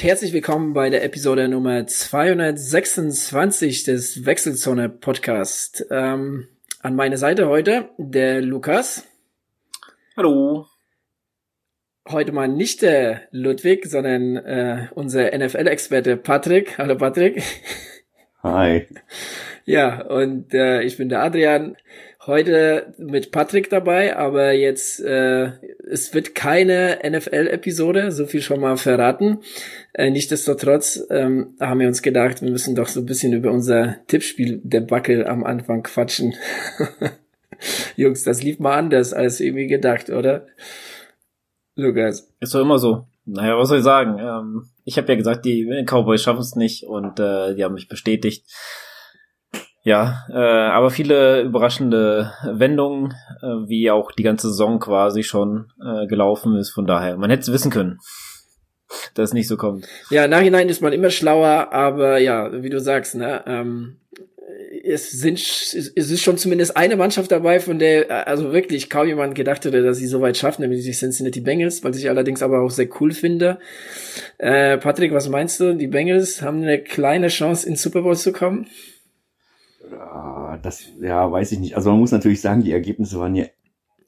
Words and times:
Und 0.00 0.06
herzlich 0.06 0.32
willkommen 0.32 0.72
bei 0.72 0.88
der 0.88 1.04
Episode 1.04 1.46
Nummer 1.46 1.86
226 1.86 3.84
des 3.84 4.24
Wechselzone 4.24 4.88
Podcast. 4.88 5.84
Ähm, 5.90 6.48
an 6.80 6.96
meiner 6.96 7.18
Seite 7.18 7.48
heute 7.48 7.90
der 7.98 8.40
Lukas. 8.40 9.06
Hallo. 10.16 10.64
Heute 12.08 12.32
mal 12.32 12.48
nicht 12.48 12.80
der 12.80 13.28
Ludwig, 13.30 13.84
sondern 13.84 14.36
äh, 14.36 14.88
unser 14.94 15.36
NFL-Experte 15.36 16.16
Patrick. 16.16 16.78
Hallo 16.78 16.96
Patrick. 16.96 17.42
Hi. 18.42 18.86
Ja, 19.66 20.00
und 20.06 20.54
äh, 20.54 20.80
ich 20.80 20.96
bin 20.96 21.10
der 21.10 21.20
Adrian. 21.22 21.76
Heute 22.26 22.92
mit 22.98 23.32
Patrick 23.32 23.70
dabei, 23.70 24.14
aber 24.14 24.52
jetzt 24.52 25.00
äh, 25.00 25.52
es 25.88 26.12
wird 26.12 26.34
keine 26.34 26.98
NFL-Episode, 27.02 28.12
so 28.12 28.26
viel 28.26 28.42
schon 28.42 28.60
mal 28.60 28.76
verraten. 28.76 29.38
Äh, 29.94 30.10
Nichtsdestotrotz 30.10 31.02
ähm, 31.08 31.54
haben 31.60 31.80
wir 31.80 31.88
uns 31.88 32.02
gedacht, 32.02 32.42
wir 32.42 32.50
müssen 32.50 32.74
doch 32.74 32.88
so 32.88 33.00
ein 33.00 33.06
bisschen 33.06 33.32
über 33.32 33.50
unser 33.50 33.96
Tippspiel-Debakel 34.08 35.26
am 35.26 35.44
Anfang 35.44 35.82
quatschen. 35.82 36.34
Jungs, 37.96 38.22
das 38.22 38.42
lief 38.42 38.58
mal 38.58 38.76
anders 38.76 39.14
als 39.14 39.40
irgendwie 39.40 39.66
gedacht, 39.66 40.10
oder? 40.10 40.46
Lukas. 41.74 42.30
Ist 42.38 42.54
doch 42.54 42.60
immer 42.60 42.78
so. 42.78 43.06
Naja, 43.24 43.56
was 43.56 43.70
soll 43.70 43.78
ich 43.78 43.84
sagen? 43.84 44.18
Ähm, 44.18 44.66
ich 44.84 44.98
habe 44.98 45.08
ja 45.08 45.14
gesagt, 45.14 45.46
die 45.46 45.84
Cowboys 45.86 46.22
schaffen 46.22 46.40
es 46.40 46.54
nicht 46.54 46.84
und 46.84 47.18
äh, 47.18 47.54
die 47.54 47.64
haben 47.64 47.74
mich 47.74 47.88
bestätigt. 47.88 48.44
Ja, 49.82 50.26
äh, 50.28 50.34
aber 50.34 50.90
viele 50.90 51.40
überraschende 51.42 52.32
Wendungen, 52.44 53.14
äh, 53.42 53.46
wie 53.68 53.90
auch 53.90 54.12
die 54.12 54.22
ganze 54.22 54.48
Saison 54.48 54.78
quasi 54.78 55.22
schon 55.22 55.72
äh, 55.82 56.06
gelaufen 56.06 56.56
ist. 56.56 56.70
Von 56.70 56.86
daher, 56.86 57.16
man 57.16 57.30
hätte 57.30 57.42
es 57.42 57.52
wissen 57.52 57.70
können, 57.70 57.98
dass 59.14 59.30
es 59.30 59.34
nicht 59.34 59.48
so 59.48 59.56
kommt. 59.56 59.86
Ja, 60.10 60.28
nachhinein 60.28 60.68
ist 60.68 60.82
man 60.82 60.92
immer 60.92 61.10
schlauer, 61.10 61.72
aber 61.72 62.18
ja, 62.18 62.62
wie 62.62 62.68
du 62.68 62.78
sagst, 62.78 63.14
ne, 63.14 63.42
ähm, 63.46 63.96
es 64.82 65.10
sind, 65.10 65.38
es 65.38 65.74
ist 65.74 66.22
schon 66.22 66.38
zumindest 66.38 66.76
eine 66.76 66.96
Mannschaft 66.96 67.30
dabei, 67.30 67.60
von 67.60 67.78
der 67.78 68.26
also 68.26 68.52
wirklich 68.52 68.88
kaum 68.88 69.06
jemand 69.06 69.34
gedacht 69.34 69.64
hätte, 69.64 69.82
dass 69.82 69.98
sie 69.98 70.06
so 70.06 70.20
weit 70.20 70.36
schafft, 70.36 70.58
nämlich 70.58 70.84
die 70.84 70.92
Cincinnati 70.92 71.40
Bengals, 71.40 71.84
weil 71.84 71.94
ich 71.94 72.08
allerdings 72.08 72.42
aber 72.42 72.60
auch 72.60 72.70
sehr 72.70 72.88
cool 73.00 73.12
finde. 73.12 73.58
Äh, 74.38 74.78
Patrick, 74.78 75.12
was 75.12 75.28
meinst 75.28 75.60
du? 75.60 75.74
Die 75.74 75.86
Bengals 75.86 76.42
haben 76.42 76.62
eine 76.62 76.78
kleine 76.78 77.28
Chance, 77.28 77.68
ins 77.68 77.82
Super 77.82 78.02
Bowl 78.02 78.16
zu 78.16 78.32
kommen? 78.32 78.66
Das, 80.62 80.84
ja, 81.00 81.30
weiß 81.30 81.52
ich 81.52 81.58
nicht. 81.58 81.76
Also 81.76 81.90
man 81.90 82.00
muss 82.00 82.12
natürlich 82.12 82.40
sagen, 82.40 82.62
die 82.62 82.72
Ergebnisse 82.72 83.18
waren 83.18 83.34
ja 83.34 83.46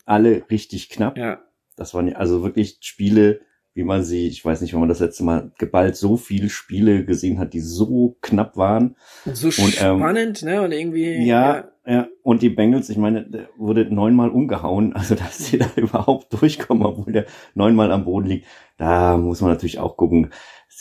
alle 0.04 0.42
richtig 0.50 0.90
knapp. 0.90 1.16
Ja. 1.16 1.40
Das 1.76 1.94
waren 1.94 2.08
ja 2.08 2.16
also 2.16 2.42
wirklich 2.42 2.78
Spiele, 2.80 3.40
wie 3.74 3.84
man 3.84 4.04
sie, 4.04 4.26
ich 4.26 4.44
weiß 4.44 4.60
nicht, 4.60 4.74
wenn 4.74 4.80
man 4.80 4.88
das 4.88 5.00
letzte 5.00 5.24
Mal 5.24 5.50
geballt 5.58 5.96
so 5.96 6.16
viele 6.16 6.50
Spiele 6.50 7.04
gesehen 7.04 7.38
hat, 7.38 7.54
die 7.54 7.60
so 7.60 8.16
knapp 8.20 8.56
waren. 8.56 8.96
Und 9.24 9.36
so 9.36 9.46
und, 9.46 9.80
ähm, 9.80 9.98
spannend, 9.98 10.42
ne? 10.42 10.60
Und 10.60 10.72
irgendwie. 10.72 11.24
Ja, 11.24 11.56
ja, 11.86 11.92
ja. 11.92 12.08
Und 12.22 12.42
die 12.42 12.50
Bengals, 12.50 12.90
ich 12.90 12.98
meine, 12.98 13.48
wurde 13.56 13.86
neunmal 13.86 14.28
umgehauen, 14.28 14.92
also 14.94 15.14
dass 15.14 15.38
sie 15.38 15.58
da 15.58 15.66
überhaupt 15.76 16.32
durchkommen, 16.34 16.84
obwohl 16.84 17.12
der 17.12 17.26
neunmal 17.54 17.90
am 17.92 18.04
Boden 18.04 18.26
liegt. 18.26 18.46
Da 18.76 19.16
muss 19.16 19.40
man 19.40 19.50
natürlich 19.50 19.78
auch 19.78 19.96
gucken. 19.96 20.30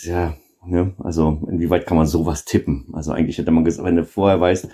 Ja, 0.04 0.36
ne, 0.66 0.94
also 1.00 1.42
inwieweit 1.50 1.86
kann 1.86 1.98
man 1.98 2.08
sowas 2.08 2.46
tippen? 2.46 2.90
Also 2.94 3.12
eigentlich 3.12 3.38
hätte 3.38 3.52
man 3.52 3.66
gesagt, 3.66 3.86
wenn 3.86 3.96
du 3.96 4.06
vorher 4.06 4.40
weißt, 4.40 4.68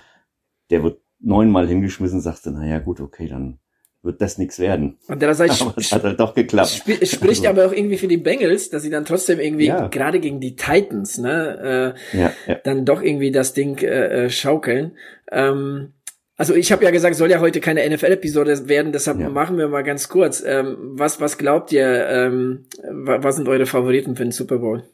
der 0.70 0.82
wird 0.82 1.00
neunmal 1.20 1.66
hingeschmissen, 1.66 2.20
sagst 2.20 2.46
du, 2.46 2.50
naja, 2.50 2.78
gut, 2.78 3.00
okay, 3.00 3.28
dann 3.28 3.58
wird 4.02 4.20
das 4.22 4.38
nichts 4.38 4.58
werden. 4.58 4.98
Und 5.08 5.22
heißt, 5.22 5.40
aber 5.62 5.74
es 5.76 5.92
hat 5.92 6.04
halt 6.04 6.20
doch 6.20 6.34
geklappt. 6.34 6.70
Sp 6.70 7.02
spricht 7.04 7.46
also. 7.46 7.48
aber 7.48 7.66
auch 7.66 7.72
irgendwie 7.72 7.98
für 7.98 8.08
die 8.08 8.16
Bengals, 8.16 8.70
dass 8.70 8.82
sie 8.82 8.90
dann 8.90 9.04
trotzdem 9.04 9.40
irgendwie, 9.40 9.66
ja. 9.66 9.88
gerade 9.88 10.20
gegen 10.20 10.40
die 10.40 10.56
Titans, 10.56 11.18
ne, 11.18 11.94
äh, 12.12 12.18
ja, 12.18 12.32
ja. 12.46 12.54
dann 12.64 12.84
doch 12.84 13.02
irgendwie 13.02 13.32
das 13.32 13.54
Ding 13.54 13.78
äh, 13.78 14.26
äh, 14.26 14.30
schaukeln. 14.30 14.96
Ähm, 15.30 15.94
also 16.36 16.54
ich 16.54 16.70
habe 16.70 16.84
ja 16.84 16.92
gesagt, 16.92 17.16
soll 17.16 17.30
ja 17.30 17.40
heute 17.40 17.60
keine 17.60 17.88
NFL-Episode 17.88 18.68
werden, 18.68 18.92
deshalb 18.92 19.18
machen 19.18 19.58
wir 19.58 19.66
mal 19.66 19.82
ganz 19.82 20.08
kurz. 20.08 20.40
Ähm, 20.46 20.76
was, 20.78 21.20
was 21.20 21.36
glaubt 21.36 21.72
ihr, 21.72 22.06
ähm, 22.08 22.66
was 22.88 23.34
sind 23.34 23.48
eure 23.48 23.66
Favoriten 23.66 24.14
für 24.14 24.22
den 24.22 24.30
Super 24.30 24.58
Bowl? 24.58 24.84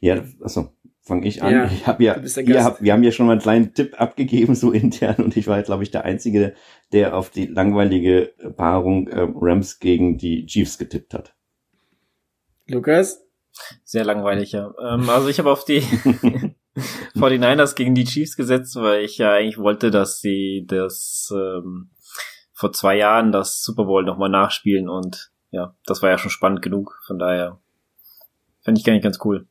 Ja, 0.00 0.24
also 0.40 0.70
fange 1.02 1.26
ich 1.26 1.42
an. 1.42 1.52
Ja, 1.52 1.64
ich 1.66 1.86
habe 1.86 2.02
ja, 2.02 2.16
ihr 2.16 2.64
habt, 2.64 2.82
wir 2.82 2.92
haben 2.92 3.02
ja 3.02 3.12
schon 3.12 3.26
mal 3.26 3.32
einen 3.32 3.40
kleinen 3.40 3.74
Tipp 3.74 4.00
abgegeben, 4.00 4.54
so 4.54 4.72
intern, 4.72 5.16
und 5.24 5.36
ich 5.36 5.46
war, 5.46 5.62
glaube 5.62 5.82
ich, 5.82 5.90
der 5.90 6.04
Einzige, 6.04 6.54
der 6.92 7.16
auf 7.16 7.30
die 7.30 7.46
langweilige 7.46 8.32
Paarung 8.56 9.08
äh, 9.08 9.26
Rams 9.34 9.78
gegen 9.78 10.18
die 10.18 10.46
Chiefs 10.46 10.78
getippt 10.78 11.14
hat. 11.14 11.34
Lukas? 12.66 13.22
Sehr 13.84 14.04
langweilig, 14.04 14.52
ja. 14.52 14.74
Ähm, 14.82 15.08
also 15.10 15.28
ich 15.28 15.38
habe 15.38 15.50
auf 15.50 15.64
die 15.64 15.80
49ers 17.14 17.76
gegen 17.76 17.94
die 17.94 18.04
Chiefs 18.04 18.36
gesetzt, 18.36 18.76
weil 18.76 19.04
ich 19.04 19.18
ja 19.18 19.32
eigentlich 19.32 19.58
wollte, 19.58 19.90
dass 19.90 20.20
sie 20.20 20.64
das 20.66 21.32
ähm, 21.32 21.90
vor 22.52 22.72
zwei 22.72 22.96
Jahren 22.96 23.32
das 23.32 23.62
Super 23.62 23.84
Bowl 23.84 24.04
nochmal 24.04 24.30
nachspielen 24.30 24.88
und 24.88 25.30
ja, 25.50 25.76
das 25.86 26.02
war 26.02 26.10
ja 26.10 26.18
schon 26.18 26.30
spannend 26.30 26.62
genug, 26.62 27.00
von 27.06 27.18
daher 27.18 27.60
fände 28.62 28.80
ich 28.80 28.84
gar 28.84 28.92
nicht 28.92 29.04
ganz 29.04 29.20
cool. 29.24 29.46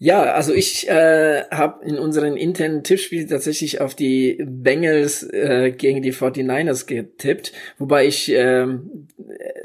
Ja, 0.00 0.32
also 0.32 0.54
ich 0.54 0.88
äh, 0.88 1.42
habe 1.50 1.84
in 1.84 1.98
unseren 1.98 2.36
internen 2.36 2.84
Tippspiel 2.84 3.26
tatsächlich 3.26 3.80
auf 3.80 3.96
die 3.96 4.40
Bengals 4.46 5.24
äh, 5.24 5.72
gegen 5.76 6.02
die 6.02 6.12
49ers 6.12 6.86
getippt, 6.86 7.52
wobei 7.78 8.06
ich 8.06 8.32
äh, 8.32 8.66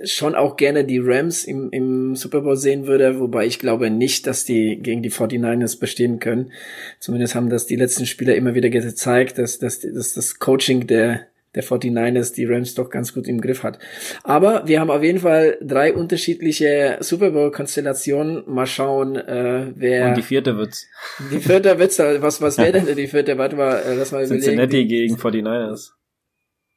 schon 0.06 0.34
auch 0.34 0.56
gerne 0.56 0.86
die 0.86 0.98
Rams 0.98 1.44
im, 1.44 1.70
im 1.70 2.16
Super 2.16 2.42
Bowl 2.42 2.58
sehen 2.58 2.88
würde, 2.88 3.20
wobei 3.20 3.46
ich 3.46 3.60
glaube 3.60 3.92
nicht, 3.92 4.26
dass 4.26 4.44
die 4.44 4.80
gegen 4.82 5.04
die 5.04 5.12
49ers 5.12 5.80
bestehen 5.80 6.20
können. 6.20 6.52
Zumindest 7.00 7.36
haben 7.36 7.50
das 7.50 7.68
die 7.68 7.76
letzten 7.76 8.08
Spieler 8.08 8.34
immer 8.34 8.56
wieder 8.56 8.70
gezeigt, 8.70 9.38
dass, 9.38 9.60
dass, 9.60 9.82
dass 9.82 10.14
das 10.14 10.40
Coaching 10.40 10.88
der 10.88 11.28
der 11.56 11.64
49ers 11.64 12.34
die 12.34 12.46
Rams 12.46 12.74
doch 12.76 12.90
ganz 12.90 13.14
gut 13.14 13.28
im 13.28 13.42
Griff 13.42 13.64
hat. 13.64 13.80
Aber 14.24 14.68
wir 14.68 14.80
haben 14.80 14.90
auf 14.90 15.04
jeden 15.04 15.20
Fall 15.20 15.58
drei 15.62 15.94
unterschiedliche 15.94 16.98
Super 17.02 17.32
Bowl-Konstellationen. 17.32 18.44
Mal 18.48 18.66
schauen, 18.66 19.16
äh, 19.16 19.72
wer. 19.76 20.10
Und 20.10 20.18
die 20.18 20.24
vierte 20.24 20.58
wird's. 20.58 20.88
Die 21.32 21.40
vierte 21.40 21.78
wird's. 21.78 22.00
Was, 22.00 22.42
was 22.42 22.58
wäre 22.58 22.72
denn 22.82 22.96
die 22.96 23.08
vierte? 23.08 23.38
Warte 23.38 23.56
mal, 23.56 23.78
äh, 23.78 23.96
lass 23.96 24.12
mal 24.12 24.26
Cincinnati 24.26 24.82
überlegen. 24.82 24.90
gegen 24.90 25.16
49ers. 25.16 25.92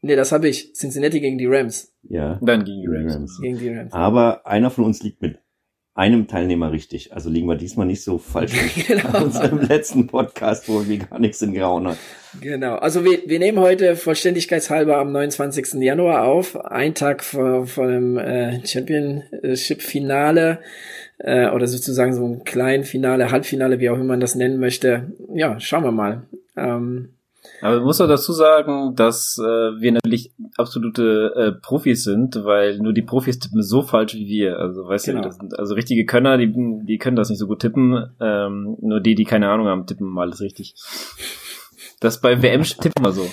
Nee, 0.03 0.17
das 0.17 0.31
habe 0.33 0.49
ich. 0.49 0.75
Cincinnati 0.75 1.21
gegen 1.21 1.39
die 1.39 1.47
Rams. 1.47 1.95
Ja. 2.03 2.39
Dann 2.43 2.65
gegen 2.65 2.83
die. 2.83 2.89
Rams. 2.89 3.41
Gegen 3.41 3.59
die 3.59 3.69
Rams. 3.71 3.93
Aber 3.93 4.47
einer 4.47 4.71
von 4.71 4.85
uns 4.85 5.03
liegt 5.03 5.23
mit 5.23 5.39
einem 5.97 6.29
Teilnehmer 6.29 6.73
richtig. 6.73 7.15
Also 7.15 7.31
liegen 7.31 7.49
wir 7.49 7.57
diesmal 7.57 7.87
nicht 7.87 8.05
so 8.05 8.19
falsch 8.19 8.53
genau. 8.87 9.25
unserem 9.25 9.61
letzten 9.61 10.07
Podcast, 10.07 10.69
wo 10.69 10.87
wir 10.87 10.99
gar 10.99 11.19
nichts 11.19 11.43
in 11.43 11.55
Grauen 11.55 11.89
hat. 11.89 11.97
Genau. 12.41 12.77
Also 12.77 13.05
wir, 13.05 13.21
wir 13.27 13.39
nehmen 13.39 13.59
heute 13.59 13.97
vollständigkeitshalber 13.97 14.99
am 14.99 15.11
29. 15.11 15.81
Januar 15.81 16.25
auf, 16.25 16.57
ein 16.67 16.95
Tag 16.95 17.25
vor, 17.25 17.67
vor 17.67 17.89
dem 17.89 18.19
äh, 18.19 18.65
Championship-Finale 18.65 20.59
äh, 21.19 21.49
oder 21.49 21.67
sozusagen 21.67 22.15
so 22.15 22.27
ein 22.27 22.45
kleinen 22.45 22.85
Finale, 22.85 23.31
Halbfinale, 23.31 23.81
wie 23.81 23.89
auch 23.89 23.97
immer 23.97 24.05
man 24.05 24.21
das 24.21 24.35
nennen 24.35 24.61
möchte. 24.61 25.13
Ja, 25.35 25.59
schauen 25.61 25.85
wir 25.85 25.93
mal. 25.93 26.27
Ähm, 26.57 27.16
aber 27.61 27.81
muss 27.81 28.01
auch 28.01 28.09
dazu 28.09 28.33
sagen, 28.33 28.95
dass 28.95 29.39
äh, 29.39 29.43
wir 29.43 29.93
natürlich 29.93 30.33
absolute 30.57 31.33
äh, 31.37 31.53
Profis 31.53 32.05
sind, 32.05 32.45
weil 32.45 32.79
nur 32.79 32.93
die 32.93 33.03
Profis 33.03 33.39
tippen 33.39 33.63
so 33.63 33.83
falsch 33.83 34.15
wie 34.15 34.27
wir. 34.27 34.59
Also 34.59 34.87
weißt 34.87 35.07
genau. 35.07 35.21
du, 35.21 35.29
das 35.29 35.37
sind 35.37 35.59
also 35.59 35.75
richtige 35.75 36.05
Könner, 36.05 36.39
die, 36.39 36.53
die 36.53 36.99
können 36.99 37.17
das 37.17 37.31
nicht 37.31 37.39
so 37.39 37.47
gut 37.47 37.61
tippen. 37.61 38.11
Ähm, 38.21 38.77
nur 38.81 39.01
die, 39.01 39.15
die 39.15 39.25
keine 39.25 39.49
Ahnung 39.49 39.67
haben, 39.67 39.87
tippen 39.87 40.07
mal 40.07 40.23
alles 40.23 40.41
richtig. 40.41 40.75
Das 42.01 42.21
bei 42.21 42.43
WM 42.43 42.63
tippen 42.63 43.05
wir 43.05 43.13
so. 43.13 43.27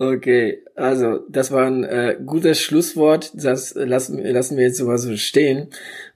Okay, 0.00 0.62
also 0.76 1.26
das 1.28 1.50
war 1.50 1.66
ein 1.66 1.82
äh, 1.82 2.16
gutes 2.24 2.60
Schlusswort. 2.60 3.32
Das 3.34 3.74
lassen, 3.74 4.22
lassen 4.22 4.56
wir 4.56 4.64
jetzt 4.64 4.78
sowas 4.78 5.02
so 5.02 5.16
stehen 5.16 5.70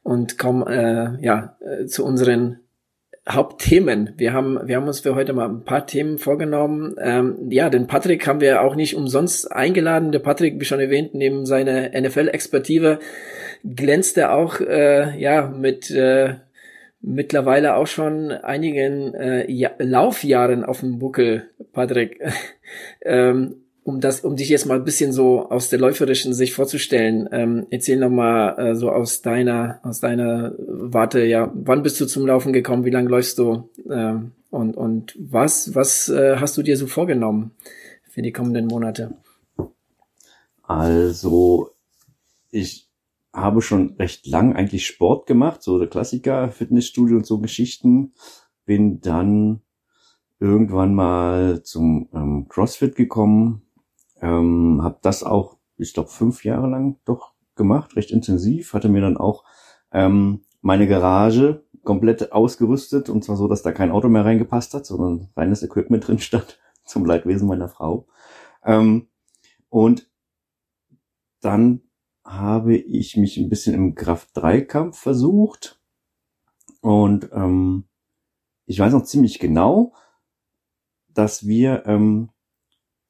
und 0.05 0.39
kommen 0.39 0.65
äh, 0.69 1.21
ja 1.21 1.57
äh, 1.61 1.87
zu 1.87 2.05
unseren 2.05 2.61
Hauptthemen. 3.29 4.15
Wir 4.17 4.33
haben, 4.33 4.59
wir 4.67 4.77
haben 4.77 4.89
uns 4.89 5.01
für 5.01 5.15
heute 5.15 5.33
mal 5.33 5.49
ein 5.49 5.65
paar 5.65 5.87
Themen 5.87 6.19
vorgenommen. 6.19 6.97
Ähm, 7.01 7.37
ja, 7.51 7.71
den 7.71 7.87
Patrick 7.87 8.27
haben 8.27 8.41
wir 8.41 8.63
auch 8.63 8.75
nicht 8.75 8.97
umsonst 8.97 9.51
eingeladen. 9.53 10.11
Der 10.11 10.19
Patrick, 10.19 10.59
wie 10.59 10.65
schon 10.65 10.81
erwähnt, 10.81 11.15
neben 11.15 11.47
seiner 11.47 11.91
NFL-Expertive 11.91 12.99
glänzt 13.65 14.19
er 14.19 14.35
auch 14.35 14.61
äh, 14.61 15.17
ja 15.21 15.47
mit 15.47 15.89
äh, 15.93 16.35
mittlerweile 17.01 17.77
auch 17.77 17.87
schon 17.87 18.33
einigen 18.33 19.15
äh, 19.15 19.51
ja 19.51 19.71
Laufjahren 19.79 20.65
auf 20.65 20.81
dem 20.81 20.99
Buckel, 20.99 21.49
Patrick. 21.73 22.21
ähm, 23.05 23.62
um 23.85 24.01
das, 24.01 24.21
um 24.21 24.37
dich 24.37 24.49
jetzt 24.49 24.67
mal 24.67 24.79
ein 24.79 24.85
bisschen 24.85 25.13
so 25.13 25.49
aus 25.51 25.69
der 25.69 25.81
läuferischen 25.81 26.35
Sicht 26.35 26.55
vorzustellen, 26.55 27.29
ähm, 27.33 27.67
erzähl 27.71 27.99
noch 27.99 28.11
mal 28.11 28.59
äh, 28.59 28.75
so 28.75 28.91
aus 28.91 29.23
deiner, 29.23 29.81
aus 29.83 30.01
deiner 30.01 30.55
Warte, 30.59 31.25
ja, 31.25 31.51
wann 31.55 31.83
bist 31.83 32.01
du 32.01 32.07
zum 32.07 32.27
Laufen 32.27 32.53
gekommen, 32.53 32.85
wie 32.85 32.91
lange 32.91 33.09
läufst 33.09 33.39
du 33.39 33.71
ähm, 33.91 34.33
und 34.51 34.77
und 34.77 35.17
was, 35.19 35.75
was 35.75 36.09
äh, 36.09 36.37
hast 36.37 36.57
du 36.57 36.63
dir 36.63 36.77
so 36.77 36.87
vorgenommen 36.87 37.53
für 38.09 38.23
die 38.23 38.33
kommenden 38.33 38.67
Monate? 38.67 39.15
Also 40.63 41.71
ich 42.51 42.89
habe 43.33 43.63
schon 43.63 43.95
recht 43.99 44.27
lang 44.27 44.55
eigentlich 44.55 44.87
Sport 44.87 45.27
gemacht, 45.27 45.63
so 45.63 45.79
der 45.79 45.89
Klassiker, 45.89 46.51
Fitnessstudio 46.51 47.17
und 47.17 47.27
so 47.27 47.39
Geschichten. 47.39 48.13
Bin 48.65 49.01
dann 49.01 49.63
irgendwann 50.39 50.95
mal 50.95 51.63
zum 51.63 52.09
ähm, 52.13 52.47
CrossFit 52.49 52.95
gekommen, 52.95 53.63
ähm, 54.23 54.81
habe 54.83 54.99
das 55.03 55.23
auch, 55.25 55.59
ich 55.77 55.93
glaube, 55.93 56.09
fünf 56.09 56.45
Jahre 56.45 56.69
lang 56.69 56.99
doch 57.05 57.35
gemacht, 57.57 57.97
recht 57.97 58.11
intensiv, 58.11 58.73
hatte 58.73 58.89
mir 58.89 59.03
dann 59.03 59.19
auch 59.19 59.45
ähm, 59.93 60.45
meine 60.63 60.87
Garage 60.89 61.65
komplett 61.83 62.33
ausgerüstet 62.33 63.11
und 63.11 63.25
zwar 63.25 63.37
so, 63.37 63.49
dass 63.49 63.63
da 63.63 63.73
kein 63.73 63.91
Auto 63.91 64.09
mehr 64.09 64.25
reingepasst 64.25 64.73
hat, 64.73 64.87
sondern 64.87 65.29
reines 65.37 65.63
Equipment 65.63 66.07
drin 66.07 66.21
stand, 66.21 66.61
zum 66.85 67.05
Leidwesen 67.05 67.49
meiner 67.49 67.69
Frau. 67.69 68.07
Ähm, 68.65 69.09
und 69.69 70.09
dann 71.41 71.83
habe 72.25 72.77
ich 72.77 73.17
mich 73.17 73.37
ein 73.37 73.49
bisschen 73.49 73.75
im 73.75 73.95
Kraft-3-Kampf 73.97 74.97
versucht. 74.97 75.81
Und 76.81 77.31
ähm, 77.33 77.85
ich 78.67 78.79
weiß 78.79 78.93
noch 78.93 79.05
ziemlich 79.05 79.41
genau, 79.41 79.93
dass 81.09 81.47
wir 81.47 81.85
ähm, 81.87 82.31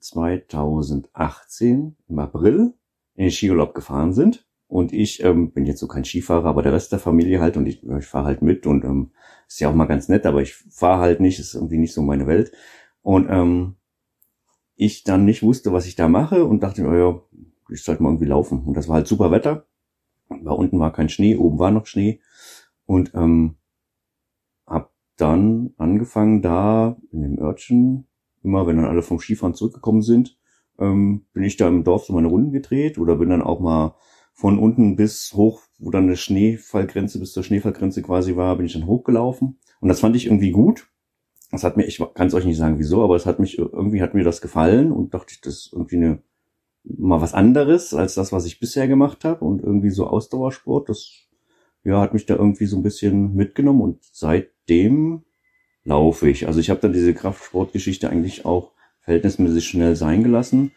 2018 0.03 1.97
im 2.09 2.19
April 2.19 2.75
in 3.15 3.25
den 3.25 3.31
Skiurlaub 3.31 3.75
gefahren 3.75 4.13
sind. 4.13 4.47
Und 4.67 4.93
ich 4.93 5.23
ähm, 5.23 5.53
bin 5.53 5.67
jetzt 5.67 5.81
so 5.81 5.87
kein 5.87 6.05
Skifahrer, 6.05 6.47
aber 6.47 6.63
der 6.63 6.73
Rest 6.73 6.93
der 6.93 6.99
Familie 6.99 7.41
halt 7.41 7.59
und 7.59 7.67
ich, 7.67 7.87
ich 7.87 8.07
fahre 8.07 8.25
halt 8.25 8.41
mit 8.41 8.67
und 8.67 8.85
ähm, 8.85 9.11
ist 9.47 9.61
ja 9.61 9.69
auch 9.69 9.75
mal 9.75 9.85
ganz 9.85 10.09
nett, 10.09 10.25
aber 10.25 10.41
ich 10.41 10.55
fahre 10.55 11.03
halt 11.03 11.21
nicht, 11.21 11.39
ist 11.39 11.55
irgendwie 11.55 11.77
nicht 11.77 11.93
so 11.93 12.01
meine 12.01 12.27
Welt. 12.27 12.53
Und 13.03 13.29
ähm, 13.29 13.77
ich 14.75 15.05
dann 15.05 15.27
nicht 15.27 15.43
wusste, 15.43 15.73
was 15.73 15.87
ich 15.87 15.95
da 15.95 16.09
mache 16.09 16.47
und 16.47 16.63
dachte, 16.63 16.87
oh 16.87 16.95
ja, 16.95 17.21
ich 17.71 17.83
sollte 17.83 18.03
mal 18.03 18.11
irgendwie 18.11 18.27
laufen. 18.27 18.65
Und 18.65 18.75
das 18.75 18.89
war 18.89 18.97
halt 18.97 19.07
super 19.07 19.31
Wetter. 19.31 19.67
Da 20.29 20.53
unten 20.53 20.79
war 20.81 20.93
kein 20.93 21.11
Schnee, 21.11 21.37
oben 21.37 21.59
war 21.59 21.71
noch 21.71 21.87
Schnee. 21.87 22.21
Und 22.87 23.15
ähm, 23.15 23.57
hab 24.67 24.93
dann 25.17 25.75
angefangen 25.77 26.41
da 26.41 26.97
in 27.11 27.23
dem 27.23 27.39
Örtchen, 27.39 28.07
immer 28.43 28.67
wenn 28.67 28.77
dann 28.77 28.87
alle 28.87 29.03
vom 29.03 29.19
Skifahren 29.19 29.55
zurückgekommen 29.55 30.03
sind, 30.03 30.39
ähm, 30.79 31.27
bin 31.33 31.45
ich 31.45 31.57
da 31.57 31.69
im 31.69 31.85
Dorf 31.85 32.05
so 32.05 32.13
meine 32.13 32.29
Runden 32.29 32.53
gedreht 32.53 32.99
oder 32.99 33.17
bin 33.17 33.31
dann 33.31 33.43
auch 33.43 33.61
mal 33.61 33.97
von 34.33 34.59
unten 34.59 34.97
bis 34.97 35.33
hoch, 35.35 35.63
wo 35.79 35.91
dann 35.91 36.05
eine 36.05 36.17
Schneefallgrenze 36.17 37.19
bis 37.19 37.33
zur 37.33 37.45
Schneefallgrenze 37.45 38.03
quasi 38.03 38.37
war, 38.37 38.57
bin 38.57 38.67
ich 38.67 38.73
dann 38.73 38.87
hochgelaufen. 38.87 39.59
Und 39.81 39.89
das 39.89 40.01
fand 40.01 40.17
ich 40.17 40.27
irgendwie 40.27 40.53
gut. 40.53 40.89
Das 41.51 41.65
hat 41.65 41.77
mir, 41.77 41.85
ich 41.85 42.03
kann 42.15 42.29
es 42.29 42.35
euch 42.35 42.47
nicht 42.47 42.57
sagen 42.57 42.79
wieso, 42.79 43.05
aber 43.05 43.15
es 43.15 43.27
hat 43.27 43.39
mich, 43.39 43.59
irgendwie 43.59 44.01
hat 44.01 44.15
mir 44.15 44.25
das 44.25 44.41
gefallen 44.41 44.91
und 44.91 45.13
dachte 45.13 45.33
ich, 45.33 45.43
das 45.43 45.55
ist 45.55 45.73
irgendwie 45.73 45.97
eine 45.97 46.23
mal 46.85 47.21
was 47.21 47.35
anderes 47.35 47.95
als 47.95 48.15
das, 48.15 48.33
was 48.33 48.47
ich 48.47 48.59
bisher 48.59 48.89
gemacht 48.89 49.25
habe 49.25 49.45
und 49.45 49.63
irgendwie 49.63 49.91
so 49.91 50.07
Ausdauersport, 50.07 50.89
das 50.89 51.29
ja 51.85 52.01
hat 52.01 52.13
mich 52.13 52.27
da 52.27 52.37
irgendwie 52.37 52.67
so 52.67 52.77
ein 52.77 52.83
bisschen 52.83 53.35
mitgenommen 53.35 53.83
und 53.83 53.99
seitdem 54.13 55.25
laufe 55.85 56.29
ich. 56.29 56.47
Also 56.47 56.61
ich 56.61 56.71
habe 56.71 56.81
dann 56.81 56.93
diese 56.93 57.15
Kraftsportgeschichte 57.15 58.09
eigentlich 58.11 58.45
auch 58.45 58.73
verhältnismäßig 59.01 59.67
schnell 59.67 59.97
sein 59.97 60.23
gelassen 60.23 60.73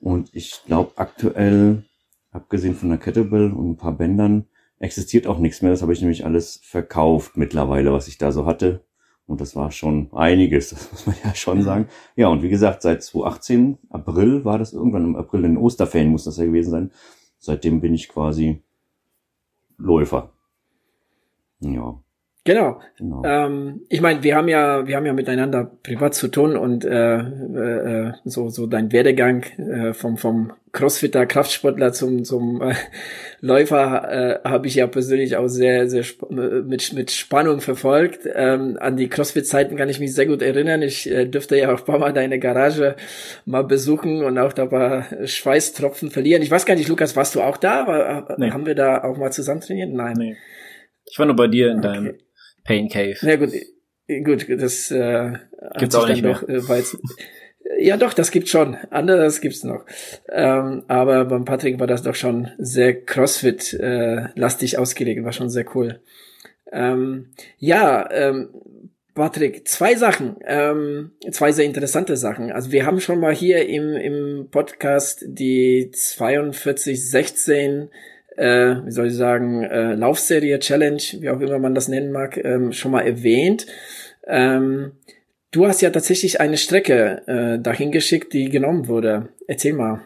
und 0.00 0.30
ich 0.34 0.60
glaube 0.66 0.92
aktuell, 0.96 1.84
abgesehen 2.30 2.74
von 2.74 2.90
der 2.90 2.98
Kettlebell 2.98 3.50
und 3.52 3.70
ein 3.70 3.76
paar 3.76 3.96
Bändern, 3.96 4.46
existiert 4.78 5.26
auch 5.26 5.38
nichts 5.38 5.62
mehr. 5.62 5.70
Das 5.70 5.82
habe 5.82 5.92
ich 5.92 6.00
nämlich 6.00 6.24
alles 6.24 6.60
verkauft 6.62 7.36
mittlerweile, 7.36 7.92
was 7.92 8.08
ich 8.08 8.18
da 8.18 8.32
so 8.32 8.44
hatte. 8.44 8.84
Und 9.26 9.40
das 9.40 9.56
war 9.56 9.70
schon 9.70 10.12
einiges, 10.12 10.70
das 10.70 10.92
muss 10.92 11.06
man 11.06 11.16
ja 11.24 11.34
schon 11.34 11.62
sagen. 11.62 11.88
Ja, 12.16 12.28
und 12.28 12.42
wie 12.42 12.50
gesagt, 12.50 12.82
seit 12.82 13.02
2018, 13.02 13.78
April 13.88 14.44
war 14.44 14.58
das 14.58 14.72
irgendwann 14.72 15.04
im 15.04 15.16
April, 15.16 15.44
in 15.44 15.56
Osterferien 15.56 16.10
muss 16.10 16.24
das 16.24 16.36
ja 16.36 16.44
gewesen 16.44 16.70
sein. 16.70 16.90
Seitdem 17.38 17.80
bin 17.80 17.94
ich 17.94 18.08
quasi 18.08 18.62
Läufer. 19.76 20.32
Ja. 21.60 21.98
Genau. 22.46 22.78
genau. 22.98 23.22
Ähm, 23.24 23.80
ich 23.88 24.02
meine, 24.02 24.22
wir 24.22 24.36
haben 24.36 24.48
ja, 24.48 24.86
wir 24.86 24.96
haben 24.96 25.06
ja 25.06 25.14
miteinander 25.14 25.70
privat 25.82 26.14
zu 26.14 26.28
tun 26.28 26.58
und 26.58 26.84
äh, 26.84 27.16
äh, 27.16 28.12
so 28.24 28.50
so 28.50 28.66
dein 28.66 28.92
Werdegang 28.92 29.44
äh, 29.56 29.94
vom 29.94 30.18
vom 30.18 30.52
Crossfitter 30.72 31.24
Kraftsportler 31.24 31.94
zum 31.94 32.22
zum 32.24 32.60
äh, 32.60 32.74
Läufer 33.40 34.42
äh, 34.44 34.48
habe 34.48 34.66
ich 34.66 34.74
ja 34.74 34.86
persönlich 34.86 35.36
auch 35.36 35.48
sehr 35.48 35.88
sehr 35.88 36.02
äh, 36.02 36.60
mit 36.60 36.92
mit 36.92 37.12
Spannung 37.12 37.62
verfolgt. 37.62 38.28
Ähm, 38.34 38.76
an 38.78 38.98
die 38.98 39.08
Crossfit-Zeiten 39.08 39.76
kann 39.76 39.88
ich 39.88 39.98
mich 39.98 40.14
sehr 40.14 40.26
gut 40.26 40.42
erinnern. 40.42 40.82
Ich 40.82 41.10
äh, 41.10 41.24
dürfte 41.24 41.56
ja 41.56 41.72
auch 41.72 41.78
ein 41.78 41.86
paar 41.86 41.98
Mal 41.98 42.12
deine 42.12 42.38
Garage 42.38 42.96
mal 43.46 43.62
besuchen 43.62 44.22
und 44.22 44.36
auch 44.36 44.52
da 44.52 44.66
paar 44.66 45.06
Schweißtropfen 45.26 46.10
verlieren. 46.10 46.42
Ich 46.42 46.50
weiß 46.50 46.66
gar 46.66 46.74
nicht, 46.74 46.90
Lukas, 46.90 47.16
warst 47.16 47.36
du 47.36 47.40
auch 47.40 47.56
da? 47.56 47.86
War, 47.86 48.30
äh, 48.30 48.34
nee. 48.36 48.50
Haben 48.50 48.66
wir 48.66 48.74
da 48.74 49.02
auch 49.02 49.16
mal 49.16 49.32
zusammen 49.32 49.62
trainiert? 49.62 49.90
Nein. 49.90 50.16
Nee. 50.18 50.36
Ich 51.06 51.18
war 51.18 51.26
nur 51.26 51.36
bei 51.36 51.48
dir 51.48 51.70
in 51.70 51.78
okay. 51.78 51.88
deinem 51.88 52.18
Pain 52.64 52.88
Cave. 52.88 53.16
Ja 53.22 53.36
gut, 53.36 53.52
gut, 54.24 54.60
das 54.60 54.90
äh, 54.90 55.32
gibt's 55.78 55.94
auch 55.94 56.08
nicht 56.08 56.22
mehr. 56.22 56.34
Doch, 56.34 56.48
äh, 56.48 56.82
ja, 57.78 57.96
doch, 57.96 58.12
das 58.12 58.30
gibt's 58.30 58.50
schon. 58.50 58.76
Anderes 58.90 59.40
gibt's 59.40 59.64
noch. 59.64 59.84
Ähm, 60.30 60.84
aber 60.88 61.24
beim 61.24 61.44
Patrick 61.44 61.78
war 61.80 61.86
das 61.86 62.02
doch 62.02 62.14
schon 62.14 62.50
sehr 62.58 63.04
Crossfit-lastig 63.04 64.74
äh, 64.74 64.76
ausgelegt, 64.76 65.24
war 65.24 65.32
schon 65.32 65.50
sehr 65.50 65.64
cool. 65.74 66.00
Ähm, 66.72 67.30
ja, 67.58 68.08
ähm, 68.10 68.50
Patrick, 69.14 69.68
zwei 69.68 69.94
Sachen, 69.94 70.36
ähm, 70.44 71.12
zwei 71.30 71.52
sehr 71.52 71.64
interessante 71.64 72.16
Sachen. 72.16 72.50
Also 72.50 72.72
wir 72.72 72.84
haben 72.84 73.00
schon 73.00 73.20
mal 73.20 73.34
hier 73.34 73.68
im, 73.68 73.94
im 73.94 74.48
Podcast 74.50 75.24
die 75.26 75.92
4216 75.94 77.90
äh, 78.36 78.76
wie 78.84 78.90
soll 78.90 79.08
ich 79.08 79.14
sagen, 79.14 79.62
äh, 79.62 79.94
Laufserie, 79.94 80.58
Challenge, 80.58 81.02
wie 81.20 81.30
auch 81.30 81.40
immer 81.40 81.58
man 81.58 81.74
das 81.74 81.88
nennen 81.88 82.12
mag, 82.12 82.36
ähm, 82.42 82.72
schon 82.72 82.92
mal 82.92 83.02
erwähnt. 83.02 83.66
Ähm, 84.26 84.92
du 85.50 85.66
hast 85.66 85.82
ja 85.82 85.90
tatsächlich 85.90 86.40
eine 86.40 86.56
Strecke 86.56 87.22
äh, 87.26 87.58
dahin 87.60 87.92
geschickt, 87.92 88.32
die 88.32 88.48
genommen 88.48 88.88
wurde. 88.88 89.28
Erzähl 89.46 89.74
mal. 89.74 90.02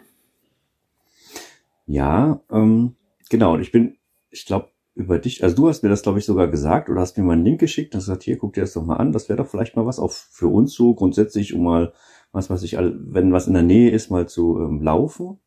Ja, 1.86 2.40
ähm, 2.52 2.96
genau. 3.30 3.54
Und 3.54 3.62
ich 3.62 3.72
bin, 3.72 3.96
ich 4.30 4.44
glaube, 4.44 4.68
über 4.94 5.18
dich, 5.18 5.44
also 5.44 5.54
du 5.54 5.68
hast 5.68 5.82
mir 5.82 5.88
das, 5.88 6.02
glaube 6.02 6.18
ich, 6.18 6.24
sogar 6.24 6.48
gesagt 6.48 6.90
oder 6.90 7.00
hast 7.00 7.16
mir 7.16 7.24
mal 7.24 7.34
einen 7.34 7.44
Link 7.44 7.60
geschickt 7.60 7.94
und 7.94 8.00
gesagt, 8.00 8.24
hier, 8.24 8.36
guck 8.36 8.54
dir 8.54 8.62
das 8.62 8.72
doch 8.72 8.84
mal 8.84 8.96
an, 8.96 9.12
das 9.12 9.28
wäre 9.28 9.36
doch 9.36 9.46
vielleicht 9.46 9.76
mal 9.76 9.86
was 9.86 10.00
auch 10.00 10.10
für 10.10 10.48
uns 10.48 10.74
so 10.74 10.92
grundsätzlich, 10.94 11.54
um 11.54 11.62
mal, 11.62 11.92
was 12.32 12.50
weiß 12.50 12.64
ich, 12.64 12.76
wenn 12.76 13.32
was 13.32 13.46
in 13.46 13.54
der 13.54 13.62
Nähe 13.62 13.90
ist, 13.90 14.10
mal 14.10 14.28
zu 14.28 14.58
ähm, 14.58 14.82
laufen. 14.82 15.38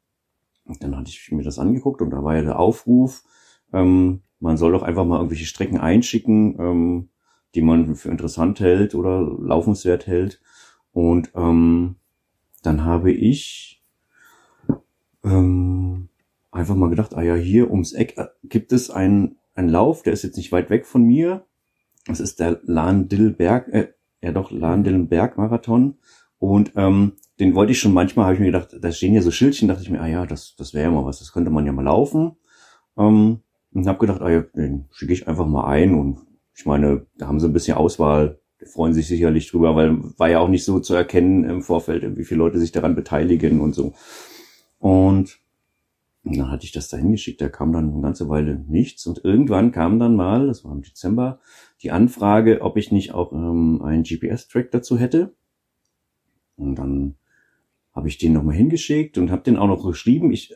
Dann 0.80 0.98
hatte 0.98 1.10
ich 1.10 1.32
mir 1.32 1.44
das 1.44 1.60
angeguckt 1.60 2.02
und 2.02 2.10
da 2.12 2.24
war 2.24 2.36
ja 2.36 2.44
der 2.44 2.60
Aufruf, 2.60 3.24
ähm, 3.74 4.22
man 4.40 4.58
soll 4.58 4.72
doch 4.72 4.84
einfach 4.84 5.06
mal 5.06 5.18
irgendwelche 5.18 5.46
Strecken 5.46 5.80
einschicken, 5.80 6.60
ähm, 6.60 7.10
die 7.54 7.62
man 7.62 7.96
für 7.96 8.10
interessant 8.10 8.60
hält 8.60 8.96
oder 8.96 9.22
laufenswert 9.22 10.08
hält. 10.08 10.42
Und 10.94 11.32
ähm, 11.36 11.96
dann 12.64 12.84
habe 12.84 13.12
ich 13.12 13.84
ähm, 15.24 16.10
einfach 16.52 16.76
mal 16.76 16.90
gedacht, 16.90 17.16
ah 17.16 17.22
ja, 17.22 17.36
hier 17.36 17.70
ums 17.70 17.94
Eck 17.94 18.18
äh, 18.18 18.28
gibt 18.44 18.74
es 18.74 18.90
einen, 18.90 19.38
einen 19.54 19.70
Lauf, 19.70 20.04
der 20.04 20.14
ist 20.14 20.24
jetzt 20.24 20.38
nicht 20.38 20.52
weit 20.52 20.70
weg 20.70 20.86
von 20.86 21.04
mir. 21.04 21.46
Das 22.08 22.20
ist 22.20 22.40
der 22.40 22.60
Lahn-Dill-Berg, 22.64 23.68
äh, 23.70 23.94
ja 24.22 24.32
doch, 24.32 24.52
Lahn-Dillenberg-Marathon. 24.52 25.98
Und 26.42 26.72
ähm, 26.76 27.14
den 27.40 27.54
wollte 27.54 27.72
ich 27.72 27.78
schon 27.78 27.94
manchmal, 27.94 28.26
habe 28.26 28.34
ich 28.34 28.40
mir 28.40 28.48
gedacht, 28.48 28.76
da 28.82 28.92
stehen 28.92 29.14
ja 29.14 29.22
so 29.22 29.30
Schildchen, 29.30 29.68
dachte 29.68 29.84
ich 29.84 29.92
mir, 29.92 30.02
ah 30.02 30.08
ja, 30.08 30.26
das, 30.26 30.56
das 30.58 30.74
wäre 30.74 30.86
ja 30.86 30.92
mal 30.92 31.06
was, 31.06 31.20
das 31.20 31.34
könnte 31.34 31.52
man 31.52 31.68
ja 31.68 31.72
mal 31.72 31.86
laufen. 31.86 32.32
Ähm, 32.98 33.42
und 33.72 33.88
habe 33.88 34.00
gedacht, 34.00 34.22
ah 34.22 34.30
ja, 34.32 34.42
den 34.42 34.86
schicke 34.92 35.14
ich 35.14 35.28
einfach 35.28 35.46
mal 35.46 35.68
ein 35.68 35.94
und 35.94 36.18
ich 36.56 36.66
meine, 36.66 37.06
da 37.16 37.28
haben 37.28 37.40
sie 37.40 37.46
ein 37.46 37.54
bisschen 37.54 37.78
Auswahl, 37.78 38.40
die 38.60 38.66
freuen 38.66 38.96
sich 38.96 39.06
sicherlich 39.06 39.52
drüber, 39.52 39.76
weil 39.76 40.00
war 40.18 40.30
ja 40.30 40.40
auch 40.40 40.48
nicht 40.48 40.66
so 40.66 40.80
zu 40.80 40.96
erkennen 40.96 41.44
im 41.44 41.62
Vorfeld, 41.62 42.18
wie 42.18 42.26
viele 42.26 42.40
Leute 42.40 42.58
sich 42.58 42.72
daran 42.72 42.96
beteiligen 42.96 43.62
und 43.62 43.76
so. 43.76 43.94
Und 44.80 45.38
dann 46.24 46.50
hatte 46.50 46.66
ich 46.66 46.72
das 46.72 46.90
da 46.90 46.98
hingeschickt, 46.98 47.40
da 47.40 47.50
kam 47.50 47.72
dann 47.72 47.94
eine 47.94 48.02
ganze 48.02 48.30
Weile 48.30 48.66
nichts 48.68 49.06
und 49.06 49.24
irgendwann 49.24 49.72
kam 49.72 50.00
dann 50.00 50.16
mal, 50.16 50.48
das 50.48 50.66
war 50.66 50.72
im 50.72 50.82
Dezember, 50.82 51.40
die 51.84 51.92
Anfrage, 51.92 52.62
ob 52.62 52.78
ich 52.78 52.92
nicht 52.92 53.14
auch 53.14 53.32
ähm, 53.32 53.84
einen 53.84 54.02
GPS-Track 54.02 54.72
dazu 54.72 54.98
hätte. 54.98 55.36
Und 56.62 56.76
dann 56.76 57.16
habe 57.94 58.08
ich 58.08 58.18
den 58.18 58.34
nochmal 58.34 58.56
hingeschickt 58.56 59.18
und 59.18 59.32
habe 59.32 59.44
den 59.44 59.58
auch 59.58 59.68
noch 59.68 59.86
geschrieben. 59.86 60.32
Ich, 60.32 60.56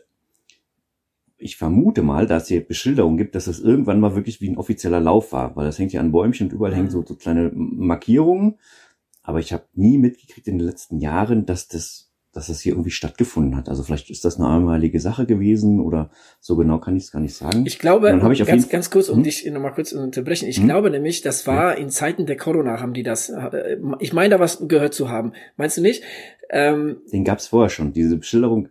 ich 1.37 1.57
vermute 1.57 2.01
mal, 2.01 2.27
dass 2.27 2.43
es 2.43 2.49
hier 2.49 2.65
Beschilderung 2.65 3.17
gibt, 3.17 3.35
dass 3.35 3.45
das 3.45 3.59
irgendwann 3.59 3.99
mal 3.99 4.15
wirklich 4.15 4.39
wie 4.41 4.49
ein 4.49 4.57
offizieller 4.57 5.01
Lauf 5.01 5.33
war, 5.33 5.55
weil 5.55 5.65
das 5.65 5.77
hängt 5.79 5.93
ja 5.93 5.99
an 5.99 6.11
Bäumchen 6.11 6.47
und 6.47 6.53
überall 6.53 6.71
mhm. 6.71 6.77
hängen 6.77 6.89
so, 6.89 7.03
so 7.05 7.15
kleine 7.15 7.51
Markierungen. 7.53 8.55
Aber 9.21 9.39
ich 9.39 9.51
habe 9.51 9.65
nie 9.73 9.97
mitgekriegt 9.97 10.47
in 10.47 10.59
den 10.59 10.67
letzten 10.67 10.99
Jahren, 10.99 11.45
dass 11.45 11.67
das 11.67 12.13
dass 12.35 12.47
das 12.47 12.59
hier 12.59 12.73
irgendwie 12.73 12.91
stattgefunden 12.91 13.55
hat. 13.55 13.69
Also 13.69 13.81
vielleicht 13.83 14.09
ist 14.09 14.25
das 14.25 14.37
eine 14.37 14.49
einmalige 14.49 14.99
Sache 14.99 15.25
gewesen 15.25 15.79
oder 15.79 16.09
so 16.41 16.57
genau 16.57 16.79
kann 16.79 16.97
ich 16.97 17.03
es 17.03 17.11
gar 17.11 17.21
nicht 17.21 17.35
sagen. 17.35 17.65
Ich 17.65 17.79
glaube, 17.79 18.09
ich 18.33 18.45
ganz, 18.45 18.67
ganz 18.67 18.89
kurz, 18.89 19.07
um 19.07 19.17
hm? 19.17 19.23
dich 19.23 19.45
nochmal 19.49 19.73
kurz 19.73 19.91
zu 19.91 19.99
unterbrechen, 19.99 20.49
ich 20.49 20.57
hm? 20.57 20.65
glaube 20.65 20.89
nämlich, 20.89 21.21
das 21.21 21.47
war 21.47 21.77
in 21.77 21.89
Zeiten 21.89 22.25
der 22.25 22.35
Corona 22.35 22.81
haben 22.81 22.93
die 22.93 23.03
das, 23.03 23.29
äh, 23.29 23.77
ich 23.99 24.11
meine 24.11 24.35
da 24.35 24.39
was 24.39 24.67
gehört 24.67 24.93
zu 24.93 25.09
haben. 25.09 25.31
Meinst 25.55 25.77
du 25.77 25.81
nicht? 25.81 26.03
Ähm, 26.49 26.97
Den 27.11 27.23
gab 27.23 27.39
es 27.39 27.47
vorher 27.47 27.69
schon. 27.69 27.93
Diese 27.93 28.17
Beschilderung 28.17 28.67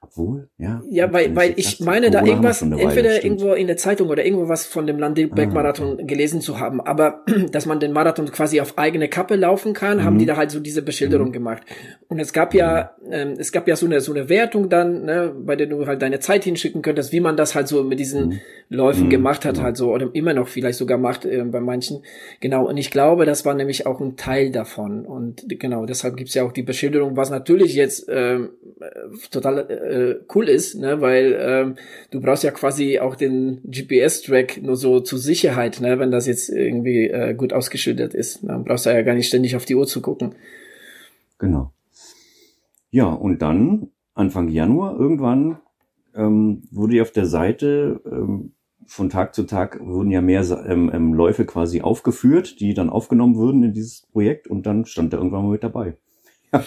Obwohl, 0.00 0.48
ja. 0.58 0.80
Ja, 0.90 1.12
weil, 1.12 1.34
weil 1.34 1.54
ich 1.56 1.80
meine 1.80 2.10
da 2.10 2.24
irgendwas, 2.24 2.62
entweder 2.62 3.10
Weile, 3.10 3.22
irgendwo 3.22 3.52
in 3.52 3.66
der 3.66 3.76
Zeitung 3.76 4.08
oder 4.08 4.24
irgendwo 4.24 4.48
was 4.48 4.64
von 4.64 4.86
dem 4.86 4.98
Landeberg-Marathon 4.98 5.88
ah, 5.88 5.92
okay. 5.94 6.04
gelesen 6.06 6.40
zu 6.40 6.60
haben, 6.60 6.80
aber 6.80 7.24
dass 7.52 7.66
man 7.66 7.80
den 7.80 7.92
Marathon 7.92 8.30
quasi 8.30 8.60
auf 8.60 8.78
eigene 8.78 9.08
Kappe 9.08 9.36
laufen 9.36 9.74
kann, 9.74 9.98
mhm. 9.98 10.04
haben 10.04 10.18
die 10.18 10.26
da 10.26 10.36
halt 10.36 10.50
so 10.50 10.60
diese 10.60 10.82
Beschilderung 10.82 11.28
mhm. 11.28 11.32
gemacht. 11.32 11.62
Und 12.08 12.20
es 12.20 12.32
gab 12.32 12.54
ja, 12.54 12.94
ähm, 13.10 13.34
es 13.38 13.52
gab 13.52 13.68
ja 13.68 13.76
so 13.76 13.86
eine, 13.86 14.00
so 14.00 14.12
eine 14.12 14.28
Wertung 14.28 14.68
dann, 14.68 15.04
ne, 15.04 15.34
bei 15.36 15.56
der 15.56 15.66
du 15.66 15.86
halt 15.86 16.00
deine 16.00 16.20
Zeit 16.20 16.44
hinschicken 16.44 16.82
könntest, 16.82 17.12
wie 17.12 17.20
man 17.20 17.36
das 17.36 17.54
halt 17.54 17.68
so 17.68 17.82
mit 17.82 17.98
diesen 17.98 18.28
mhm. 18.28 18.40
Läufen 18.70 19.04
mhm. 19.04 19.10
gemacht 19.10 19.44
hat, 19.44 19.54
genau. 19.54 19.64
halt 19.64 19.76
so, 19.76 19.92
oder 19.92 20.10
immer 20.12 20.34
noch 20.34 20.48
vielleicht 20.48 20.78
sogar 20.78 20.98
macht 20.98 21.24
äh, 21.24 21.42
bei 21.44 21.60
manchen. 21.60 22.02
Genau. 22.40 22.68
Und 22.68 22.76
ich 22.76 22.90
glaube, 22.90 23.26
das 23.26 23.44
war 23.44 23.54
nämlich 23.54 23.86
auch 23.86 24.00
ein 24.00 24.16
Teil 24.16 24.50
davon. 24.50 25.04
Und 25.04 25.44
genau, 25.48 25.86
deshalb 25.86 26.16
gibt's 26.16 26.34
ja 26.34 26.44
auch 26.44 26.52
die 26.52 26.62
Beschilderung, 26.62 27.16
was 27.16 27.30
natürlich 27.30 27.74
jetzt 27.74 28.06
ähm, 28.08 28.50
total 29.30 29.67
äh, 29.68 30.16
cool 30.34 30.48
ist, 30.48 30.74
ne, 30.76 31.00
weil 31.00 31.36
ähm, 31.40 31.74
du 32.10 32.20
brauchst 32.20 32.44
ja 32.44 32.50
quasi 32.50 32.98
auch 32.98 33.16
den 33.16 33.60
GPS-Track 33.64 34.62
nur 34.62 34.76
so 34.76 35.00
zur 35.00 35.18
Sicherheit, 35.18 35.80
ne, 35.80 35.98
wenn 35.98 36.10
das 36.10 36.26
jetzt 36.26 36.48
irgendwie 36.48 37.08
äh, 37.08 37.34
gut 37.34 37.52
ausgeschildert 37.52 38.14
ist. 38.14 38.40
Dann 38.42 38.64
brauchst 38.64 38.86
du 38.86 38.90
ja 38.90 39.02
gar 39.02 39.14
nicht 39.14 39.28
ständig 39.28 39.56
auf 39.56 39.64
die 39.64 39.74
Uhr 39.74 39.86
zu 39.86 40.00
gucken. 40.00 40.34
Genau. 41.38 41.72
Ja, 42.90 43.06
und 43.06 43.42
dann 43.42 43.90
Anfang 44.14 44.48
Januar 44.48 44.98
irgendwann 44.98 45.58
ähm, 46.14 46.62
wurde 46.70 46.96
ja 46.96 47.02
auf 47.02 47.12
der 47.12 47.26
Seite 47.26 48.00
ähm, 48.04 48.52
von 48.88 49.10
Tag 49.10 49.34
zu 49.34 49.44
Tag 49.44 49.78
wurden 49.84 50.10
ja 50.10 50.22
mehr 50.22 50.42
ähm, 50.66 50.90
ähm, 50.92 51.12
Läufe 51.12 51.44
quasi 51.44 51.82
aufgeführt, 51.82 52.58
die 52.60 52.72
dann 52.72 52.88
aufgenommen 52.88 53.36
wurden 53.36 53.62
in 53.62 53.74
dieses 53.74 54.06
Projekt 54.10 54.48
und 54.48 54.64
dann 54.64 54.86
stand 54.86 55.12
er 55.12 55.18
irgendwann 55.18 55.44
mal 55.44 55.52
mit 55.52 55.62
dabei. 55.62 55.96
Ja. 56.52 56.64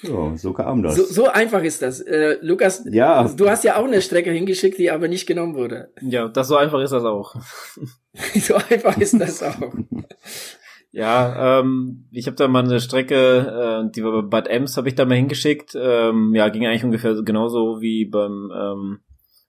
Ja, 0.00 0.36
so 0.36 0.52
kam 0.52 0.82
das. 0.82 0.96
So, 0.96 1.04
so 1.04 1.28
einfach 1.28 1.62
ist 1.62 1.82
das. 1.82 2.00
Äh, 2.00 2.38
Lukas, 2.40 2.84
ja. 2.90 3.28
du 3.28 3.48
hast 3.48 3.62
ja 3.62 3.76
auch 3.76 3.84
eine 3.84 4.02
Strecke 4.02 4.30
hingeschickt, 4.30 4.78
die 4.78 4.90
aber 4.90 5.06
nicht 5.06 5.26
genommen 5.26 5.54
wurde. 5.54 5.90
Ja, 6.00 6.28
das 6.28 6.48
so 6.48 6.56
einfach 6.56 6.80
ist 6.80 6.92
das 6.92 7.04
auch. 7.04 7.36
so 8.34 8.54
einfach 8.54 8.96
ist 8.96 9.20
das 9.20 9.42
auch. 9.42 9.72
ja, 10.90 11.60
ähm, 11.60 12.08
ich 12.10 12.26
habe 12.26 12.36
da 12.36 12.48
mal 12.48 12.64
eine 12.64 12.80
Strecke, 12.80 13.84
äh, 13.84 13.90
die 13.94 14.02
war 14.02 14.22
bei 14.22 14.28
Bad 14.28 14.48
Ems, 14.48 14.76
habe 14.76 14.88
ich 14.88 14.94
da 14.94 15.04
mal 15.04 15.14
hingeschickt. 15.14 15.76
Ähm, 15.76 16.34
ja, 16.34 16.48
ging 16.48 16.66
eigentlich 16.66 16.84
ungefähr 16.84 17.14
genauso 17.22 17.80
wie 17.80 18.06
beim, 18.06 18.50
ähm, 18.54 19.00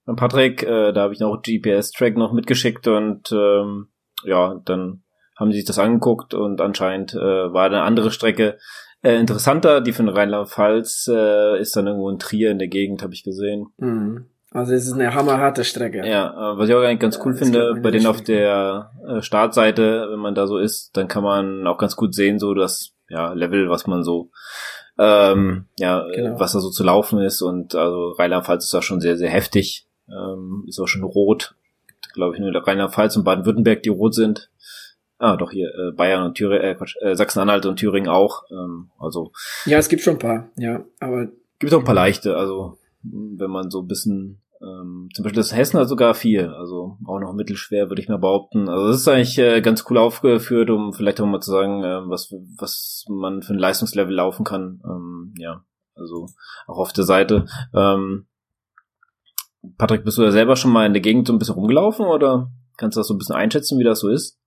beim 0.05 0.15
Patrick. 0.17 0.61
Äh, 0.61 0.91
da 0.91 1.01
habe 1.03 1.13
ich 1.13 1.19
noch 1.19 1.41
GPS-Track 1.41 2.15
noch 2.15 2.33
mitgeschickt 2.33 2.87
und 2.87 3.31
ähm, 3.31 3.87
ja, 4.25 4.61
dann 4.65 5.03
haben 5.35 5.51
sie 5.51 5.57
sich 5.57 5.65
das 5.65 5.79
angeguckt 5.79 6.33
und 6.33 6.61
anscheinend 6.61 7.13
äh, 7.13 7.17
war 7.53 7.65
eine 7.65 7.81
andere 7.81 8.11
Strecke 8.11 8.59
äh, 9.03 9.15
interessanter. 9.15 9.81
Die 9.81 9.93
von 9.93 10.09
Rheinland-Pfalz 10.09 11.09
äh, 11.13 11.59
ist 11.59 11.75
dann 11.75 11.87
irgendwo 11.87 12.09
in 12.09 12.19
Trier 12.19 12.51
in 12.51 12.59
der 12.59 12.67
Gegend, 12.69 13.03
habe 13.03 13.13
ich 13.13 13.23
gesehen. 13.23 13.67
Mhm. 13.77 14.25
Also 14.51 14.73
es 14.73 14.85
ist 14.85 14.93
eine 14.93 15.13
hammerharte 15.13 15.63
Strecke. 15.63 16.07
Ja, 16.07 16.53
äh, 16.53 16.57
was 16.57 16.69
ich 16.69 16.75
auch 16.75 16.81
eigentlich 16.81 16.99
ganz 16.99 17.19
cool 17.23 17.33
ja, 17.33 17.37
finde, 17.37 17.79
bei 17.81 17.91
denen 17.91 18.05
auf 18.05 18.21
der 18.21 18.91
äh, 19.07 19.21
Startseite, 19.21 20.07
wenn 20.11 20.19
man 20.19 20.35
da 20.35 20.47
so 20.47 20.57
ist, 20.57 20.95
dann 20.95 21.07
kann 21.07 21.23
man 21.23 21.65
auch 21.67 21.77
ganz 21.77 21.95
gut 21.95 22.13
sehen, 22.13 22.39
so 22.39 22.53
das 22.53 22.93
ja, 23.09 23.33
Level, 23.33 23.69
was 23.69 23.87
man 23.87 24.03
so 24.03 24.29
ähm, 24.99 25.65
ja, 25.79 26.05
genau. 26.13 26.39
was 26.39 26.53
da 26.53 26.59
so 26.59 26.69
zu 26.69 26.83
laufen 26.83 27.19
ist 27.19 27.41
und 27.41 27.73
also 27.73 28.11
Rheinland-Pfalz 28.11 28.65
ist 28.65 28.75
auch 28.75 28.83
schon 28.83 29.01
sehr, 29.01 29.17
sehr 29.17 29.29
heftig, 29.29 29.87
ähm, 30.07 30.65
ist 30.67 30.79
auch 30.79 30.87
schon 30.87 31.03
rot, 31.03 31.55
glaube 32.13 32.35
ich, 32.35 32.41
nur 32.41 32.55
Rheinland-Pfalz 32.55 33.17
und 33.17 33.23
Baden-Württemberg, 33.23 33.81
die 33.81 33.89
rot 33.89 34.13
sind. 34.13 34.51
Ah, 35.23 35.37
doch 35.37 35.51
hier 35.51 35.73
äh, 35.73 35.91
Bayern 35.93 36.25
und 36.25 36.35
Thüringen, 36.35 36.65
äh, 36.65 36.75
Quatsch, 36.75 36.97
äh, 36.99 37.15
Sachsen-Anhalt 37.15 37.65
und 37.65 37.77
Thüringen 37.77 38.09
auch. 38.09 38.43
Ähm, 38.51 38.89
also 38.99 39.31
ja, 39.65 39.77
es 39.77 39.87
gibt 39.87 40.01
schon 40.01 40.15
ein 40.15 40.19
paar, 40.19 40.49
ja, 40.57 40.83
aber 40.99 41.29
gibt 41.59 41.73
auch 41.73 41.79
ein 41.79 41.85
paar 41.85 41.95
leichte. 41.95 42.35
Also 42.35 42.77
wenn 43.03 43.49
man 43.49 43.71
so 43.71 43.79
ein 43.79 43.87
bisschen 43.87 44.41
ähm, 44.61 45.07
zum 45.13 45.23
Beispiel 45.23 45.41
das 45.41 45.55
Hessen 45.55 45.79
hat 45.79 45.87
sogar 45.87 46.13
vier, 46.13 46.51
also 46.57 46.97
auch 47.05 47.19
noch 47.19 47.31
mittelschwer, 47.31 47.87
würde 47.87 48.01
ich 48.01 48.09
mal 48.09 48.17
behaupten. 48.17 48.67
Also 48.67 48.87
das 48.87 48.97
ist 48.97 49.07
eigentlich 49.07 49.37
äh, 49.37 49.61
ganz 49.61 49.85
cool 49.89 49.97
aufgeführt, 49.97 50.69
um 50.69 50.91
vielleicht 50.91 51.21
auch 51.21 51.25
mal 51.25 51.39
zu 51.39 51.51
sagen, 51.51 51.85
äh, 51.85 52.01
was 52.09 52.35
was 52.57 53.05
man 53.07 53.43
für 53.43 53.53
ein 53.53 53.59
Leistungslevel 53.59 54.13
laufen 54.13 54.43
kann. 54.43 54.81
Ähm, 54.85 55.33
ja, 55.37 55.63
also 55.95 56.27
auch 56.67 56.79
auf 56.79 56.91
der 56.91 57.05
Seite. 57.05 57.45
Ähm, 57.73 58.25
Patrick, 59.77 60.03
bist 60.03 60.17
du 60.17 60.23
da 60.23 60.31
selber 60.31 60.57
schon 60.57 60.73
mal 60.73 60.85
in 60.85 60.91
der 60.91 61.01
Gegend 61.01 61.27
so 61.27 61.33
ein 61.33 61.39
bisschen 61.39 61.55
rumgelaufen 61.55 62.05
oder 62.07 62.51
kannst 62.75 62.97
du 62.97 62.99
das 62.99 63.07
so 63.07 63.13
ein 63.13 63.19
bisschen 63.19 63.35
einschätzen, 63.35 63.79
wie 63.79 63.85
das 63.85 64.01
so 64.01 64.09
ist? 64.09 64.37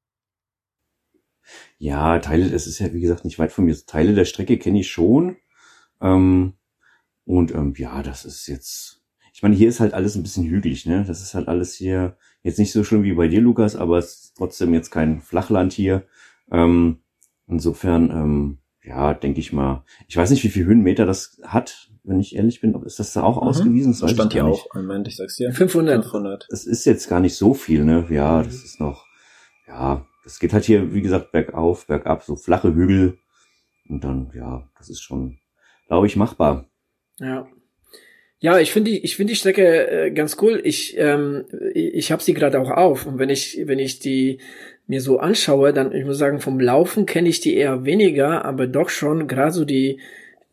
Ja, 1.78 2.18
Teile, 2.18 2.50
das 2.50 2.66
ist 2.66 2.78
ja 2.78 2.92
wie 2.92 3.00
gesagt 3.00 3.24
nicht 3.24 3.38
weit 3.38 3.52
von 3.52 3.64
mir. 3.64 3.76
Teile 3.86 4.14
der 4.14 4.24
Strecke 4.24 4.58
kenne 4.58 4.80
ich 4.80 4.90
schon. 4.90 5.36
Ähm, 6.00 6.54
und 7.24 7.52
ähm, 7.54 7.74
ja, 7.76 8.02
das 8.02 8.24
ist 8.24 8.46
jetzt. 8.46 9.02
Ich 9.32 9.42
meine, 9.42 9.54
hier 9.54 9.68
ist 9.68 9.80
halt 9.80 9.92
alles 9.92 10.16
ein 10.16 10.22
bisschen 10.22 10.46
hügelig, 10.46 10.86
ne? 10.86 11.04
Das 11.06 11.20
ist 11.20 11.34
halt 11.34 11.48
alles 11.48 11.74
hier 11.74 12.16
jetzt 12.42 12.58
nicht 12.58 12.72
so 12.72 12.84
schlimm 12.84 13.02
wie 13.02 13.12
bei 13.12 13.28
dir, 13.28 13.40
Lukas, 13.40 13.76
aber 13.76 13.98
es 13.98 14.06
ist 14.06 14.36
trotzdem 14.36 14.72
jetzt 14.72 14.90
kein 14.90 15.20
Flachland 15.20 15.72
hier. 15.72 16.04
Ähm, 16.50 17.00
insofern, 17.46 18.10
ähm, 18.10 18.58
ja, 18.82 19.12
denke 19.12 19.40
ich 19.40 19.52
mal. 19.52 19.84
Ich 20.06 20.16
weiß 20.16 20.30
nicht, 20.30 20.44
wie 20.44 20.48
viel 20.48 20.64
Höhenmeter 20.64 21.04
das 21.04 21.38
hat, 21.42 21.90
wenn 22.04 22.20
ich 22.20 22.36
ehrlich 22.36 22.60
bin. 22.60 22.72
Ist 22.84 23.00
das 23.00 23.12
da 23.12 23.24
auch 23.24 23.42
mhm. 23.42 23.48
ausgewiesen? 23.48 23.92
Das, 23.92 24.00
das 24.00 24.12
stand 24.12 24.32
hier 24.32 24.46
auch. 24.46 24.72
Moment, 24.74 25.08
ich 25.08 25.16
sag's 25.16 25.36
dir. 25.36 25.52
500. 25.52 26.04
500. 26.04 26.46
Es 26.50 26.64
ist 26.64 26.86
jetzt 26.86 27.08
gar 27.08 27.20
nicht 27.20 27.34
so 27.34 27.52
viel, 27.52 27.84
ne? 27.84 28.06
Ja, 28.08 28.42
das 28.42 28.62
ist 28.64 28.80
noch, 28.80 29.06
ja, 29.66 30.06
es 30.26 30.40
geht 30.40 30.52
halt 30.52 30.64
hier, 30.64 30.92
wie 30.92 31.02
gesagt, 31.02 31.32
bergauf, 31.32 31.86
bergab, 31.86 32.22
so 32.24 32.36
flache 32.36 32.74
Hügel. 32.74 33.18
Und 33.88 34.02
dann, 34.02 34.32
ja, 34.34 34.68
das 34.76 34.90
ist 34.90 35.00
schon, 35.00 35.38
glaube 35.86 36.08
ich, 36.08 36.16
machbar. 36.16 36.68
Ja. 37.18 37.46
Ja, 38.38 38.58
ich 38.58 38.72
finde 38.72 38.90
die, 38.90 39.02
ich 39.02 39.16
finde 39.16 39.32
die 39.32 39.38
Strecke 39.38 39.88
äh, 39.88 40.10
ganz 40.10 40.36
cool. 40.42 40.60
Ich, 40.62 40.98
ähm, 40.98 41.46
ich, 41.72 42.12
habe 42.12 42.22
sie 42.22 42.34
gerade 42.34 42.60
auch 42.60 42.70
auf. 42.70 43.06
Und 43.06 43.18
wenn 43.18 43.30
ich, 43.30 43.62
wenn 43.64 43.78
ich 43.78 43.98
die 43.98 44.40
mir 44.86 45.00
so 45.00 45.18
anschaue, 45.18 45.72
dann, 45.72 45.94
ich 45.94 46.04
muss 46.04 46.18
sagen, 46.18 46.40
vom 46.40 46.60
Laufen 46.60 47.06
kenne 47.06 47.28
ich 47.28 47.40
die 47.40 47.56
eher 47.56 47.86
weniger, 47.86 48.44
aber 48.44 48.66
doch 48.66 48.90
schon 48.90 49.26
gerade 49.26 49.52
so 49.52 49.64
die, 49.64 50.00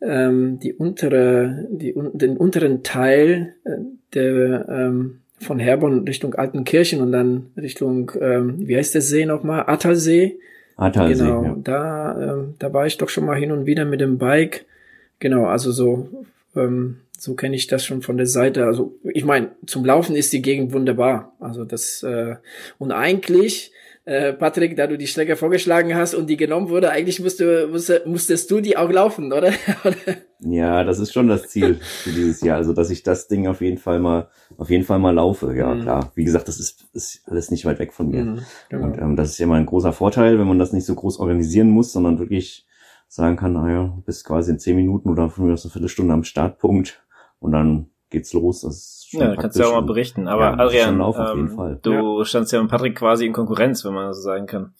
ähm, 0.00 0.60
die 0.60 0.72
untere, 0.72 1.68
die, 1.70 1.94
den 2.14 2.36
unteren 2.38 2.84
Teil 2.84 3.56
äh, 3.64 3.76
der, 4.14 4.66
ähm, 4.68 5.23
von 5.40 5.58
Herborn 5.58 6.04
Richtung 6.06 6.34
Altenkirchen 6.34 7.00
und 7.00 7.12
dann 7.12 7.50
Richtung, 7.56 8.12
ähm, 8.20 8.66
wie 8.66 8.76
heißt 8.76 8.94
der 8.94 9.02
See 9.02 9.26
nochmal? 9.26 9.64
Attersee. 9.66 10.38
Attersee. 10.76 11.24
Genau, 11.24 11.44
ja. 11.44 11.56
da, 11.62 12.32
ähm, 12.34 12.54
da 12.58 12.72
war 12.72 12.86
ich 12.86 12.98
doch 12.98 13.08
schon 13.08 13.26
mal 13.26 13.38
hin 13.38 13.52
und 13.52 13.66
wieder 13.66 13.84
mit 13.84 14.00
dem 14.00 14.18
Bike. 14.18 14.64
Genau, 15.18 15.46
also 15.46 15.72
so, 15.72 16.08
ähm, 16.56 16.98
so 17.18 17.34
kenne 17.34 17.56
ich 17.56 17.66
das 17.66 17.84
schon 17.84 18.02
von 18.02 18.16
der 18.16 18.26
Seite. 18.26 18.66
Also 18.66 18.94
ich 19.04 19.24
meine, 19.24 19.50
zum 19.66 19.84
Laufen 19.84 20.16
ist 20.16 20.32
die 20.32 20.42
Gegend 20.42 20.72
wunderbar. 20.72 21.32
Also 21.40 21.64
das 21.64 22.02
äh, 22.02 22.36
und 22.78 22.92
eigentlich 22.92 23.72
äh, 24.06 24.34
Patrick, 24.34 24.76
da 24.76 24.86
du 24.86 24.98
die 24.98 25.06
Strecke 25.06 25.34
vorgeschlagen 25.34 25.94
hast 25.94 26.14
und 26.14 26.28
die 26.28 26.36
genommen 26.36 26.68
wurde, 26.68 26.90
eigentlich 26.90 27.20
musste, 27.20 27.68
musste, 27.68 28.02
musstest 28.04 28.50
du 28.50 28.60
die 28.60 28.76
auch 28.76 28.90
laufen, 28.90 29.32
oder? 29.32 29.50
ja, 30.40 30.84
das 30.84 30.98
ist 30.98 31.14
schon 31.14 31.28
das 31.28 31.48
Ziel 31.48 31.76
für 31.80 32.10
dieses 32.10 32.42
Jahr. 32.42 32.58
Also, 32.58 32.74
dass 32.74 32.90
ich 32.90 33.02
das 33.02 33.28
Ding 33.28 33.46
auf 33.46 33.62
jeden 33.62 33.78
Fall 33.78 34.00
mal, 34.00 34.28
auf 34.58 34.70
jeden 34.70 34.84
Fall 34.84 34.98
mal 34.98 35.14
laufe. 35.14 35.54
Ja, 35.56 35.74
mhm. 35.74 35.82
klar. 35.82 36.12
Wie 36.14 36.24
gesagt, 36.24 36.48
das 36.48 36.58
ist, 36.58 36.86
ist 36.92 37.22
alles 37.26 37.50
nicht 37.50 37.64
weit 37.64 37.78
weg 37.78 37.92
von 37.92 38.08
mir. 38.08 38.24
Mhm, 38.24 38.40
genau. 38.68 38.84
Und 38.84 38.98
ähm, 38.98 39.16
das 39.16 39.30
ist 39.30 39.38
ja 39.38 39.46
mal 39.46 39.60
ein 39.60 39.66
großer 39.66 39.92
Vorteil, 39.92 40.38
wenn 40.38 40.46
man 40.48 40.58
das 40.58 40.72
nicht 40.72 40.86
so 40.86 40.94
groß 40.94 41.18
organisieren 41.18 41.70
muss, 41.70 41.92
sondern 41.92 42.18
wirklich 42.18 42.66
sagen 43.08 43.36
kann, 43.36 43.52
naja, 43.52 43.96
bist 44.04 44.24
quasi 44.24 44.50
in 44.50 44.58
zehn 44.58 44.76
Minuten 44.76 45.08
oder 45.08 45.30
von 45.30 45.46
mir 45.46 45.52
aus 45.52 45.64
eine 45.64 45.72
Viertelstunde 45.72 46.12
am 46.12 46.24
Startpunkt 46.24 47.04
und 47.38 47.52
dann 47.52 47.90
geht's 48.10 48.32
los. 48.32 48.62
Das 48.62 48.74
ist 48.74 49.10
schon 49.10 49.20
ja, 49.20 49.36
kannst 49.36 49.58
du 49.58 49.62
ja 49.62 49.68
auch 49.68 49.74
mal 49.74 49.82
berichten. 49.82 50.26
Aber 50.28 50.42
ja, 50.42 50.54
Adrian, 50.54 51.00
ähm, 51.00 51.78
du 51.82 52.18
ja. 52.18 52.24
standst 52.24 52.52
ja 52.52 52.60
mit 52.60 52.70
Patrick 52.70 52.96
quasi 52.96 53.26
in 53.26 53.32
Konkurrenz, 53.32 53.84
wenn 53.84 53.94
man 53.94 54.12
so 54.14 54.20
sagen 54.20 54.46
kann. 54.46 54.74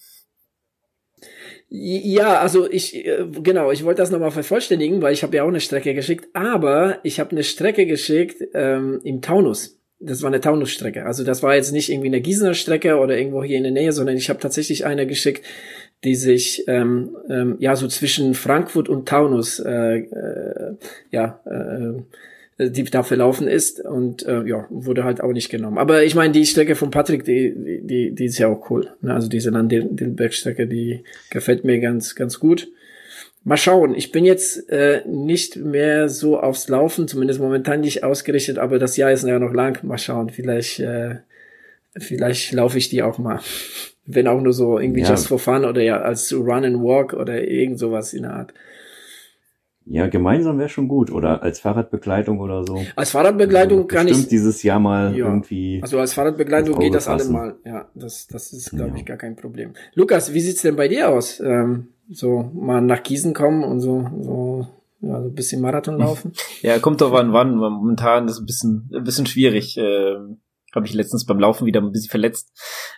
Ja, 1.68 2.40
also 2.40 2.70
ich, 2.70 2.94
äh, 2.94 3.26
genau, 3.42 3.72
ich 3.72 3.84
wollte 3.84 4.02
das 4.02 4.10
nochmal 4.10 4.30
vervollständigen, 4.30 5.02
weil 5.02 5.12
ich 5.12 5.22
habe 5.22 5.36
ja 5.36 5.42
auch 5.42 5.48
eine 5.48 5.60
Strecke 5.60 5.94
geschickt, 5.94 6.28
aber 6.32 6.98
ich 7.02 7.18
habe 7.18 7.32
eine 7.32 7.42
Strecke 7.42 7.86
geschickt 7.86 8.42
ähm, 8.54 9.00
im 9.02 9.22
Taunus. 9.22 9.80
Das 9.98 10.22
war 10.22 10.28
eine 10.28 10.40
Taunusstrecke. 10.40 11.06
Also 11.06 11.24
das 11.24 11.42
war 11.42 11.54
jetzt 11.54 11.72
nicht 11.72 11.90
irgendwie 11.90 12.08
eine 12.08 12.20
Gießener 12.20 12.54
Strecke 12.54 12.98
oder 12.98 13.16
irgendwo 13.16 13.42
hier 13.42 13.56
in 13.56 13.62
der 13.62 13.72
Nähe, 13.72 13.92
sondern 13.92 14.16
ich 14.16 14.28
habe 14.28 14.38
tatsächlich 14.38 14.84
eine 14.84 15.06
geschickt, 15.06 15.44
die 16.04 16.14
sich 16.14 16.64
ähm, 16.68 17.16
ähm, 17.30 17.56
ja 17.58 17.74
so 17.74 17.88
zwischen 17.88 18.34
Frankfurt 18.34 18.88
und 18.88 19.08
Taunus 19.08 19.58
äh, 19.58 19.98
äh, 20.00 20.76
ja 21.10 21.40
äh, 21.46 22.02
die 22.58 22.84
da 22.84 23.02
verlaufen 23.02 23.48
ist 23.48 23.80
und 23.80 24.24
äh, 24.26 24.44
ja, 24.44 24.66
wurde 24.70 25.04
halt 25.04 25.20
auch 25.20 25.32
nicht 25.32 25.50
genommen. 25.50 25.78
Aber 25.78 26.04
ich 26.04 26.14
meine, 26.14 26.32
die 26.32 26.46
Strecke 26.46 26.76
von 26.76 26.90
Patrick, 26.90 27.24
die, 27.24 27.80
die, 27.82 28.14
die 28.14 28.24
ist 28.24 28.38
ja 28.38 28.48
auch 28.48 28.70
cool. 28.70 28.90
Ne? 29.00 29.12
Also 29.12 29.28
diese 29.28 29.50
Landilberg-Strecke, 29.50 30.66
die 30.68 31.02
gefällt 31.30 31.64
mir 31.64 31.80
ganz, 31.80 32.14
ganz 32.14 32.38
gut. 32.38 32.68
Mal 33.42 33.56
schauen. 33.56 33.94
Ich 33.94 34.12
bin 34.12 34.24
jetzt 34.24 34.70
äh, 34.70 35.02
nicht 35.06 35.56
mehr 35.56 36.08
so 36.08 36.38
aufs 36.38 36.68
Laufen, 36.68 37.08
zumindest 37.08 37.40
momentan 37.40 37.80
nicht 37.80 38.04
ausgerichtet, 38.04 38.58
aber 38.58 38.78
das 38.78 38.96
Jahr 38.96 39.10
ist 39.10 39.26
ja 39.26 39.38
noch 39.38 39.52
lang. 39.52 39.84
Mal 39.84 39.98
schauen. 39.98 40.30
Vielleicht, 40.30 40.78
äh, 40.78 41.16
vielleicht 41.98 42.52
laufe 42.52 42.78
ich 42.78 42.88
die 42.88 43.02
auch 43.02 43.18
mal. 43.18 43.40
Wenn 44.06 44.28
auch 44.28 44.40
nur 44.40 44.52
so 44.52 44.78
irgendwie 44.78 45.00
ja. 45.00 45.10
just 45.10 45.28
for 45.28 45.38
fun 45.38 45.64
oder 45.64 45.80
ja 45.80 46.02
als 46.02 46.32
Run 46.32 46.64
and 46.64 46.82
Walk 46.82 47.14
oder 47.14 47.42
irgend 47.42 47.78
sowas 47.78 48.12
in 48.12 48.22
der 48.22 48.34
Art. 48.34 48.54
Ja, 49.86 50.06
gemeinsam 50.06 50.58
wäre 50.58 50.68
schon 50.68 50.88
gut 50.88 51.10
oder 51.10 51.42
als 51.42 51.60
Fahrradbegleitung 51.60 52.40
oder 52.40 52.64
so. 52.64 52.84
Als 52.96 53.10
Fahrradbegleitung 53.10 53.78
also, 53.78 53.88
kann 53.88 54.08
ich 54.08 54.28
dieses 54.28 54.62
Jahr 54.62 54.80
mal 54.80 55.16
ja. 55.16 55.26
irgendwie. 55.26 55.80
Also 55.82 55.98
als 55.98 56.14
Fahrradbegleitung 56.14 56.78
geht 56.78 56.94
das 56.94 57.06
allemal. 57.06 57.56
Ja, 57.64 57.88
das 57.94 58.26
das 58.26 58.52
ist 58.52 58.70
glaube 58.70 58.90
ja. 58.90 58.96
ich 58.96 59.04
gar 59.04 59.18
kein 59.18 59.36
Problem. 59.36 59.74
Lukas, 59.94 60.32
wie 60.32 60.40
sieht's 60.40 60.62
denn 60.62 60.76
bei 60.76 60.88
dir 60.88 61.10
aus? 61.10 61.40
Ähm, 61.40 61.88
so 62.10 62.50
mal 62.54 62.80
nach 62.80 63.02
Gießen 63.02 63.34
kommen 63.34 63.62
und 63.62 63.80
so 63.80 64.08
so 64.20 64.66
ja, 65.00 65.20
so 65.20 65.28
ein 65.28 65.34
bisschen 65.34 65.60
Marathon 65.60 65.98
laufen? 65.98 66.32
Ja, 66.62 66.78
kommt 66.78 67.02
doch 67.02 67.12
an 67.12 67.34
wann. 67.34 67.56
Momentan 67.56 68.26
ist 68.26 68.38
ein 68.38 68.46
bisschen 68.46 68.90
ein 68.94 69.04
bisschen 69.04 69.26
schwierig. 69.26 69.76
Ähm 69.78 70.38
habe 70.74 70.86
ich 70.86 70.94
letztens 70.94 71.26
beim 71.26 71.38
Laufen 71.38 71.66
wieder 71.66 71.80
ein 71.80 71.92
bisschen 71.92 72.10
verletzt. 72.10 72.52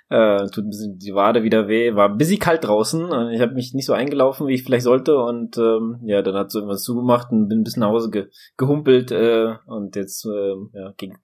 Äh, 0.09 0.47
tut 0.47 0.65
ein 0.65 0.71
bisschen 0.71 0.99
die 0.99 1.15
Wade 1.15 1.43
wieder 1.43 1.69
weh. 1.69 1.95
War 1.95 2.09
ein 2.09 2.17
bisschen 2.17 2.39
kalt 2.39 2.65
draußen 2.65 3.05
und 3.05 3.31
ich 3.31 3.41
habe 3.41 3.55
mich 3.55 3.75
nicht 3.75 3.87
so 3.87 3.93
eingelaufen, 3.93 4.47
wie 4.47 4.55
ich 4.55 4.65
vielleicht 4.65 4.85
sollte. 4.85 5.19
Und 5.19 5.57
ähm, 5.59 6.01
ja, 6.05 6.23
dann 6.23 6.35
hat 6.35 6.51
so 6.51 6.61
irgendwas 6.61 6.83
zugemacht 6.83 7.31
und 7.31 7.49
bin 7.49 7.61
ein 7.61 7.65
bisschen 7.65 7.81
nach 7.81 7.91
Hause 7.91 8.11
ge 8.11 8.27
gehumpelt 8.57 9.11
äh, 9.11 9.55
und 9.67 9.97
jetzt 9.97 10.25
äh, 10.27 10.55
ja, 10.73 10.93
ging 10.97 11.17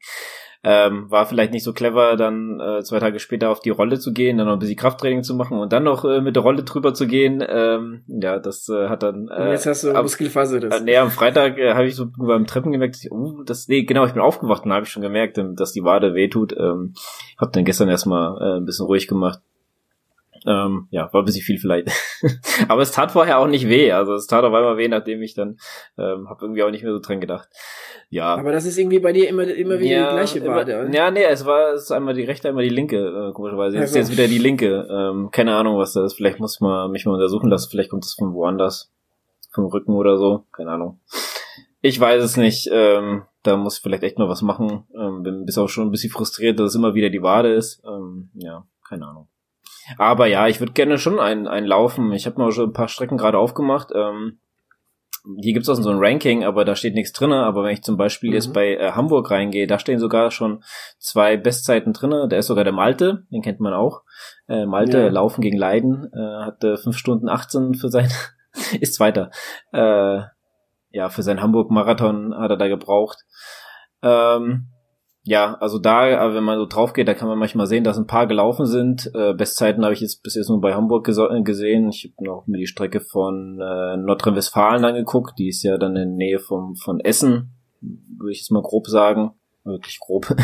ähm, 0.65 1.11
war 1.11 1.27
vielleicht 1.27 1.53
nicht 1.53 1.65
so 1.65 1.73
clever, 1.73 2.17
dann 2.17 2.61
äh, 2.61 2.83
zwei 2.83 3.01
Tage 3.01 3.19
später 3.19 3.51
auf 3.51 3.61
die 3.61 3.71
Rolle 3.71 3.99
zu 3.99 4.13
gehen, 4.13 4.39
dann 4.39 4.47
noch 4.47 4.55
ein 4.55 4.59
bisschen 4.61 4.77
Krafttraining 4.77 5.25
zu 5.25 5.35
machen 5.35 5.59
und 5.59 5.73
dann 5.73 5.83
noch 5.83 6.05
äh, 6.05 6.21
mit 6.21 6.37
der 6.37 6.45
Rolle 6.45 6.63
drüber 6.63 6.95
zu 6.95 7.09
gehen. 7.09 7.45
Ähm, 7.47 8.05
ja, 8.07 8.39
das 8.39 8.69
äh, 8.69 8.89
hat 8.89 9.03
dann. 9.03 9.29
Äh, 9.29 9.43
und 9.43 9.49
jetzt 9.49 9.67
hast 9.67 9.83
du 9.83 9.93
Muskelfaser. 9.93 10.63
Äh, 10.63 10.81
nee, 10.83 10.97
am 10.97 11.11
Freitag 11.11 11.59
äh, 11.59 11.75
habe 11.75 11.87
ich 11.87 11.97
so 11.97 12.07
beim 12.17 12.47
Treppen 12.47 12.71
gemerkt, 12.71 12.95
dass 12.95 13.05
ich, 13.05 13.11
oh, 13.11 13.43
das, 13.45 13.67
nee, 13.67 13.83
genau, 13.83 14.07
ich 14.07 14.13
bin 14.13 14.23
aufgewacht 14.23 14.65
und 14.65 14.73
habe 14.73 14.85
ich 14.85 14.93
schon 14.93 15.03
gemerkt, 15.03 15.37
ähm, 15.39 15.57
dass 15.57 15.73
die 15.73 15.83
Wade 15.83 16.15
wehtut. 16.15 16.55
Ähm, 16.57 16.95
hab 17.39 17.53
dann 17.53 17.65
gestern 17.65 17.89
erstmal 17.89 18.41
äh, 18.41 18.57
ein 18.59 18.65
bisschen 18.65 18.87
ruhig 18.87 19.09
gemacht. 19.09 19.41
Ähm, 20.47 20.89
ja, 20.91 21.13
war 21.13 21.23
ein 21.23 21.25
bisschen 21.25 21.43
viel 21.43 21.59
vielleicht. 21.59 21.89
Aber 22.69 22.83
es 22.83 22.91
tat 22.91 23.13
vorher 23.13 23.39
auch 23.39 23.47
nicht 23.47 23.69
weh. 23.69 23.93
Also 23.93 24.15
es 24.15 24.27
tat 24.27 24.45
auf 24.45 24.53
einmal 24.53 24.77
weh, 24.77 24.89
nachdem 24.89 25.23
ich 25.23 25.35
dann 25.35 25.59
ähm, 25.97 26.29
habe 26.29 26.45
irgendwie 26.45 26.63
auch 26.63 26.71
nicht 26.71 26.83
mehr 26.83 26.93
so 26.93 26.99
dran 26.99 27.21
gedacht. 27.21 27.49
Ja. 28.11 28.35
Aber 28.35 28.53
das 28.53 28.65
ist 28.65 28.77
irgendwie 28.77 28.99
bei 28.99 29.13
dir 29.13 29.29
immer, 29.29 29.45
immer 29.45 29.79
wieder 29.79 29.91
ja, 29.91 30.09
die 30.09 30.15
gleiche 30.15 30.47
Wade, 30.47 30.81
oder? 30.81 30.95
Ja, 30.95 31.11
nee, 31.11 31.25
es 31.25 31.47
war 31.47 31.73
es 31.75 31.85
ist 31.85 31.93
einmal 31.93 32.15
die 32.15 32.25
rechte, 32.25 32.49
einmal 32.49 32.65
die 32.65 32.75
linke, 32.75 32.99
äh, 32.99 33.33
komischerweise. 33.33 33.77
Jetzt 33.77 33.89
also. 33.89 33.99
ist 34.01 34.09
jetzt 34.09 34.19
wieder 34.19 34.29
die 34.29 34.39
linke. 34.39 34.87
Ähm, 34.91 35.31
keine 35.31 35.55
Ahnung, 35.55 35.79
was 35.79 35.93
das 35.93 36.13
ist. 36.13 36.17
Vielleicht 36.17 36.41
muss 36.41 36.61
man 36.61 36.91
mich 36.91 37.07
mal 37.07 37.15
untersuchen 37.15 37.49
lassen. 37.49 37.71
Vielleicht 37.71 37.91
kommt 37.91 38.05
es 38.05 38.15
von 38.15 38.35
woanders. 38.35 38.91
Vom 39.51 39.67
Rücken 39.67 39.95
oder 39.95 40.17
so. 40.17 40.45
Keine 40.53 40.73
Ahnung. 40.73 41.01
Ich 41.83 41.99
weiß 41.99 42.23
es 42.23 42.37
nicht. 42.37 42.69
Ähm, 42.73 43.23
da 43.43 43.57
muss 43.57 43.77
ich 43.77 43.83
vielleicht 43.83 44.03
echt 44.03 44.19
mal 44.19 44.29
was 44.29 44.43
machen. 44.43 44.85
Ähm, 44.95 45.23
bin 45.23 45.45
bis 45.45 45.59
auch 45.59 45.69
schon 45.69 45.89
ein 45.89 45.91
bisschen 45.91 46.13
frustriert, 46.13 46.59
dass 46.59 46.71
es 46.71 46.75
immer 46.75 46.95
wieder 46.95 47.11
die 47.11 47.23
Wade 47.23 47.53
ist. 47.53 47.83
Ähm, 47.85 48.31
ja, 48.35 48.65
keine 48.89 49.07
Ahnung. 49.07 49.29
Aber 49.99 50.27
ja, 50.27 50.49
ich 50.49 50.61
würde 50.61 50.73
gerne 50.73 50.99
schon 50.99 51.19
einen, 51.19 51.47
einen 51.47 51.67
laufen. 51.67 52.13
Ich 52.13 52.27
habe 52.27 52.39
mal 52.39 52.53
schon 52.53 52.71
ein 52.71 52.73
paar 52.73 52.89
Strecken 52.89 53.17
gerade 53.17 53.39
aufgemacht. 53.39 53.91
Ähm, 53.95 54.39
hier 55.41 55.53
gibt's 55.53 55.69
auch 55.69 55.75
so 55.75 55.91
ein 55.91 56.01
Ranking, 56.01 56.45
aber 56.45 56.65
da 56.65 56.75
steht 56.75 56.95
nichts 56.95 57.13
drinne. 57.13 57.45
Aber 57.45 57.63
wenn 57.63 57.73
ich 57.73 57.83
zum 57.83 57.97
Beispiel 57.97 58.31
mhm. 58.31 58.35
jetzt 58.35 58.53
bei 58.53 58.77
äh, 58.77 58.93
Hamburg 58.93 59.31
reingehe, 59.31 59.67
da 59.67 59.79
stehen 59.79 59.99
sogar 59.99 60.31
schon 60.31 60.65
zwei 60.99 61.37
Bestzeiten 61.37 61.93
drinne. 61.93 62.27
Da 62.29 62.37
ist 62.37 62.47
sogar 62.47 62.65
der 62.65 62.73
Malte, 62.73 63.25
den 63.31 63.43
kennt 63.43 63.61
man 63.61 63.73
auch. 63.73 64.03
Äh, 64.49 64.67
Malte, 64.67 64.99
ja. 64.99 65.09
Laufen 65.09 65.41
gegen 65.41 65.59
Leiden, 65.59 66.11
äh, 66.13 66.45
hatte 66.45 66.77
fünf 66.77 66.97
Stunden 66.97 67.29
18 67.29 67.75
für 67.75 67.89
sein, 67.89 68.11
ist 68.81 68.95
Zweiter. 68.95 69.31
Äh, 69.73 70.23
ja, 70.91 71.09
für 71.09 71.23
sein 71.23 71.41
Hamburg-Marathon 71.41 72.35
hat 72.37 72.51
er 72.51 72.57
da 72.57 72.69
gebraucht. 72.69 73.25
Ähm, 74.03 74.72
ja, 75.25 75.55
also 75.61 75.79
da, 75.79 76.35
wenn 76.35 76.43
man 76.43 76.59
so 76.59 76.67
drauf 76.67 76.93
geht, 76.93 77.07
da 77.07 77.15
kann 77.15 77.29
man 77.29 77.39
manchmal 77.39 77.67
sehen, 77.67 77.85
dass 77.85 77.97
ein 77.97 78.09
paar 78.09 78.27
gelaufen 78.27 78.67
sind. 78.67 79.11
Äh, 79.15 79.35
Bestzeiten 79.35 79.85
habe 79.85 79.95
ich 79.95 80.01
jetzt 80.01 80.23
bis 80.25 80.35
jetzt 80.35 80.49
nur 80.49 80.61
bei 80.61 80.75
Hamburg 80.75 81.05
gesehen. 81.05 81.91
Ich 81.91 82.13
habe 82.17 82.27
noch 82.27 82.47
mir 82.47 82.59
die 82.59 82.67
Strecke 82.67 83.01
von 83.01 83.61
äh, 83.61 83.97
Nordrhein-Westfalen 83.97 84.85
angeguckt. 84.85 85.39
Die 85.39 85.49
ist 85.49 85.63
ja 85.63 85.79
dann 85.79 85.95
in 85.95 86.09
der 86.09 86.27
Nähe 86.27 86.39
vom, 86.41 86.75
von 86.75 86.99
Essen, 86.99 87.53
würde 87.81 88.33
ich 88.33 88.39
jetzt 88.39 88.51
mal 88.51 88.63
grob 88.63 88.89
sagen. 88.89 89.31
Wirklich 89.63 90.01
grob. 90.01 90.27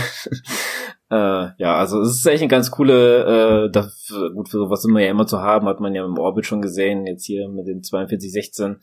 Äh, 1.11 1.49
ja, 1.57 1.77
also 1.77 2.03
es 2.03 2.19
ist 2.19 2.27
echt 2.27 2.43
eine 2.43 2.51
ganz 2.51 2.71
coole, 2.71 3.65
äh, 3.65 3.71
das, 3.71 4.13
gut 4.35 4.51
für 4.51 4.59
sowas 4.59 4.85
immer 4.85 5.01
ja 5.01 5.11
immer 5.11 5.27
zu 5.27 5.41
haben, 5.41 5.67
hat 5.67 5.81
man 5.81 5.95
ja 5.95 6.05
im 6.05 6.19
Orbit 6.19 6.45
schon 6.45 6.61
gesehen, 6.61 7.07
jetzt 7.07 7.25
hier 7.25 7.49
mit 7.49 7.67
den 7.67 7.83
4216. 7.83 8.77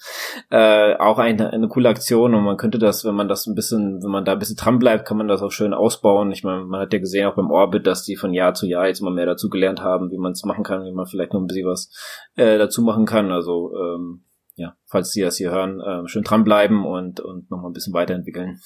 Äh, 0.50 0.96
auch 0.96 1.20
eine, 1.20 1.54
eine 1.54 1.68
coole 1.68 1.90
Aktion 1.90 2.34
und 2.34 2.44
man 2.44 2.58
könnte 2.58 2.80
das, 2.80 3.06
wenn 3.06 3.14
man 3.14 3.28
das 3.28 3.46
ein 3.46 3.54
bisschen, 3.54 4.02
wenn 4.02 4.10
man 4.10 4.26
da 4.26 4.32
ein 4.32 4.40
bisschen 4.40 4.56
dran 4.56 4.80
bleibt, 4.80 5.06
kann 5.06 5.18
man 5.18 5.28
das 5.28 5.44
auch 5.44 5.52
schön 5.52 5.74
ausbauen. 5.74 6.32
Ich 6.32 6.44
meine, 6.44 6.66
man 6.66 6.82
hat 6.82 6.94
ja 6.94 7.00
gesehen 7.00 7.28
auch 7.28 7.36
beim 7.36 7.52
Orbit, 7.52 7.86
dass 7.86 8.04
die 8.04 8.16
von 8.16 8.34
Jahr 8.34 8.56
zu 8.56 8.66
Jahr 8.66 8.88
jetzt 8.88 9.02
immer 9.02 9.12
mehr 9.12 9.28
dazu 9.28 9.50
gelernt 9.50 9.82
haben, 9.82 10.10
wie 10.10 10.18
man 10.18 10.32
es 10.32 10.44
machen 10.46 10.64
kann, 10.64 10.84
wie 10.84 10.94
man 10.94 11.06
vielleicht 11.06 11.34
noch 11.34 11.42
ein 11.42 11.48
bisschen 11.48 11.68
was 11.68 11.92
äh, 12.36 12.58
dazu 12.58 12.82
machen 12.82 13.06
kann. 13.06 13.32
Also 13.32 13.72
ähm, 13.76 14.24
ja, 14.56 14.76
falls 14.86 15.12
Sie 15.12 15.22
das 15.22 15.38
hier 15.38 15.52
hören, 15.52 15.80
äh, 15.80 16.08
schön 16.08 16.24
dranbleiben 16.24 16.86
und, 16.86 17.20
und 17.20 17.52
nochmal 17.52 17.70
ein 17.70 17.74
bisschen 17.74 17.94
weiterentwickeln. 17.94 18.62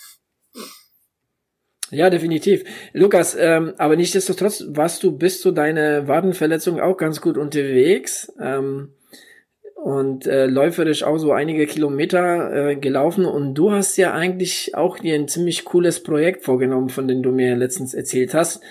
Ja, 1.92 2.10
definitiv. 2.10 2.64
Lukas, 2.94 3.36
ähm, 3.40 3.74
aber 3.78 3.96
nichtsdestotrotz 3.96 4.64
warst 4.70 5.04
du 5.04 5.12
bis 5.18 5.42
zu 5.42 5.52
deiner 5.52 6.08
Wadenverletzung 6.08 6.80
auch 6.80 6.98
ganz 6.98 7.20
gut 7.20 7.38
unterwegs 7.38 8.32
ähm, 8.40 8.94
und 9.76 10.28
äh, 10.28 10.46
läuferisch 10.46 11.04
auch 11.04 11.18
so 11.18 11.32
einige 11.32 11.66
Kilometer 11.66 12.54
äh, 12.54 12.76
gelaufen 12.76 13.26
und 13.26 13.56
du 13.56 13.72
hast 13.72 13.98
ja 13.98 14.14
eigentlich 14.14 14.76
auch 14.76 15.00
dir 15.00 15.16
ein 15.16 15.28
ziemlich 15.28 15.66
cooles 15.66 16.04
Projekt 16.04 16.44
vorgenommen, 16.44 16.90
von 16.90 17.08
dem 17.08 17.24
du 17.24 17.32
mir 17.32 17.56
letztens 17.56 17.94
erzählt 17.94 18.34
hast. 18.34 18.62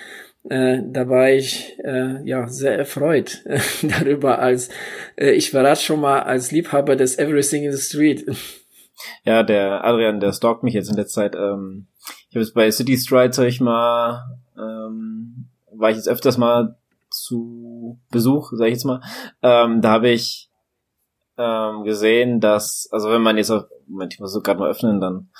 Äh, 0.48 0.82
da 0.84 1.08
war 1.08 1.28
ich 1.30 1.76
äh, 1.84 2.22
ja 2.24 2.46
sehr 2.46 2.78
erfreut 2.78 3.42
äh, 3.46 3.58
darüber, 3.82 4.38
als 4.38 4.68
äh, 5.16 5.32
ich 5.32 5.50
verrate 5.50 5.82
schon 5.82 6.00
mal 6.00 6.20
als 6.20 6.52
Liebhaber 6.52 6.94
des 6.94 7.18
Everything 7.18 7.64
in 7.64 7.72
the 7.72 7.82
Street. 7.82 8.24
Ja, 9.24 9.42
der 9.42 9.84
Adrian, 9.84 10.20
der 10.20 10.32
stalkt 10.32 10.62
mich 10.62 10.74
jetzt 10.74 10.90
in 10.90 10.96
der 10.96 11.06
Zeit. 11.06 11.34
Ähm 11.34 11.88
ich 12.28 12.36
habe 12.36 12.42
es 12.42 12.52
bei 12.52 12.70
City 12.70 12.96
Stride, 12.96 13.32
sag 13.32 13.46
ich 13.46 13.60
mal, 13.60 14.38
ähm, 14.56 15.48
war 15.72 15.90
ich 15.90 15.96
jetzt 15.96 16.08
öfters 16.08 16.38
mal 16.38 16.76
zu 17.10 17.98
Besuch, 18.10 18.52
sag 18.52 18.66
ich 18.66 18.74
jetzt 18.74 18.84
mal. 18.84 19.00
Ähm, 19.42 19.80
da 19.80 19.92
habe 19.92 20.10
ich 20.10 20.50
ähm, 21.38 21.84
gesehen, 21.84 22.40
dass, 22.40 22.88
also 22.92 23.10
wenn 23.10 23.22
man 23.22 23.36
jetzt 23.36 23.50
auf, 23.50 23.64
Moment, 23.86 24.14
ich 24.14 24.20
muss 24.20 24.32
so 24.32 24.40
gerade 24.42 24.60
mal 24.60 24.70
öffnen, 24.70 25.00
dann 25.00 25.30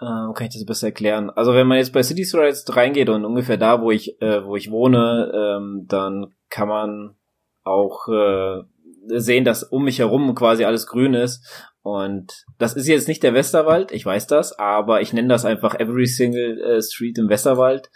ähm, 0.00 0.34
kann 0.34 0.46
ich 0.46 0.54
das 0.54 0.64
besser 0.64 0.88
erklären. 0.88 1.30
Also 1.30 1.54
wenn 1.54 1.66
man 1.66 1.78
jetzt 1.78 1.92
bei 1.92 2.02
City 2.02 2.24
Strides 2.24 2.64
reingeht 2.76 3.08
und 3.08 3.24
ungefähr 3.24 3.56
da, 3.56 3.80
wo 3.80 3.90
ich, 3.90 4.20
äh, 4.20 4.44
wo 4.44 4.56
ich 4.56 4.70
wohne, 4.70 5.32
ähm, 5.34 5.86
dann 5.88 6.34
kann 6.50 6.68
man 6.68 7.16
auch 7.64 8.08
äh, 8.08 8.62
sehen, 9.06 9.44
dass 9.44 9.62
um 9.62 9.84
mich 9.84 9.98
herum 9.98 10.34
quasi 10.34 10.64
alles 10.64 10.86
grün 10.86 11.14
ist 11.14 11.44
und 11.82 12.44
das 12.58 12.74
ist 12.74 12.86
jetzt 12.86 13.08
nicht 13.08 13.22
der 13.22 13.34
Westerwald, 13.34 13.90
ich 13.90 14.06
weiß 14.06 14.28
das, 14.28 14.56
aber 14.58 15.00
ich 15.00 15.12
nenne 15.12 15.28
das 15.28 15.44
einfach 15.44 15.74
Every 15.74 16.06
Single 16.06 16.60
äh, 16.60 16.82
Street 16.82 17.18
im 17.18 17.28
Westerwald. 17.28 17.90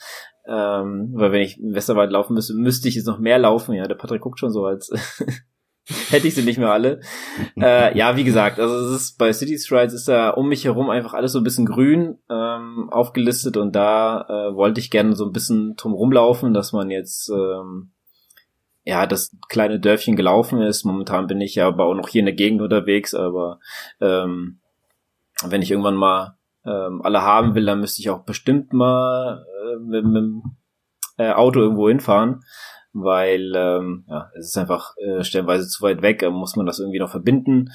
Ähm, 0.48 1.10
weil 1.14 1.32
wenn 1.32 1.42
ich 1.42 1.58
im 1.58 1.74
Westerwald 1.74 2.10
laufen 2.10 2.34
müsste, 2.34 2.54
müsste 2.54 2.88
ich 2.88 2.94
jetzt 2.94 3.06
noch 3.06 3.18
mehr 3.18 3.38
laufen. 3.38 3.74
Ja, 3.74 3.86
der 3.86 3.96
Patrick 3.96 4.22
guckt 4.22 4.38
schon 4.38 4.52
so, 4.52 4.64
als 4.64 4.90
hätte 6.08 6.26
ich 6.26 6.34
sie 6.34 6.42
nicht 6.42 6.58
mehr 6.58 6.72
alle. 6.72 7.00
Äh, 7.60 7.96
ja, 7.96 8.16
wie 8.16 8.24
gesagt, 8.24 8.58
also 8.58 8.74
es 8.76 9.02
ist 9.02 9.18
bei 9.18 9.32
City 9.32 9.58
Strides 9.58 9.94
ist 9.94 10.08
da 10.08 10.30
um 10.30 10.48
mich 10.48 10.64
herum 10.64 10.90
einfach 10.90 11.14
alles 11.14 11.32
so 11.32 11.38
ein 11.38 11.44
bisschen 11.44 11.66
grün 11.66 12.18
ähm, 12.28 12.88
aufgelistet 12.90 13.56
und 13.56 13.74
da 13.74 14.22
äh, 14.28 14.54
wollte 14.54 14.80
ich 14.80 14.90
gerne 14.90 15.14
so 15.14 15.24
ein 15.24 15.32
bisschen 15.32 15.74
drum 15.76 15.94
rumlaufen, 15.94 16.54
dass 16.54 16.72
man 16.72 16.90
jetzt 16.90 17.28
ähm, 17.30 17.92
ja, 18.86 19.04
das 19.06 19.36
kleine 19.48 19.80
Dörfchen 19.80 20.14
gelaufen 20.14 20.62
ist. 20.62 20.84
Momentan 20.84 21.26
bin 21.26 21.40
ich 21.40 21.56
ja 21.56 21.66
aber 21.66 21.86
auch 21.86 21.94
noch 21.94 22.08
hier 22.08 22.20
in 22.20 22.26
der 22.26 22.34
Gegend 22.34 22.62
unterwegs, 22.62 23.14
aber 23.14 23.58
ähm, 24.00 24.60
wenn 25.44 25.60
ich 25.60 25.72
irgendwann 25.72 25.96
mal 25.96 26.38
ähm, 26.64 27.02
alle 27.02 27.22
haben 27.22 27.54
will, 27.56 27.66
dann 27.66 27.80
müsste 27.80 28.00
ich 28.00 28.10
auch 28.10 28.24
bestimmt 28.24 28.72
mal 28.72 29.44
äh, 29.44 29.76
mit, 29.80 30.04
mit 30.04 30.16
dem 30.16 30.42
äh, 31.18 31.32
Auto 31.32 31.60
irgendwo 31.60 31.88
hinfahren, 31.88 32.44
weil 32.92 33.52
ähm, 33.56 34.04
ja, 34.08 34.30
es 34.38 34.48
ist 34.48 34.58
einfach 34.58 34.94
äh, 34.98 35.24
stellenweise 35.24 35.66
zu 35.66 35.82
weit 35.82 36.02
weg, 36.02 36.22
muss 36.30 36.54
man 36.54 36.66
das 36.66 36.78
irgendwie 36.78 37.00
noch 37.00 37.10
verbinden 37.10 37.70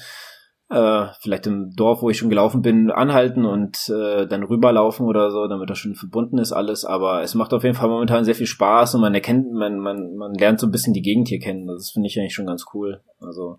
äh, 0.72 1.12
vielleicht 1.20 1.46
im 1.46 1.70
Dorf, 1.76 2.02
wo 2.02 2.10
ich 2.10 2.16
schon 2.16 2.30
gelaufen 2.30 2.62
bin, 2.62 2.90
anhalten 2.90 3.44
und 3.44 3.88
äh, 3.88 4.26
dann 4.26 4.42
rüberlaufen 4.42 5.06
oder 5.06 5.30
so, 5.30 5.46
damit 5.46 5.68
das 5.68 5.78
schon 5.78 5.94
verbunden 5.94 6.38
ist 6.38 6.52
alles. 6.52 6.84
Aber 6.84 7.22
es 7.22 7.34
macht 7.34 7.52
auf 7.52 7.62
jeden 7.62 7.74
Fall 7.74 7.88
momentan 7.88 8.24
sehr 8.24 8.34
viel 8.34 8.46
Spaß 8.46 8.94
und 8.94 9.02
man 9.02 9.14
erkennt, 9.14 9.52
man, 9.52 9.78
man, 9.78 10.16
man 10.16 10.34
lernt 10.34 10.60
so 10.60 10.66
ein 10.66 10.72
bisschen 10.72 10.94
die 10.94 11.02
Gegend 11.02 11.28
hier 11.28 11.40
kennen. 11.40 11.66
Das 11.66 11.90
finde 11.90 12.08
ich 12.08 12.18
eigentlich 12.18 12.34
schon 12.34 12.46
ganz 12.46 12.64
cool. 12.72 13.02
Also 13.20 13.58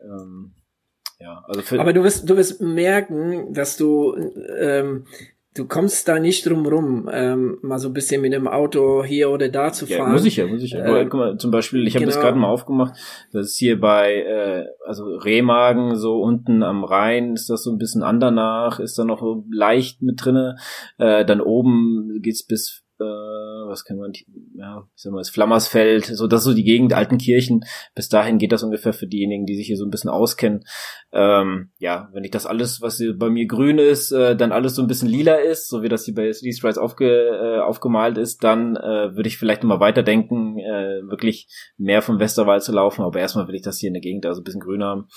ähm, 0.00 0.54
ja, 1.18 1.44
also 1.46 1.62
für 1.62 1.80
Aber 1.80 1.92
du 1.92 2.02
wirst, 2.02 2.28
du 2.28 2.36
wirst 2.36 2.60
merken, 2.60 3.52
dass 3.52 3.76
du 3.76 4.14
ähm, 4.58 5.06
du 5.56 5.66
kommst 5.66 6.06
da 6.08 6.18
nicht 6.18 6.46
drum 6.46 6.66
rum, 6.66 7.08
ähm, 7.12 7.58
mal 7.62 7.78
so 7.78 7.88
ein 7.88 7.94
bisschen 7.94 8.20
mit 8.20 8.32
dem 8.32 8.46
Auto 8.46 9.02
hier 9.02 9.30
oder 9.30 9.48
da 9.48 9.72
zu 9.72 9.86
fahren. 9.86 10.08
Ja, 10.08 10.12
muss 10.12 10.24
ich 10.24 10.36
ja, 10.36 10.46
muss 10.46 10.62
ich 10.62 10.72
ja. 10.72 10.84
Äh, 10.84 11.04
guck 11.06 11.14
mal, 11.14 11.38
zum 11.38 11.50
Beispiel, 11.50 11.86
ich 11.86 11.94
habe 11.94 12.04
genau. 12.04 12.14
das 12.14 12.22
gerade 12.22 12.38
mal 12.38 12.48
aufgemacht, 12.48 12.94
das 13.32 13.48
ist 13.48 13.56
hier 13.56 13.80
bei, 13.80 14.14
äh, 14.14 14.66
also 14.86 15.04
Remagen, 15.04 15.96
so 15.96 16.20
unten 16.20 16.62
am 16.62 16.84
Rhein, 16.84 17.34
ist 17.34 17.48
das 17.50 17.62
so 17.62 17.70
ein 17.70 17.78
bisschen 17.78 18.02
andernach, 18.02 18.80
ist 18.80 18.98
da 18.98 19.04
noch 19.04 19.22
leicht 19.50 20.02
mit 20.02 20.24
drinne. 20.24 20.56
Äh, 20.98 21.24
dann 21.24 21.40
oben 21.40 22.20
geht's 22.22 22.44
bis 22.44 22.85
äh, 23.00 23.04
was 23.68 23.84
kann 23.84 23.98
man, 23.98 24.12
ja, 24.54 24.86
ich 24.94 25.02
sag 25.02 25.12
mal, 25.12 25.18
das 25.18 25.30
Flammersfeld, 25.30 26.06
so 26.06 26.26
das 26.26 26.40
ist 26.40 26.44
so 26.44 26.54
die 26.54 26.64
Gegend, 26.64 26.92
alten 26.94 27.18
Kirchen. 27.18 27.64
Bis 27.94 28.08
dahin 28.08 28.38
geht 28.38 28.52
das 28.52 28.62
ungefähr 28.62 28.92
für 28.92 29.06
diejenigen, 29.06 29.46
die 29.46 29.56
sich 29.56 29.66
hier 29.66 29.76
so 29.76 29.84
ein 29.84 29.90
bisschen 29.90 30.10
auskennen. 30.10 30.64
Ähm, 31.12 31.70
ja, 31.78 32.08
wenn 32.12 32.24
ich 32.24 32.30
das 32.30 32.46
alles, 32.46 32.80
was 32.80 33.02
bei 33.16 33.30
mir 33.30 33.46
grün 33.46 33.78
ist, 33.78 34.12
äh, 34.12 34.36
dann 34.36 34.52
alles 34.52 34.74
so 34.74 34.82
ein 34.82 34.88
bisschen 34.88 35.08
lila 35.08 35.36
ist, 35.36 35.68
so 35.68 35.82
wie 35.82 35.88
das 35.88 36.04
hier 36.04 36.14
bei 36.14 36.32
City 36.32 36.52
Strides 36.52 36.78
aufge, 36.78 37.06
äh, 37.06 37.60
aufgemalt 37.60 38.18
ist, 38.18 38.44
dann 38.44 38.76
äh, 38.76 39.14
würde 39.14 39.28
ich 39.28 39.38
vielleicht 39.38 39.62
nochmal 39.62 39.80
weiterdenken, 39.80 40.58
äh, 40.58 41.02
wirklich 41.08 41.48
mehr 41.76 42.02
vom 42.02 42.18
Westerwald 42.18 42.62
zu 42.62 42.72
laufen, 42.72 43.02
aber 43.02 43.20
erstmal 43.20 43.48
will 43.48 43.54
ich 43.54 43.62
das 43.62 43.78
hier 43.78 43.88
in 43.88 43.94
der 43.94 44.02
Gegend 44.02 44.26
also 44.26 44.40
ein 44.40 44.44
bisschen 44.44 44.60
grün 44.60 44.82
haben. 44.82 45.08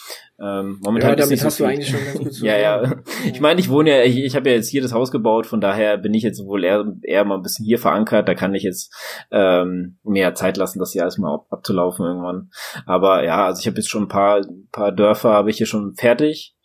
Ähm, 0.41 0.79
momentan 0.81 1.11
ja, 1.11 1.15
damit 1.17 1.33
ist 1.33 1.45
hast 1.45 1.57
so 1.57 1.63
du 1.63 1.69
eigentlich 1.69 1.89
schon 1.89 1.99
ganz 2.03 2.17
gut 2.17 2.33
zu 2.33 2.45
Ja, 2.45 2.57
ja. 2.57 3.01
Ich 3.25 3.41
meine, 3.41 3.59
ich 3.59 3.69
wohne 3.69 3.89
ja, 3.89 4.03
ich, 4.03 4.17
ich 4.17 4.35
habe 4.35 4.49
ja 4.49 4.55
jetzt 4.55 4.69
hier 4.69 4.81
das 4.81 4.93
Haus 4.93 5.11
gebaut, 5.11 5.47
von 5.47 5.61
daher 5.61 5.97
bin 5.97 6.13
ich 6.13 6.23
jetzt 6.23 6.45
wohl 6.45 6.63
eher, 6.63 6.85
eher 7.03 7.25
mal 7.25 7.35
ein 7.35 7.41
bisschen 7.41 7.65
hier 7.69 7.79
verankert, 7.79 8.27
da 8.27 8.35
kann 8.35 8.53
ich 8.53 8.63
jetzt 8.63 8.93
ähm, 9.31 9.97
mehr 10.03 10.35
Zeit 10.35 10.57
lassen, 10.57 10.79
das 10.79 10.91
hier 10.91 11.03
alles 11.03 11.17
mal 11.17 11.33
ab, 11.33 11.47
abzulaufen 11.49 12.05
irgendwann. 12.05 12.51
Aber 12.85 13.23
ja, 13.23 13.45
also 13.45 13.61
ich 13.61 13.67
habe 13.67 13.77
jetzt 13.77 13.89
schon 13.89 14.03
ein 14.03 14.09
paar, 14.09 14.41
paar 14.71 14.91
Dörfer 14.91 15.31
habe 15.31 15.49
ich 15.49 15.57
hier 15.57 15.67
schon 15.67 15.95
fertig. 15.95 16.55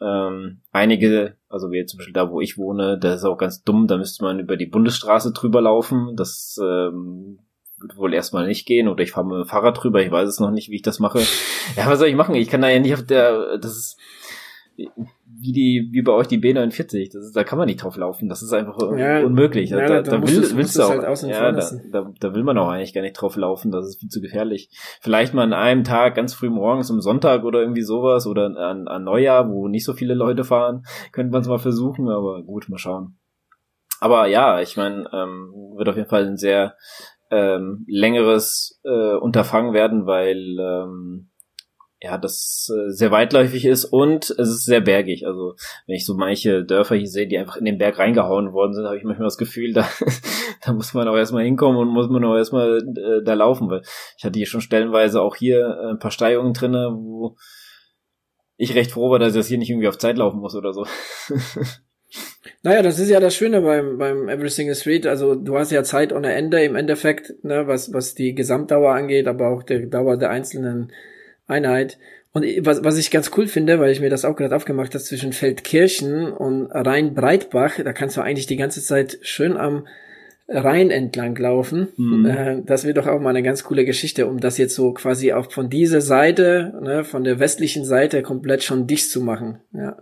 Ähm, 0.00 0.62
einige, 0.72 1.36
also 1.48 1.70
wie 1.70 1.76
jetzt 1.76 1.90
zum 1.90 1.98
Beispiel 1.98 2.14
da, 2.14 2.30
wo 2.30 2.40
ich 2.40 2.56
wohne, 2.56 2.98
das 2.98 3.16
ist 3.16 3.24
auch 3.24 3.36
ganz 3.36 3.62
dumm, 3.62 3.86
da 3.86 3.98
müsste 3.98 4.24
man 4.24 4.40
über 4.40 4.56
die 4.56 4.66
Bundesstraße 4.66 5.32
drüber 5.32 5.60
laufen. 5.60 6.16
Das 6.16 6.56
ähm, 6.62 7.38
wird 7.78 7.96
wohl 7.96 8.14
erstmal 8.14 8.46
nicht 8.46 8.66
gehen 8.66 8.88
oder 8.88 9.02
ich 9.02 9.12
fahre 9.12 9.26
mit 9.26 9.36
dem 9.36 9.46
Fahrrad 9.46 9.82
drüber, 9.82 10.02
ich 10.02 10.10
weiß 10.10 10.28
es 10.28 10.40
noch 10.40 10.50
nicht, 10.50 10.70
wie 10.70 10.76
ich 10.76 10.82
das 10.82 11.00
mache. 11.00 11.20
Ja, 11.76 11.86
was 11.86 11.98
soll 11.98 12.08
ich 12.08 12.16
machen? 12.16 12.34
Ich 12.34 12.48
kann 12.48 12.62
da 12.62 12.68
ja 12.68 12.80
nicht 12.80 12.94
auf 12.94 13.04
der, 13.04 13.58
das 13.58 13.76
ist, 13.76 13.96
wie 15.40 15.52
die, 15.52 15.88
wie 15.92 16.02
bei 16.02 16.12
euch 16.12 16.26
die 16.26 16.38
B49. 16.38 17.10
Das 17.12 17.24
ist, 17.24 17.36
da 17.36 17.44
kann 17.44 17.58
man 17.58 17.66
nicht 17.66 17.82
drauf 17.82 17.96
laufen. 17.96 18.28
Das 18.28 18.42
ist 18.42 18.52
einfach 18.52 18.76
ja, 18.96 19.24
unmöglich. 19.24 19.70
Ja, 19.70 19.78
da, 19.78 20.02
da, 20.02 20.18
da 20.18 20.22
will, 20.22 20.50
willst 20.54 20.76
du 20.76 20.82
auch, 20.82 20.90
halt 20.90 21.22
ja, 21.22 21.52
da, 21.52 21.70
da, 21.90 22.12
da 22.18 22.34
will 22.34 22.44
man 22.44 22.58
auch 22.58 22.68
eigentlich 22.68 22.92
gar 22.92 23.00
nicht 23.00 23.14
drauf 23.14 23.36
laufen. 23.36 23.70
Das 23.70 23.86
ist 23.86 24.00
viel 24.00 24.08
zu 24.08 24.20
gefährlich. 24.20 24.68
Vielleicht 25.00 25.34
mal 25.34 25.42
an 25.42 25.52
einem 25.52 25.84
Tag 25.84 26.14
ganz 26.14 26.34
früh 26.34 26.50
morgens 26.50 26.90
am 26.90 27.00
Sonntag 27.00 27.44
oder 27.44 27.60
irgendwie 27.60 27.82
sowas 27.82 28.26
oder 28.26 28.46
an, 28.46 28.88
an 28.88 29.04
Neujahr, 29.04 29.50
wo 29.50 29.68
nicht 29.68 29.84
so 29.84 29.92
viele 29.92 30.14
Leute 30.14 30.44
fahren, 30.44 30.84
könnte 31.12 31.32
man 31.32 31.42
es 31.42 31.48
mal 31.48 31.58
versuchen, 31.58 32.08
aber 32.08 32.42
gut, 32.42 32.68
mal 32.68 32.78
schauen. 32.78 33.16
Aber 34.00 34.26
ja, 34.26 34.60
ich 34.60 34.76
meine, 34.76 35.08
ähm, 35.12 35.52
wird 35.76 35.88
auf 35.88 35.96
jeden 35.96 36.08
Fall 36.08 36.26
ein 36.26 36.38
sehr 36.38 36.74
ähm, 37.30 37.84
längeres 37.86 38.80
äh, 38.84 39.14
Unterfangen 39.14 39.72
werden, 39.72 40.06
weil 40.06 40.56
ähm, 40.58 41.30
ja, 42.02 42.16
das 42.16 42.70
äh, 42.74 42.90
sehr 42.90 43.10
weitläufig 43.10 43.66
ist 43.66 43.84
und 43.84 44.30
es 44.30 44.48
ist 44.48 44.64
sehr 44.64 44.80
bergig. 44.80 45.26
Also 45.26 45.54
wenn 45.86 45.96
ich 45.96 46.06
so 46.06 46.14
manche 46.14 46.64
Dörfer 46.64 46.96
hier 46.96 47.06
sehe, 47.06 47.26
die 47.26 47.36
einfach 47.36 47.56
in 47.56 47.66
den 47.66 47.76
Berg 47.76 47.98
reingehauen 47.98 48.52
worden 48.52 48.72
sind, 48.72 48.86
habe 48.86 48.96
ich 48.96 49.04
manchmal 49.04 49.26
das 49.26 49.36
Gefühl, 49.36 49.72
da, 49.74 49.86
da 50.64 50.72
muss 50.72 50.94
man 50.94 51.08
auch 51.08 51.16
erstmal 51.16 51.44
hinkommen 51.44 51.78
und 51.78 51.88
muss 51.88 52.08
man 52.08 52.24
auch 52.24 52.36
erstmal 52.36 52.78
äh, 52.78 53.22
da 53.22 53.34
laufen, 53.34 53.68
weil 53.68 53.82
ich 54.16 54.24
hatte 54.24 54.38
hier 54.38 54.46
schon 54.46 54.62
stellenweise 54.62 55.20
auch 55.20 55.36
hier 55.36 55.60
äh, 55.60 55.90
ein 55.90 55.98
paar 55.98 56.10
Steigungen 56.10 56.54
drinne, 56.54 56.90
wo 56.94 57.36
ich 58.56 58.74
recht 58.74 58.92
froh 58.92 59.10
war, 59.10 59.18
dass 59.18 59.32
ich 59.32 59.38
das 59.38 59.46
hier 59.48 59.58
nicht 59.58 59.70
irgendwie 59.70 59.88
auf 59.88 59.98
Zeit 59.98 60.16
laufen 60.16 60.40
muss 60.40 60.54
oder 60.54 60.72
so. 60.72 60.86
Naja, 62.62 62.82
das 62.82 62.98
ist 62.98 63.08
ja 63.08 63.20
das 63.20 63.36
Schöne 63.36 63.60
beim, 63.62 63.96
beim 63.96 64.28
Every 64.28 64.50
Single 64.50 64.74
Street. 64.74 65.06
Also 65.06 65.34
du 65.34 65.56
hast 65.56 65.70
ja 65.70 65.82
Zeit 65.82 66.12
ohne 66.12 66.32
Ende 66.32 66.62
im 66.62 66.74
Endeffekt, 66.74 67.32
ne, 67.44 67.66
was, 67.68 67.94
was 67.94 68.14
die 68.14 68.34
Gesamtdauer 68.34 68.92
angeht, 68.92 69.28
aber 69.28 69.48
auch 69.48 69.62
der 69.62 69.86
Dauer 69.86 70.16
der 70.16 70.30
einzelnen 70.30 70.92
Einheit. 71.50 71.98
Und 72.32 72.44
was, 72.64 72.84
was 72.84 72.96
ich 72.96 73.10
ganz 73.10 73.32
cool 73.36 73.48
finde, 73.48 73.80
weil 73.80 73.90
ich 73.90 74.00
mir 74.00 74.10
das 74.10 74.24
auch 74.24 74.36
gerade 74.36 74.54
aufgemacht 74.54 74.94
habe, 74.94 75.02
zwischen 75.02 75.32
Feldkirchen 75.32 76.32
und 76.32 76.70
Rhein-Breitbach, 76.70 77.80
da 77.82 77.92
kannst 77.92 78.16
du 78.16 78.20
eigentlich 78.20 78.46
die 78.46 78.56
ganze 78.56 78.82
Zeit 78.82 79.18
schön 79.22 79.56
am 79.56 79.84
Rhein 80.50 80.90
entlang 80.90 81.36
laufen. 81.36 81.88
Mhm. 81.96 82.26
Äh, 82.26 82.62
das 82.64 82.84
wird 82.84 82.96
doch 82.96 83.06
auch 83.06 83.20
mal 83.20 83.30
eine 83.30 83.42
ganz 83.42 83.64
coole 83.64 83.84
Geschichte, 83.84 84.26
um 84.26 84.40
das 84.40 84.58
jetzt 84.58 84.74
so 84.74 84.92
quasi 84.92 85.32
auch 85.32 85.50
von 85.50 85.70
dieser 85.70 86.00
Seite, 86.00 86.74
ne, 86.82 87.04
von 87.04 87.24
der 87.24 87.38
westlichen 87.38 87.84
Seite 87.84 88.22
komplett 88.22 88.62
schon 88.62 88.86
dicht 88.86 89.10
zu 89.10 89.20
machen. 89.20 89.60
Ja. 89.72 89.96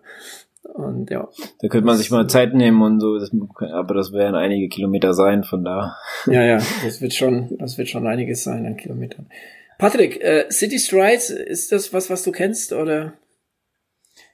Und 0.75 1.11
ja. 1.11 1.29
Da 1.61 1.69
könnte 1.69 1.87
man 1.87 1.97
sich 1.97 2.11
mal 2.11 2.29
Zeit 2.29 2.55
nehmen 2.55 2.81
und 2.83 3.01
so, 3.01 3.19
das, 3.19 3.31
aber 3.73 3.95
das 3.95 4.13
werden 4.13 4.37
einige 4.37 4.69
Kilometer 4.69 5.13
sein, 5.13 5.45
von 5.45 5.65
da. 5.65 5.97
Ja, 6.27 6.43
ja, 6.45 6.57
das 6.85 7.01
wird 7.01 7.15
schon, 7.15 7.57
das 7.59 7.79
wird 7.79 7.89
schon 7.89 8.07
einiges 8.07 8.45
sein 8.45 8.65
an 8.65 8.77
Kilometern. 8.77 9.27
Patrick, 9.79 10.21
äh, 10.21 10.51
City 10.51 10.79
Strides, 10.79 11.31
ist 11.31 11.73
das 11.73 11.93
was, 11.93 12.11
was 12.11 12.25
du 12.25 12.33
kennst 12.33 12.73
oder? 12.73 13.15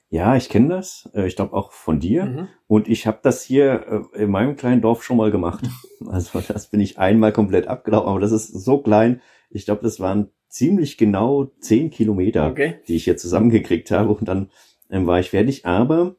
Ja, 0.09 0.37
ich 0.37 0.49
kenne 0.49 0.69
das. 0.69 1.11
Äh, 1.15 1.27
ich 1.27 1.37
glaube 1.37 1.55
auch 1.55 1.73
von 1.73 2.01
dir. 2.01 2.25
Mhm. 2.25 2.49
Und 2.67 2.89
ich 2.89 3.07
habe 3.07 3.19
das 3.23 3.43
hier 3.43 4.07
äh, 4.15 4.23
in 4.23 4.31
meinem 4.31 4.57
kleinen 4.57 4.81
Dorf 4.81 5.03
schon 5.03 5.17
mal 5.17 5.31
gemacht. 5.31 5.65
Also 6.07 6.39
das 6.41 6.67
bin 6.67 6.81
ich 6.81 6.99
einmal 6.99 7.33
komplett 7.33 7.67
abgelaufen, 7.67 8.11
aber 8.11 8.21
das 8.21 8.31
ist 8.31 8.49
so 8.49 8.77
klein. 8.77 9.23
Ich 9.49 9.65
glaube, 9.65 9.83
das 9.83 10.01
waren 10.01 10.29
ziemlich 10.49 10.99
genau 10.99 11.47
zehn 11.61 11.91
Kilometer, 11.91 12.51
okay. 12.51 12.75
die 12.87 12.97
ich 12.97 13.05
hier 13.05 13.17
zusammengekriegt 13.17 13.91
habe. 13.91 14.13
Und 14.13 14.29
dann 14.29 14.51
ähm, 14.91 15.07
war 15.07 15.19
ich 15.19 15.31
fertig. 15.31 15.65
Aber 15.65 16.17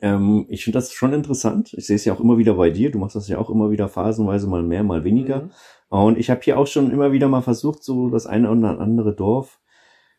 ähm, 0.00 0.46
ich 0.48 0.64
finde 0.64 0.78
das 0.78 0.92
schon 0.92 1.12
interessant. 1.12 1.74
Ich 1.74 1.86
sehe 1.86 1.96
es 1.96 2.04
ja 2.04 2.12
auch 2.12 2.20
immer 2.20 2.38
wieder 2.38 2.54
bei 2.54 2.70
dir. 2.70 2.90
Du 2.90 2.98
machst 2.98 3.16
das 3.16 3.28
ja 3.28 3.38
auch 3.38 3.50
immer 3.50 3.70
wieder 3.70 3.88
phasenweise 3.88 4.48
mal 4.48 4.62
mehr, 4.62 4.82
mal 4.82 5.04
weniger. 5.04 5.42
Mhm. 5.42 5.50
Und 5.88 6.18
ich 6.18 6.30
habe 6.30 6.40
hier 6.42 6.58
auch 6.58 6.66
schon 6.66 6.90
immer 6.90 7.12
wieder 7.12 7.28
mal 7.28 7.42
versucht, 7.42 7.82
so 7.82 8.10
das 8.10 8.26
eine 8.26 8.50
oder 8.50 8.80
andere 8.80 9.14
Dorf, 9.14 9.60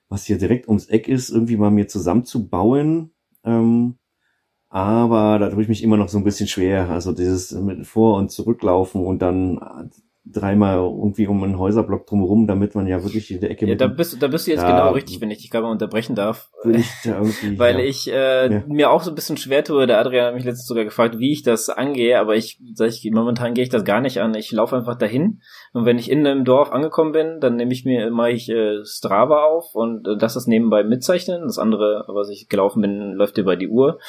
was 0.10 0.26
hier 0.26 0.38
direkt 0.38 0.68
ums 0.68 0.88
Eck 0.88 1.08
ist, 1.08 1.30
irgendwie 1.30 1.58
mal 1.58 1.72
mir 1.72 1.88
zusammenzubauen. 1.88 3.12
Ähm, 3.44 3.98
aber 4.70 5.40
da 5.40 5.50
tue 5.50 5.64
ich 5.64 5.70
mich 5.70 5.84
immer 5.84 5.98
noch 5.98 6.10
so 6.10 6.18
ein 6.18 6.24
bisschen 6.24 6.48
schwer. 6.48 6.90
Also 6.90 7.12
dieses 7.14 7.52
mit 7.52 7.86
Vor- 7.88 8.18
und 8.18 8.32
Zurücklaufen 8.32 9.06
und 9.06 9.22
dann 9.22 9.60
dreimal 10.32 10.78
irgendwie 10.78 11.28
um 11.28 11.44
einen 11.44 11.58
Häuserblock 11.58 12.08
drumherum, 12.08 12.48
damit 12.48 12.76
man 12.76 12.88
ja 12.88 13.04
wirklich 13.04 13.32
in 13.32 13.42
der 13.42 13.52
Ecke. 13.52 13.68
Ja, 13.68 13.76
da 13.76 13.88
bist, 13.88 14.22
da 14.22 14.28
bist 14.28 14.48
du 14.48 14.52
jetzt 14.52 14.66
genau 14.66 14.92
richtig, 14.92 15.22
wenn 15.22 15.32
ich 15.32 15.40
dich 15.40 15.50
gerade 15.50 15.66
mal 15.66 15.72
unterbrechen 15.72 16.16
darf. 16.16 16.50
Ich 16.66 16.88
Weil 17.58 17.80
ja. 17.80 17.86
ich 17.86 18.12
äh, 18.12 18.52
ja. 18.52 18.64
mir 18.68 18.92
auch 18.92 19.04
so 19.04 19.12
ein 19.12 19.16
bisschen 19.16 19.38
schwer 19.38 19.64
tue. 19.64 19.88
Der 19.88 20.00
Adrian 20.00 20.28
hat 20.28 20.36
mich 20.36 20.46
letztens 20.46 20.68
sogar 20.68 20.84
gefragt, 20.84 21.20
wie 21.20 21.32
ich 21.32 21.44
das 21.44 21.70
angehe, 21.70 22.20
aber 22.20 22.36
ich, 22.36 22.60
sag 22.74 22.90
ich 22.90 23.10
momentan 23.12 23.54
gehe 23.54 23.64
ich 23.64 23.70
das 23.70 23.84
gar 23.84 24.02
nicht 24.02 24.20
an. 24.20 24.34
Ich 24.36 24.52
laufe 24.52 24.76
einfach 24.76 24.96
dahin 24.96 25.42
und 25.74 25.86
wenn 25.86 25.98
ich 25.98 26.12
in 26.12 26.26
einem 26.26 26.46
Dorf 26.46 26.72
angekommen 26.72 27.12
bin, 27.12 27.40
dann 27.40 27.56
nehme 27.56 27.74
ich 27.74 27.86
mir 27.86 28.10
mache 28.12 28.32
ich 28.32 28.50
äh, 28.50 28.84
Strava 28.84 29.46
auf 29.46 29.74
und 29.74 30.08
äh, 30.08 30.18
das 30.18 30.34
das 30.34 30.48
nebenbei 30.48 30.84
mitzeichnen. 30.84 31.44
Das 31.44 31.58
andere, 31.58 32.06
was 32.08 32.30
ich 32.30 32.50
gelaufen 32.50 32.82
bin, 32.82 33.14
läuft 33.14 33.38
über 33.38 33.56
die 33.56 33.68
Uhr 33.68 34.00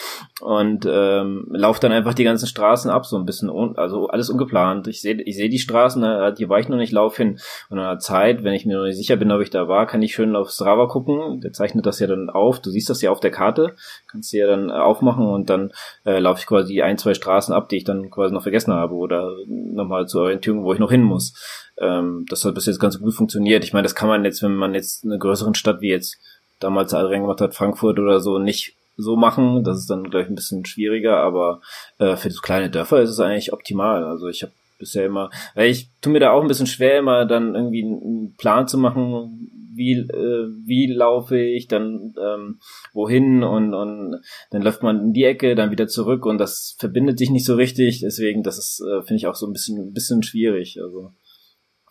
und 0.41 0.87
ähm, 0.89 1.47
laufe 1.51 1.81
dann 1.81 1.93
einfach 1.93 2.15
die 2.15 2.25
ganzen 2.25 2.47
Straßen 2.47 2.91
ab, 2.91 3.07
so 3.07 3.17
ein 3.17 3.25
bisschen, 3.25 3.51
un 3.51 3.77
also 3.77 4.09
alles 4.09 4.31
ungeplant. 4.31 4.87
Ich 4.89 5.01
sehe 5.01 5.21
ich 5.23 5.37
sehe 5.37 5.49
die 5.49 5.59
Straßen 5.59 6.03
ne, 6.13 6.35
hier 6.37 6.49
war 6.49 6.61
ich 6.61 6.69
noch 6.69 6.77
nicht, 6.77 6.93
lauf 6.93 7.17
hin. 7.17 7.39
Und 7.69 7.79
in 7.79 7.85
einer 7.85 7.99
Zeit, 7.99 8.45
wenn 8.45 8.55
ich 8.55 8.67
mir 8.67 8.77
noch 8.77 8.85
nicht 8.85 8.97
sicher 8.97 9.17
bin, 9.17 9.33
ob 9.33 9.41
ich 9.41 9.51
da 9.51 9.69
war, 9.69 9.87
kann 9.87 10.03
ich 10.03 10.15
schön 10.15 10.37
auf 10.37 10.51
Strava 10.51 10.87
gucken. 10.87 11.41
Der 11.41 11.53
zeichnet 11.53 11.87
das 11.87 11.99
ja 11.99 12.07
dann 12.07 12.31
auf. 12.31 12.61
Du 12.61 12.71
siehst 12.71 12.91
das 12.91 13.03
ja 13.03 13.11
auf 13.11 13.21
der 13.21 13.31
Karte, 13.31 13.75
kannst 14.11 14.33
du 14.33 14.39
ja 14.39 14.47
dann 14.47 14.71
aufmachen 14.71 15.27
und 15.27 15.51
dann 15.51 15.73
äh, 16.05 16.19
laufe 16.19 16.41
ich 16.41 16.47
quasi 16.47 16.83
ein, 16.83 16.99
zwei 16.99 17.15
Straßen 17.15 17.55
ab, 17.55 17.69
die 17.69 17.77
ich 17.77 17.85
dann 17.85 18.11
quasi 18.11 18.35
noch 18.35 18.43
vergessen 18.43 18.73
habe 18.73 18.95
oder 18.95 19.31
nochmal 19.47 20.07
zur 20.07 20.23
Orientierung, 20.23 20.65
wo 20.65 20.73
ich 20.73 20.79
noch 20.79 20.91
hin 20.91 21.03
muss. 21.03 21.35
Ähm, 21.79 22.27
das 22.29 22.45
hat 22.45 22.55
bis 22.55 22.67
jetzt 22.67 22.81
ganz 22.81 22.99
gut 22.99 23.15
funktioniert. 23.15 23.65
Ich 23.65 23.73
meine, 23.73 23.85
das 23.85 23.95
kann 23.95 24.09
man 24.09 24.25
jetzt, 24.25 24.43
wenn 24.43 24.55
man 24.55 24.75
jetzt 24.75 25.05
in 25.05 25.11
einer 25.11 25.19
größeren 25.19 25.55
Stadt 25.55 25.81
wie 25.81 25.91
jetzt 25.91 26.19
damals 26.61 26.95
Adrian 26.95 27.23
gemacht 27.23 27.41
hat, 27.41 27.55
Frankfurt 27.55 27.99
oder 27.99 28.21
so, 28.21 28.39
nicht 28.39 28.77
so 28.97 29.17
machen. 29.17 29.65
Das 29.65 29.79
ist 29.79 29.91
dann, 29.91 30.05
glaube 30.05 30.23
ich, 30.23 30.29
ein 30.29 30.35
bisschen 30.35 30.65
schwieriger, 30.65 31.19
aber 31.19 31.61
äh, 31.99 32.17
für 32.17 32.31
so 32.31 32.41
kleine 32.41 32.71
Dörfer 32.71 33.03
ist 33.03 33.11
es 33.11 33.21
eigentlich 33.21 33.53
optimal. 33.53 34.05
Also 34.05 34.29
ich 34.29 34.43
habe 34.43 34.53
bisher 34.83 35.07
immer, 35.07 35.31
weil 35.55 35.71
ich 35.71 35.91
tue 36.01 36.13
mir 36.13 36.21
da 36.21 36.33
auch 36.33 36.43
ein 36.43 36.49
bisschen 36.49 36.67
schwer, 36.67 36.99
immer 36.99 37.25
dann 37.25 37.55
irgendwie 37.55 37.85
einen 37.85 38.35
Plan 38.37 38.69
zu 38.69 38.79
machen, 38.79 39.49
wie, 39.75 39.93
äh, 39.93 40.49
wie 40.67 40.87
laufe 40.87 41.39
ich, 41.39 41.69
dann 41.69 42.15
ähm, 42.23 42.59
wohin 42.93 43.43
und, 43.43 43.73
und 43.75 44.21
dann 44.51 44.63
läuft 44.63 44.83
man 44.83 45.01
in 45.01 45.13
die 45.13 45.25
Ecke, 45.25 45.55
dann 45.55 45.71
wieder 45.71 45.89
zurück 45.89 46.27
und 46.27 46.39
das 46.39 46.77
verbindet 46.79 47.19
sich 47.19 47.31
nicht 47.31 47.47
so 47.47 47.55
richtig, 47.55 48.01
deswegen, 48.01 48.43
das 48.43 48.59
ist, 48.59 48.81
äh, 48.81 49.03
finde 49.03 49.17
ich 49.17 49.27
auch 49.27 49.35
so 49.35 49.47
ein 49.47 49.53
bisschen, 49.53 49.79
ein 49.79 49.93
bisschen 49.93 50.23
schwierig. 50.23 50.79
Also. 50.83 51.11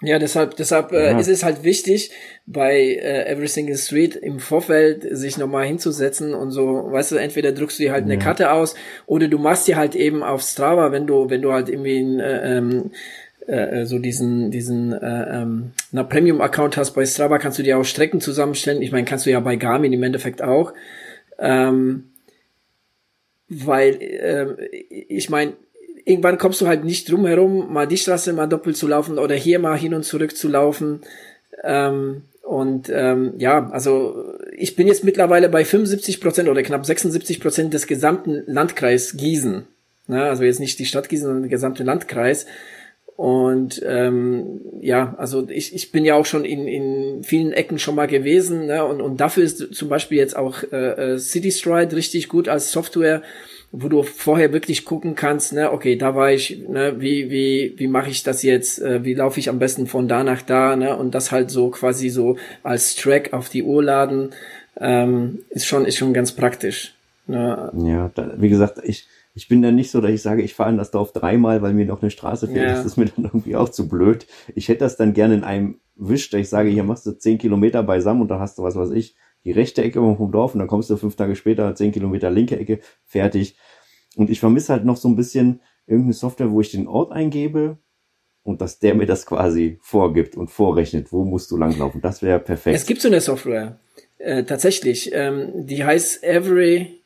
Ja, 0.04 0.18
deshalb, 0.18 0.56
deshalb 0.56 0.92
äh, 0.94 1.12
ja. 1.12 1.20
ist 1.20 1.28
es 1.28 1.44
halt 1.44 1.64
wichtig, 1.64 2.12
bei 2.48 2.76
äh, 2.76 3.32
Every 3.32 3.48
Single 3.48 3.78
Street 3.78 4.16
im 4.16 4.40
Vorfeld 4.40 5.06
sich 5.16 5.38
nochmal 5.38 5.68
hinzusetzen 5.68 6.34
und 6.34 6.50
so, 6.50 6.92
weißt 6.92 7.12
du, 7.12 7.18
entweder 7.18 7.52
drückst 7.52 7.78
du 7.78 7.84
dir 7.84 7.92
halt 7.92 8.08
ja. 8.08 8.14
eine 8.14 8.20
Karte 8.20 8.52
aus 8.52 8.74
oder 9.06 9.28
du 9.28 9.38
machst 9.38 9.68
dir 9.68 9.78
halt 9.78 9.96
eben 9.96 10.24
auf 10.24 10.42
Strava, 10.42 10.92
wenn 10.92 11.06
du, 11.06 11.30
wenn 11.30 11.44
du 11.44 11.54
halt 11.54 11.70
irgendwie 11.70 12.00
ein, 12.00 12.20
äh, 12.20 12.58
ähm, 12.58 12.92
äh, 13.46 13.86
so 13.86 14.00
diesen, 14.00 14.50
diesen 14.50 14.92
äh, 14.94 15.42
ähm, 15.42 15.72
na, 15.92 16.04
Premium-Account 16.04 16.78
hast 16.78 16.92
bei 16.94 17.06
Strava, 17.06 17.38
kannst 17.38 17.60
du 17.60 17.64
dir 17.64 17.78
auch 17.78 17.86
Strecken 17.86 18.22
zusammenstellen. 18.22 18.82
Ich 18.82 18.92
meine, 18.92 19.06
kannst 19.06 19.28
du 19.28 19.32
ja 19.32 19.40
bei 19.40 19.56
Garmin 19.56 19.94
im 19.94 20.04
Endeffekt 20.04 20.42
auch. 20.42 20.74
Ähm, 21.38 22.06
weil, 23.50 24.02
äh, 24.02 24.66
ich 25.10 25.30
meine, 25.30 25.54
irgendwann 26.06 26.38
kommst 26.38 26.62
du 26.62 26.68
halt 26.68 26.84
nicht 26.84 27.12
drum 27.12 27.26
herum, 27.26 27.72
mal 27.72 27.88
die 27.88 27.98
Straße 27.98 28.34
mal 28.34 28.48
doppelt 28.48 28.78
zu 28.78 28.88
laufen 28.88 29.18
oder 29.18 29.36
hier 29.36 29.60
mal 29.60 29.78
hin 29.78 29.94
und 29.94 30.04
zurück 30.04 30.36
zu 30.36 30.48
laufen. 30.48 31.02
Ähm, 31.64 32.24
und 32.44 32.92
ähm, 32.94 33.34
ja, 33.38 33.70
also 33.70 34.36
ich 34.58 34.76
bin 34.76 34.88
jetzt 34.88 35.04
mittlerweile 35.04 35.48
bei 35.48 35.64
75 35.64 36.20
Prozent 36.20 36.50
oder 36.50 36.64
knapp 36.64 36.86
76 36.86 37.40
Prozent 37.40 37.74
des 37.74 37.88
gesamten 37.88 38.44
Landkreis 38.46 39.16
Gießen. 39.16 39.68
Ne? 40.08 40.24
Also 40.24 40.44
jetzt 40.44 40.60
nicht 40.60 40.80
die 40.80 40.86
Stadt 40.86 41.08
Gießen, 41.08 41.26
sondern 41.26 41.44
der 41.44 41.52
gesamte 41.52 41.84
Landkreis. 41.84 42.46
Und 43.16 43.84
ähm, 43.86 44.62
ja, 44.82 45.14
also 45.18 45.48
ich, 45.48 45.76
ich 45.76 45.92
bin 45.92 46.06
ja 46.06 46.16
auch 46.16 46.26
schon 46.26 46.44
in, 46.44 46.68
in 46.68 47.24
vielen 47.24 47.54
Ecken 47.54 47.78
schon 47.78 47.96
mal 47.96 48.08
gewesen. 48.08 48.66
Ne? 48.66 48.84
Und, 48.84 49.00
und 49.00 49.18
dafür 49.22 49.44
ist 49.44 49.74
zum 49.76 49.90
Beispiel 49.90 50.18
jetzt 50.18 50.36
auch 50.36 50.64
äh, 50.72 51.14
äh 51.14 51.20
City 51.20 51.52
Stride 51.52 51.96
richtig 51.96 52.30
gut 52.30 52.48
als 52.50 52.72
Software, 52.72 53.22
wo 53.71 53.88
du 53.88 54.03
vorher 54.03 54.51
wirklich 54.51 54.84
gucken 54.84 55.15
kannst, 55.15 55.53
ne, 55.53 55.71
okay, 55.71 55.95
da 55.95 56.13
war 56.13 56.31
ich, 56.31 56.60
ne, 56.67 56.95
wie, 56.99 57.29
wie, 57.29 57.73
wie 57.77 57.88
mache 57.88 58.10
ich 58.10 58.23
das 58.23 58.43
jetzt, 58.43 58.81
äh, 58.81 59.05
wie 59.05 59.13
laufe 59.13 59.39
ich 59.39 59.49
am 59.49 59.60
besten 59.60 59.88
von 59.88 60.07
da 60.07 60.23
nach 60.23 60.41
da, 60.41 60.75
ne? 60.75 60.97
Und 60.97 61.15
das 61.15 61.31
halt 61.31 61.49
so 61.49 61.69
quasi 61.69 62.10
so 62.10 62.38
als 62.63 62.95
Track 62.95 63.31
auf 63.34 63.47
die 63.49 63.63
Uhr 63.63 63.81
laden, 63.81 64.31
ähm, 64.79 65.39
ist 65.49 65.65
schon, 65.65 65.86
ist 65.86 65.97
schon 65.97 66.13
ganz 66.13 66.34
praktisch. 66.34 66.93
Ne? 67.27 67.71
Ja, 67.86 68.12
da, 68.13 68.34
wie 68.38 68.49
gesagt, 68.49 68.81
ich, 68.84 69.07
ich 69.34 69.47
bin 69.47 69.62
dann 69.62 69.75
nicht 69.75 69.91
so, 69.91 70.01
dass 70.01 70.12
ich 70.12 70.21
sage, 70.21 70.41
ich 70.41 70.53
fahre 70.53 70.71
in 70.71 70.77
das 70.77 70.91
Dorf 70.91 71.13
dreimal, 71.13 71.62
weil 71.62 71.73
mir 71.73 71.86
noch 71.86 72.01
eine 72.01 72.12
Straße 72.12 72.47
fehlt. 72.47 72.67
Ja. 72.67 72.75
Das 72.75 72.86
ist 72.86 72.97
mir 72.97 73.05
dann 73.05 73.25
irgendwie 73.25 73.55
auch 73.55 73.69
zu 73.69 73.88
blöd. 73.88 74.25
Ich 74.53 74.67
hätte 74.67 74.79
das 74.79 74.97
dann 74.97 75.13
gerne 75.13 75.36
in 75.36 75.43
einem 75.43 75.79
Wisch, 75.95 76.29
dass 76.29 76.41
ich 76.41 76.49
sage, 76.49 76.69
hier 76.69 76.84
machst 76.84 77.05
du 77.05 77.12
zehn 77.12 77.38
Kilometer 77.38 77.84
beisammen 77.84 78.21
und 78.21 78.27
da 78.27 78.39
hast 78.39 78.57
du 78.57 78.63
was 78.63 78.75
weiß 78.75 78.91
ich, 78.91 79.15
die 79.45 79.51
rechte 79.51 79.84
Ecke 79.84 79.99
vom 79.99 80.32
Dorf 80.32 80.54
und 80.54 80.60
dann 80.60 80.67
kommst 80.67 80.89
du 80.89 80.97
fünf 80.97 81.15
Tage 81.15 81.36
später 81.36 81.73
zehn 81.75 81.91
Kilometer 81.91 82.30
linke 82.30 82.60
Ecke, 82.60 82.80
fertig. 83.06 83.56
Und 84.15 84.30
ich 84.30 84.39
vermisse 84.39 84.73
halt 84.73 84.86
noch 84.86 84.97
so 84.97 85.08
ein 85.08 85.15
bisschen 85.15 85.62
irgendeine 85.88 86.13
Software, 86.13 86.51
wo 86.51 86.62
ich 86.62 86.71
den 86.71 86.88
Ort 86.88 87.12
eingebe 87.12 87.77
und 88.43 88.62
dass 88.62 88.80
der 88.80 88.95
mir 88.95 89.06
das 89.06 89.25
quasi 89.25 89.80
vorgibt 89.82 90.36
und 90.36 90.49
vorrechnet, 90.49 91.12
wo 91.12 91.23
musst 91.25 91.51
du 91.51 91.58
langlaufen. 91.58 92.01
Das 92.01 92.21
wäre 92.21 92.39
perfekt. 92.39 92.75
Es 92.75 92.86
gibt 92.86 93.01
so 93.01 93.08
eine 93.08 93.21
Software, 93.21 93.80
äh, 94.17 94.43
tatsächlich. 94.43 95.12
Ähm, 95.13 95.65
die 95.65 95.84
heißt 95.84 96.23
Every 96.23 97.01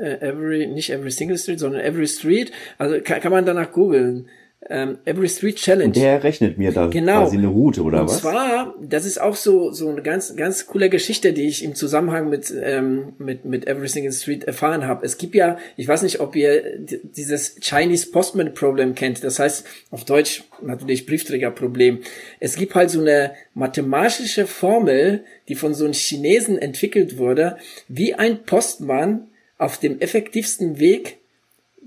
äh, 0.00 0.20
every, 0.20 0.66
nicht 0.66 0.90
every 0.90 1.10
single 1.10 1.38
street, 1.38 1.60
sondern 1.60 1.80
every 1.80 2.06
street. 2.06 2.52
Also 2.78 3.00
kann, 3.00 3.20
kann 3.20 3.32
man 3.32 3.46
danach 3.46 3.72
googeln. 3.72 4.28
Ähm, 4.70 4.98
every 5.04 5.28
Street 5.28 5.56
Challenge. 5.56 5.92
Der 5.92 6.24
rechnet 6.24 6.56
mir 6.56 6.72
da 6.72 6.86
genau. 6.86 7.22
quasi 7.22 7.36
eine 7.36 7.48
Route 7.48 7.82
oder 7.82 8.00
und 8.00 8.06
was? 8.06 8.14
Und 8.14 8.20
zwar, 8.20 8.74
das 8.80 9.04
ist 9.04 9.20
auch 9.20 9.36
so 9.36 9.72
so 9.72 9.88
eine 9.88 10.00
ganz 10.02 10.34
ganz 10.36 10.66
coole 10.66 10.88
Geschichte, 10.88 11.32
die 11.34 11.46
ich 11.46 11.62
im 11.62 11.74
Zusammenhang 11.74 12.30
mit 12.30 12.52
ähm, 12.62 13.12
mit 13.18 13.44
mit 13.44 13.66
Every 13.66 13.88
Single 13.88 14.12
Street 14.12 14.44
erfahren 14.44 14.86
habe. 14.86 15.04
Es 15.04 15.18
gibt 15.18 15.34
ja, 15.34 15.58
ich 15.76 15.86
weiß 15.86 16.02
nicht, 16.02 16.20
ob 16.20 16.34
ihr 16.34 16.78
dieses 16.78 17.56
Chinese 17.60 18.10
Postman 18.10 18.54
Problem 18.54 18.94
kennt. 18.94 19.22
Das 19.22 19.38
heißt 19.38 19.66
auf 19.90 20.04
Deutsch 20.04 20.44
natürlich 20.62 21.04
Briefträgerproblem. 21.04 22.00
Es 22.40 22.56
gibt 22.56 22.74
halt 22.74 22.90
so 22.90 23.00
eine 23.00 23.32
mathematische 23.52 24.46
Formel, 24.46 25.24
die 25.48 25.56
von 25.56 25.74
so 25.74 25.84
einem 25.84 25.94
Chinesen 25.94 26.58
entwickelt 26.58 27.18
wurde, 27.18 27.58
wie 27.88 28.14
ein 28.14 28.44
Postmann 28.44 29.28
auf 29.58 29.78
dem 29.78 30.00
effektivsten 30.00 30.78
Weg 30.78 31.18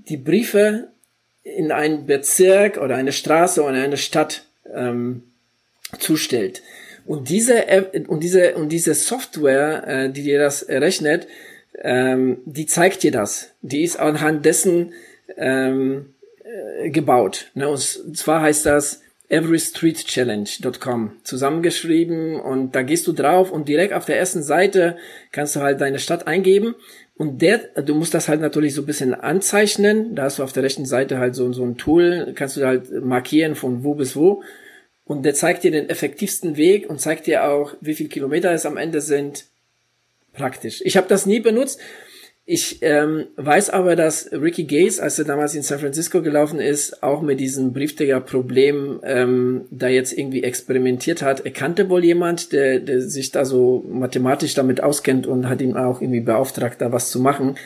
die 0.08 0.16
Briefe 0.16 0.88
in 1.56 1.72
einen 1.72 2.06
Bezirk 2.06 2.78
oder 2.78 2.96
eine 2.96 3.12
Straße 3.12 3.62
oder 3.62 3.74
eine 3.74 3.96
Stadt 3.96 4.44
ähm, 4.74 5.22
zustellt. 5.98 6.62
Und 7.06 7.30
diese 7.30 7.64
und 8.06 8.22
diese 8.22 8.54
und 8.54 8.68
diese 8.68 8.94
Software, 8.94 9.86
äh, 9.86 10.10
die 10.10 10.22
dir 10.22 10.38
das 10.38 10.62
errechnet, 10.62 11.26
ähm, 11.80 12.38
die 12.44 12.66
zeigt 12.66 13.02
dir 13.02 13.12
das. 13.12 13.50
Die 13.62 13.82
ist 13.82 13.98
anhand 13.98 14.44
dessen 14.44 14.92
ähm, 15.36 16.14
äh, 16.44 16.90
gebaut. 16.90 17.50
Ne? 17.54 17.68
Und 17.68 17.80
zwar 17.80 18.42
heißt 18.42 18.66
das 18.66 19.00
everystreetchallenge.com 19.30 21.12
zusammengeschrieben 21.22 22.40
und 22.40 22.74
da 22.74 22.82
gehst 22.82 23.06
du 23.06 23.12
drauf 23.12 23.50
und 23.50 23.68
direkt 23.68 23.92
auf 23.92 24.06
der 24.06 24.18
ersten 24.18 24.42
Seite 24.42 24.96
kannst 25.32 25.56
du 25.56 25.60
halt 25.60 25.80
deine 25.80 25.98
Stadt 25.98 26.26
eingeben 26.26 26.74
und 27.18 27.42
der, 27.42 27.58
du 27.82 27.96
musst 27.96 28.14
das 28.14 28.28
halt 28.28 28.40
natürlich 28.40 28.74
so 28.74 28.82
ein 28.82 28.86
bisschen 28.86 29.12
anzeichnen. 29.12 30.14
Da 30.14 30.22
hast 30.22 30.38
du 30.38 30.44
auf 30.44 30.52
der 30.52 30.62
rechten 30.62 30.86
Seite 30.86 31.18
halt 31.18 31.34
so, 31.34 31.52
so 31.52 31.64
ein 31.64 31.76
Tool, 31.76 32.32
kannst 32.36 32.56
du 32.56 32.64
halt 32.64 32.92
markieren 33.04 33.56
von 33.56 33.82
wo 33.82 33.94
bis 33.94 34.14
wo. 34.14 34.44
Und 35.04 35.24
der 35.24 35.34
zeigt 35.34 35.64
dir 35.64 35.72
den 35.72 35.90
effektivsten 35.90 36.56
Weg 36.56 36.88
und 36.88 37.00
zeigt 37.00 37.26
dir 37.26 37.44
auch, 37.44 37.74
wie 37.80 37.94
viel 37.94 38.08
Kilometer 38.08 38.52
es 38.52 38.66
am 38.66 38.76
Ende 38.76 39.00
sind. 39.00 39.46
Praktisch. 40.32 40.80
Ich 40.84 40.96
habe 40.96 41.08
das 41.08 41.26
nie 41.26 41.40
benutzt. 41.40 41.80
Ich 42.50 42.78
ähm, 42.80 43.26
weiß 43.36 43.68
aber, 43.68 43.94
dass 43.94 44.32
Ricky 44.32 44.64
Gates, 44.64 45.00
als 45.00 45.18
er 45.18 45.26
damals 45.26 45.54
in 45.54 45.60
San 45.60 45.80
Francisco 45.80 46.22
gelaufen 46.22 46.60
ist, 46.60 47.02
auch 47.02 47.20
mit 47.20 47.40
diesem 47.40 47.74
Briefträger-Problem 47.74 49.00
ähm, 49.04 49.66
da 49.70 49.88
jetzt 49.88 50.16
irgendwie 50.16 50.42
experimentiert 50.42 51.20
hat. 51.20 51.44
Er 51.44 51.50
kannte 51.50 51.90
wohl 51.90 52.02
jemand, 52.02 52.54
der, 52.54 52.78
der 52.80 53.02
sich 53.02 53.32
da 53.32 53.44
so 53.44 53.84
mathematisch 53.86 54.54
damit 54.54 54.82
auskennt 54.82 55.26
und 55.26 55.46
hat 55.46 55.60
ihn 55.60 55.76
auch 55.76 56.00
irgendwie 56.00 56.22
beauftragt, 56.22 56.80
da 56.80 56.90
was 56.90 57.10
zu 57.10 57.20
machen. 57.20 57.56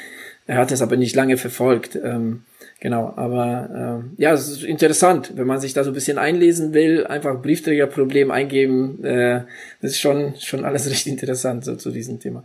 Er 0.49 0.57
hat 0.57 0.73
es 0.73 0.83
aber 0.83 0.97
nicht 0.97 1.15
lange 1.15 1.37
verfolgt. 1.37 1.95
Ähm, 1.95 2.43
genau, 2.81 3.13
aber 3.15 4.03
äh, 4.19 4.21
ja, 4.21 4.33
es 4.33 4.49
ist 4.49 4.65
interessant, 4.65 5.35
wenn 5.37 5.47
man 5.47 5.61
sich 5.61 5.75
da 5.75 5.85
so 5.85 5.93
ein 5.93 5.95
bisschen 5.95 6.19
einlesen 6.19 6.75
will, 6.75 7.07
einfach 7.07 7.41
Briefträgerproblem 7.41 8.33
eingeben. 8.33 9.05
Äh, 9.05 9.43
das 9.81 9.93
ist 9.93 10.01
schon 10.01 10.35
schon 10.41 10.65
alles 10.65 10.91
recht 10.91 11.07
interessant 11.07 11.65
so 11.65 11.77
zu 11.77 11.93
diesem 11.93 12.19
Thema. 12.19 12.43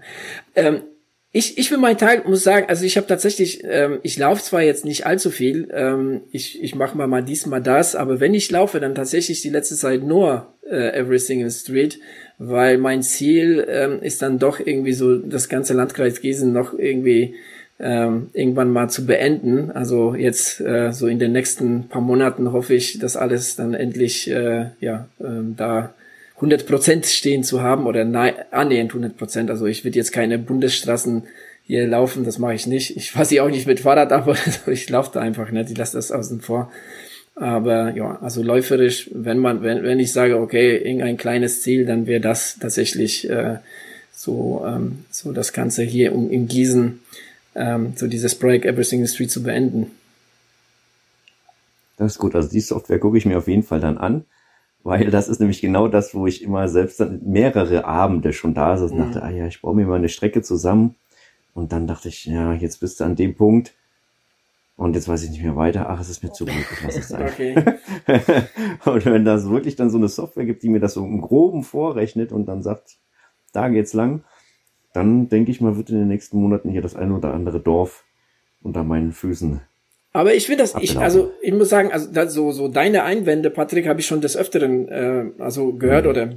Ähm, 0.54 0.82
ich, 1.32 1.58
ich 1.58 1.70
für 1.70 1.78
meinen 1.78 1.98
Tag 1.98 2.28
muss 2.28 2.44
sagen, 2.44 2.68
also 2.70 2.86
ich 2.86 2.98
habe 2.98 3.08
tatsächlich, 3.08 3.64
ähm, 3.64 4.00
ich 4.02 4.18
laufe 4.18 4.42
zwar 4.42 4.62
jetzt 4.62 4.86
nicht 4.86 5.06
allzu 5.06 5.30
viel, 5.30 5.70
ähm, 5.74 6.22
ich, 6.32 6.64
ich 6.64 6.74
mache 6.74 6.98
mal 6.98 7.08
mal 7.08 7.24
dies, 7.24 7.46
mal 7.46 7.62
das, 7.62 7.96
aber 7.96 8.20
wenn 8.20 8.34
ich 8.34 8.50
laufe, 8.50 8.80
dann 8.80 8.96
tatsächlich 8.96 9.42
die 9.42 9.50
letzte 9.50 9.76
Zeit 9.76 10.04
nur 10.04 10.54
äh, 10.70 10.98
Every 10.98 11.20
Single 11.20 11.52
Street, 11.52 12.00
weil 12.38 12.78
mein 12.78 13.04
Ziel 13.04 13.66
ähm, 13.70 14.02
ist 14.02 14.22
dann 14.22 14.40
doch 14.40 14.60
irgendwie 14.60 14.94
so 14.94 15.18
das 15.18 15.50
ganze 15.50 15.74
Landkreis 15.74 16.22
Gießen 16.22 16.52
noch 16.52 16.78
irgendwie 16.78 17.36
ähm, 17.80 18.30
irgendwann 18.34 18.72
mal 18.72 18.90
zu 18.90 19.06
beenden. 19.06 19.72
Also 19.72 20.16
jetzt 20.16 20.62
äh, 20.62 20.92
so 20.92 21.08
in 21.08 21.20
den 21.20 21.32
nächsten 21.34 21.88
paar 21.90 22.02
Monaten 22.02 22.52
hoffe 22.52 22.74
ich, 22.74 23.00
dass 23.00 23.18
alles 23.18 23.56
dann 23.56 23.74
endlich 23.74 24.30
äh, 24.30 24.68
ja 24.80 25.08
ähm, 25.20 25.56
da 25.58 25.94
100 26.38 26.68
Prozent 26.68 27.06
stehen 27.08 27.44
zu 27.44 27.62
haben 27.62 27.88
oder 27.88 28.02
annähernd 28.52 28.92
100 28.92 29.18
Prozent. 29.18 29.50
Also 29.50 29.66
ich 29.66 29.84
würde 29.84 29.98
jetzt 29.98 30.12
keine 30.12 30.38
Bundesstraßen 30.38 31.24
hier 31.64 31.88
laufen, 31.88 32.24
das 32.24 32.38
mache 32.38 32.54
ich 32.54 32.68
nicht. 32.68 32.96
Ich 32.96 33.12
fahre 33.12 33.26
sie 33.26 33.42
auch 33.42 33.50
nicht 33.50 33.68
mit 33.68 33.82
Fahrrad 33.82 34.12
ab, 34.12 34.28
also 34.46 34.72
ich 34.72 34.90
laufe 34.90 35.12
da 35.14 35.20
einfach 35.20 35.52
nicht, 35.52 35.72
ich 35.72 35.78
lasse 35.78 35.98
das 35.98 36.12
außen 36.12 36.42
vor. 36.42 36.72
Aber 37.36 37.96
ja, 37.96 38.20
also 38.22 38.42
läuferisch, 38.42 39.10
wenn 39.14 39.40
man, 39.40 39.62
wenn, 39.62 39.84
wenn 39.84 40.00
ich 40.00 40.12
sage, 40.12 40.40
okay, 40.40 40.78
irgendein 40.78 41.18
kleines 41.18 41.62
Ziel, 41.62 41.86
dann 41.86 42.08
wäre 42.08 42.22
das 42.22 42.58
tatsächlich 42.60 43.30
äh, 43.30 43.58
so, 44.12 44.64
ähm, 44.66 45.06
so 45.12 45.32
das 45.32 45.54
Ganze 45.54 45.84
hier 45.84 46.14
um 46.14 46.32
in 46.32 46.48
Gießen, 46.48 47.00
ähm, 47.56 47.94
so 47.96 48.08
dieses 48.08 48.36
Projekt 48.36 48.66
Every 48.66 48.84
Single 48.84 49.08
Street 49.08 49.30
zu 49.30 49.44
beenden. 49.44 49.92
Das 51.98 52.14
ist 52.14 52.20
gut. 52.20 52.36
Also 52.36 52.50
die 52.50 52.62
Software 52.62 53.00
gucke 53.00 53.18
ich 53.18 53.26
mir 53.26 53.38
auf 53.38 53.48
jeden 53.48 53.64
Fall 53.64 53.80
dann 53.80 53.98
an 53.98 54.26
weil 54.84 55.10
das 55.10 55.28
ist 55.28 55.40
nämlich 55.40 55.62
genau 55.62 55.88
das, 55.88 56.16
wo 56.16 56.28
ich 56.28 56.42
immer 56.44 56.68
selbst 56.70 57.00
dann 57.00 57.22
mehrere 57.24 57.86
Abende 57.86 58.34
schon 58.34 58.54
da 58.54 58.78
saß 58.78 58.92
und 58.92 59.00
dachte, 59.00 59.24
ah 59.24 59.30
ja, 59.30 59.48
ich 59.48 59.62
baue 59.62 59.76
mir 59.76 59.86
mal 59.86 59.96
eine 59.96 60.10
Strecke 60.10 60.42
zusammen. 60.42 60.96
Und 61.54 61.72
dann 61.72 61.88
dachte 61.88 62.08
ich, 62.08 62.26
ja, 62.26 62.54
jetzt 62.54 62.80
bist 62.80 63.00
du 63.00 63.04
an 63.04 63.16
dem 63.16 63.36
Punkt. 63.36 63.74
Und 64.76 64.94
jetzt 64.94 65.08
weiß 65.08 65.24
ich 65.24 65.32
nicht 65.32 65.44
mehr 65.44 65.56
weiter. 65.56 65.90
Ach, 65.90 66.00
es 66.00 66.10
ist 66.10 66.24
mir 66.24 66.32
zu 66.32 66.46
gut, 66.46 66.54
ich 66.72 66.84
lasse 66.84 67.00
es 67.00 67.10
sein. 67.10 67.28
Okay. 67.28 67.56
und 68.86 69.06
wenn 69.06 69.26
das 69.26 69.50
wirklich 69.50 69.76
dann 69.76 69.90
so 69.90 69.98
eine 69.98 70.08
Software 70.08 70.46
gibt, 70.46 70.64
die 70.64 70.70
mir 70.70 70.80
das 70.80 70.94
so 70.94 71.04
im 71.04 71.20
Groben 71.20 71.64
vorrechnet 71.64 72.32
und 72.32 72.46
dann 72.46 72.62
sagt, 72.62 72.98
da 73.54 73.70
geht's 73.70 73.94
lang, 73.94 74.24
dann 74.94 75.30
denke 75.30 75.52
ich 75.52 75.62
mal, 75.62 75.78
wird 75.78 75.90
in 75.90 75.98
den 75.98 76.08
nächsten 76.08 76.40
Monaten 76.40 76.70
hier 76.70 76.82
das 76.82 76.96
ein 76.96 77.12
oder 77.12 77.34
andere 77.34 77.60
Dorf 77.60 78.06
unter 78.62 78.84
meinen 78.84 79.12
Füßen 79.12 79.62
aber 80.18 80.34
ich 80.34 80.48
finde 80.48 80.64
das, 80.64 80.74
ich, 80.82 80.98
also 80.98 81.32
ich 81.44 81.54
muss 81.54 81.70
sagen, 81.70 81.92
also 81.92 82.10
da, 82.12 82.28
so, 82.28 82.52
so 82.52 82.68
deine 82.68 83.04
Einwände, 83.04 83.52
Patrick, 83.52 83.88
habe 83.88 84.00
ich 84.00 84.08
schon 84.08 84.20
des 84.20 84.36
Öfteren 84.36 84.88
äh, 84.90 85.26
also 85.38 85.74
gehört 85.74 86.06
mhm. 86.06 86.10
oder 86.10 86.30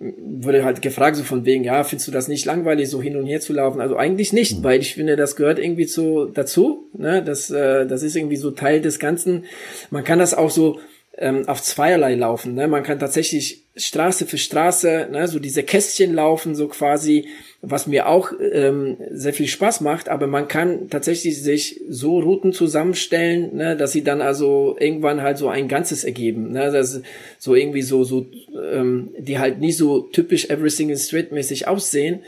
wurde 0.00 0.64
halt 0.64 0.82
gefragt, 0.82 1.14
so 1.14 1.22
von 1.22 1.44
wegen, 1.44 1.62
ja, 1.62 1.84
findest 1.84 2.08
du 2.08 2.12
das 2.12 2.26
nicht 2.26 2.44
langweilig, 2.46 2.90
so 2.90 3.00
hin 3.00 3.16
und 3.16 3.26
her 3.26 3.38
zu 3.38 3.52
laufen? 3.52 3.80
Also 3.80 3.96
eigentlich 3.96 4.32
nicht, 4.32 4.58
mhm. 4.58 4.64
weil 4.64 4.80
ich 4.80 4.94
finde, 4.94 5.14
das 5.14 5.36
gehört 5.36 5.60
irgendwie 5.60 5.86
zu 5.86 6.32
dazu. 6.34 6.88
Ne? 6.98 7.22
Das, 7.22 7.48
äh, 7.50 7.86
das 7.86 8.02
ist 8.02 8.16
irgendwie 8.16 8.34
so 8.34 8.50
Teil 8.50 8.80
des 8.80 8.98
Ganzen. 8.98 9.44
Man 9.90 10.02
kann 10.02 10.18
das 10.18 10.34
auch 10.34 10.50
so 10.50 10.80
ähm, 11.18 11.46
auf 11.48 11.62
zweierlei 11.62 12.14
laufen. 12.14 12.54
Ne? 12.54 12.68
Man 12.68 12.82
kann 12.82 12.98
tatsächlich 12.98 13.62
Straße 13.74 14.26
für 14.26 14.36
Straße, 14.36 15.08
ne, 15.10 15.28
so 15.28 15.38
diese 15.38 15.62
Kästchen 15.62 16.14
laufen, 16.14 16.54
so 16.54 16.68
quasi, 16.68 17.28
was 17.62 17.86
mir 17.86 18.06
auch 18.06 18.30
ähm, 18.52 18.98
sehr 19.10 19.32
viel 19.32 19.46
Spaß 19.46 19.80
macht, 19.80 20.10
aber 20.10 20.26
man 20.26 20.46
kann 20.46 20.90
tatsächlich 20.90 21.42
sich 21.42 21.80
so 21.88 22.18
Routen 22.20 22.52
zusammenstellen, 22.52 23.56
ne, 23.56 23.74
dass 23.74 23.92
sie 23.92 24.04
dann 24.04 24.20
also 24.20 24.76
irgendwann 24.78 25.22
halt 25.22 25.38
so 25.38 25.48
ein 25.48 25.68
Ganzes 25.68 26.04
ergeben. 26.04 26.52
Ne? 26.52 26.70
Das 26.70 27.00
so 27.38 27.54
irgendwie 27.54 27.82
so, 27.82 28.04
so, 28.04 28.26
ähm, 28.72 29.14
die 29.18 29.38
halt 29.38 29.58
nicht 29.58 29.78
so 29.78 30.00
typisch 30.00 30.50
Every 30.50 30.70
Single 30.70 30.98
Street 30.98 31.32
mäßig 31.32 31.66
aussehen, 31.66 32.20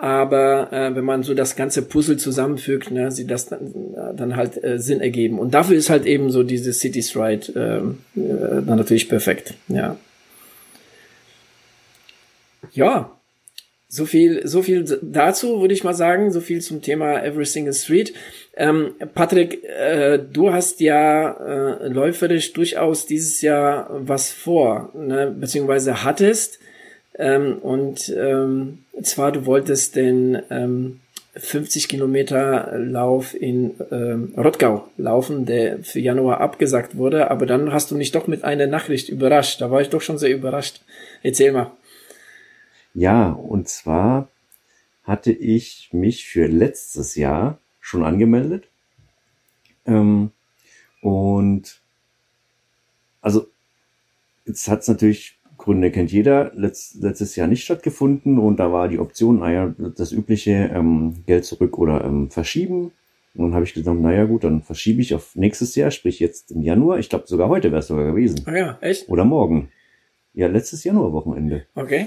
aber 0.00 0.72
äh, 0.72 0.94
wenn 0.94 1.04
man 1.04 1.24
so 1.24 1.34
das 1.34 1.56
ganze 1.56 1.82
Puzzle 1.82 2.18
zusammenfügt, 2.18 2.92
ne, 2.92 3.10
sie 3.10 3.26
das 3.26 3.46
dann, 3.46 3.74
dann 4.14 4.36
halt 4.36 4.62
äh, 4.62 4.78
Sinn 4.78 5.00
ergeben. 5.00 5.40
Und 5.40 5.54
dafür 5.54 5.76
ist 5.76 5.90
halt 5.90 6.06
eben 6.06 6.30
so 6.30 6.44
diese 6.44 6.72
City 6.72 7.02
Stride 7.02 7.94
äh, 8.16 8.20
äh, 8.20 8.62
dann 8.64 8.78
natürlich 8.78 9.08
perfekt. 9.08 9.54
Ja. 9.66 9.96
Ja. 12.72 13.12
So 13.90 14.04
viel, 14.04 14.46
so 14.46 14.62
viel 14.62 14.84
dazu 15.00 15.62
würde 15.62 15.72
ich 15.72 15.82
mal 15.82 15.94
sagen, 15.94 16.30
so 16.30 16.42
viel 16.42 16.60
zum 16.60 16.82
Thema 16.82 17.24
Every 17.24 17.46
Single 17.46 17.72
Street. 17.72 18.12
Ähm, 18.54 18.92
Patrick, 19.14 19.64
äh, 19.64 20.18
du 20.18 20.52
hast 20.52 20.80
ja 20.80 21.32
äh, 21.32 21.88
läuferisch 21.88 22.52
durchaus 22.52 23.06
dieses 23.06 23.40
Jahr 23.40 23.88
was 23.90 24.30
vor, 24.30 24.92
ne? 24.94 25.34
beziehungsweise 25.36 26.04
hattest. 26.04 26.60
Ähm, 27.18 27.58
und 27.58 28.14
ähm, 28.16 28.84
zwar, 29.02 29.32
du 29.32 29.44
wolltest 29.44 29.96
den 29.96 30.40
ähm, 30.50 31.00
50 31.36 31.88
Kilometer 31.88 32.78
Lauf 32.78 33.34
in 33.34 33.74
ähm, 33.90 34.34
Rottgau 34.36 34.88
laufen, 34.96 35.46
der 35.46 35.82
für 35.84 36.00
Januar 36.00 36.40
abgesagt 36.40 36.96
wurde, 36.96 37.30
aber 37.30 37.46
dann 37.46 37.72
hast 37.72 37.90
du 37.90 37.96
mich 37.96 38.12
doch 38.12 38.26
mit 38.26 38.44
einer 38.44 38.66
Nachricht 38.66 39.08
überrascht. 39.08 39.60
Da 39.60 39.70
war 39.70 39.80
ich 39.80 39.90
doch 39.90 40.00
schon 40.00 40.18
sehr 40.18 40.34
überrascht. 40.34 40.82
Erzähl 41.22 41.52
mal. 41.52 41.72
Ja, 42.94 43.30
und 43.30 43.68
zwar 43.68 44.28
hatte 45.04 45.32
ich 45.32 45.90
mich 45.92 46.26
für 46.26 46.46
letztes 46.46 47.14
Jahr 47.14 47.58
schon 47.80 48.04
angemeldet. 48.04 48.68
Ähm, 49.86 50.32
und 51.00 51.80
also 53.20 53.46
jetzt 54.44 54.68
hat 54.68 54.80
es 54.80 54.88
natürlich 54.88 55.37
Gründe 55.68 55.90
kennt 55.90 56.10
jeder, 56.10 56.50
letzt, 56.54 57.02
letztes 57.02 57.36
Jahr 57.36 57.46
nicht 57.46 57.62
stattgefunden 57.62 58.38
und 58.38 58.56
da 58.56 58.72
war 58.72 58.88
die 58.88 58.98
Option, 58.98 59.40
naja, 59.40 59.74
das 59.98 60.12
übliche 60.12 60.70
ähm, 60.72 61.16
Geld 61.26 61.44
zurück 61.44 61.76
oder 61.76 62.02
ähm, 62.06 62.30
verschieben. 62.30 62.92
Und 63.34 63.44
dann 63.44 63.54
habe 63.54 63.64
ich 63.64 63.74
gesagt, 63.74 64.00
naja 64.00 64.24
gut, 64.24 64.44
dann 64.44 64.62
verschiebe 64.62 65.02
ich 65.02 65.14
auf 65.14 65.36
nächstes 65.36 65.74
Jahr, 65.74 65.90
sprich 65.90 66.20
jetzt 66.20 66.52
im 66.52 66.62
Januar. 66.62 67.00
Ich 67.00 67.10
glaube 67.10 67.26
sogar 67.26 67.50
heute 67.50 67.70
wäre 67.70 67.80
es 67.80 67.88
sogar 67.88 68.06
gewesen. 68.06 68.40
Ah 68.46 68.56
ja, 68.56 68.78
echt? 68.80 69.10
Oder 69.10 69.26
morgen. 69.26 69.68
Ja, 70.32 70.46
letztes 70.46 70.84
Januarwochenende. 70.84 71.66
Okay. 71.74 72.06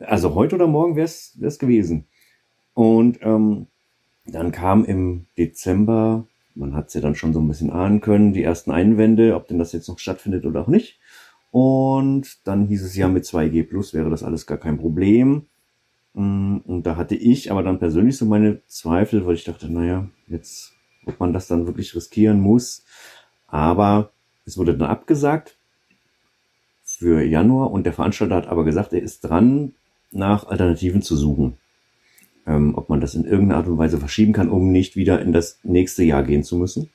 Also 0.00 0.34
heute 0.34 0.54
oder 0.54 0.66
morgen 0.66 0.96
wäre 0.96 1.04
es 1.04 1.58
gewesen. 1.58 2.06
Und 2.72 3.18
ähm, 3.20 3.66
dann 4.24 4.52
kam 4.52 4.86
im 4.86 5.26
Dezember, 5.36 6.26
man 6.54 6.74
hat 6.74 6.88
es 6.88 6.94
ja 6.94 7.02
dann 7.02 7.14
schon 7.14 7.34
so 7.34 7.40
ein 7.40 7.48
bisschen 7.48 7.68
ahnen 7.68 8.00
können, 8.00 8.32
die 8.32 8.42
ersten 8.42 8.70
Einwände, 8.70 9.36
ob 9.36 9.48
denn 9.48 9.58
das 9.58 9.72
jetzt 9.72 9.88
noch 9.88 9.98
stattfindet 9.98 10.46
oder 10.46 10.62
auch 10.62 10.68
nicht. 10.68 10.98
Und 11.56 12.46
dann 12.46 12.66
hieß 12.66 12.82
es 12.82 12.96
ja, 12.96 13.08
mit 13.08 13.24
2G 13.24 13.66
Plus 13.66 13.94
wäre 13.94 14.10
das 14.10 14.22
alles 14.22 14.44
gar 14.44 14.58
kein 14.58 14.76
Problem. 14.76 15.46
Mm, 16.12 16.58
und 16.58 16.82
da 16.82 16.96
hatte 16.96 17.14
ich 17.14 17.50
aber 17.50 17.62
dann 17.62 17.78
persönlich 17.78 18.18
so 18.18 18.26
meine 18.26 18.62
Zweifel, 18.66 19.24
weil 19.24 19.36
ich 19.36 19.44
dachte, 19.44 19.72
naja, 19.72 20.06
jetzt, 20.26 20.74
ob 21.06 21.18
man 21.18 21.32
das 21.32 21.48
dann 21.48 21.66
wirklich 21.66 21.96
riskieren 21.96 22.40
muss. 22.40 22.84
Aber 23.46 24.12
es 24.44 24.58
wurde 24.58 24.76
dann 24.76 24.90
abgesagt 24.90 25.56
für 26.84 27.22
Januar 27.22 27.70
und 27.70 27.86
der 27.86 27.94
Veranstalter 27.94 28.36
hat 28.36 28.48
aber 28.48 28.66
gesagt, 28.66 28.92
er 28.92 29.00
ist 29.00 29.22
dran, 29.22 29.72
nach 30.10 30.46
Alternativen 30.46 31.00
zu 31.00 31.16
suchen. 31.16 31.56
Ähm, 32.46 32.74
ob 32.76 32.90
man 32.90 33.00
das 33.00 33.14
in 33.14 33.24
irgendeiner 33.24 33.60
Art 33.60 33.68
und 33.68 33.78
Weise 33.78 33.96
verschieben 33.96 34.34
kann, 34.34 34.50
um 34.50 34.72
nicht 34.72 34.94
wieder 34.94 35.22
in 35.22 35.32
das 35.32 35.58
nächste 35.62 36.04
Jahr 36.04 36.22
gehen 36.22 36.44
zu 36.44 36.58
müssen. 36.58 36.90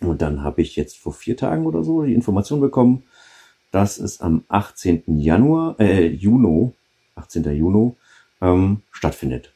Und 0.00 0.20
dann 0.20 0.42
habe 0.42 0.62
ich 0.62 0.74
jetzt 0.74 0.98
vor 0.98 1.12
vier 1.12 1.36
Tagen 1.36 1.64
oder 1.64 1.84
so 1.84 2.02
die 2.02 2.14
Information 2.14 2.60
bekommen, 2.60 3.04
dass 3.74 3.98
es 3.98 4.20
am 4.20 4.44
18. 4.48 5.02
Januar, 5.18 5.74
äh, 5.80 6.06
Juni, 6.06 6.72
18. 7.16 7.42
Juni, 7.56 7.96
ähm, 8.40 8.82
stattfindet. 8.92 9.52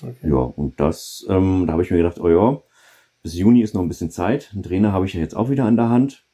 Okay. 0.00 0.30
Ja, 0.30 0.36
und 0.36 0.78
das, 0.78 1.26
ähm, 1.28 1.64
da 1.66 1.72
habe 1.72 1.82
ich 1.82 1.90
mir 1.90 1.96
gedacht, 1.96 2.20
oh 2.20 2.28
ja, 2.28 2.60
bis 3.24 3.34
Juni 3.34 3.62
ist 3.62 3.74
noch 3.74 3.82
ein 3.82 3.88
bisschen 3.88 4.12
Zeit. 4.12 4.50
Einen 4.52 4.62
Trainer 4.62 4.92
habe 4.92 5.06
ich 5.06 5.14
ja 5.14 5.20
jetzt 5.20 5.34
auch 5.34 5.50
wieder 5.50 5.64
an 5.64 5.74
der 5.74 5.88
Hand. 5.88 6.24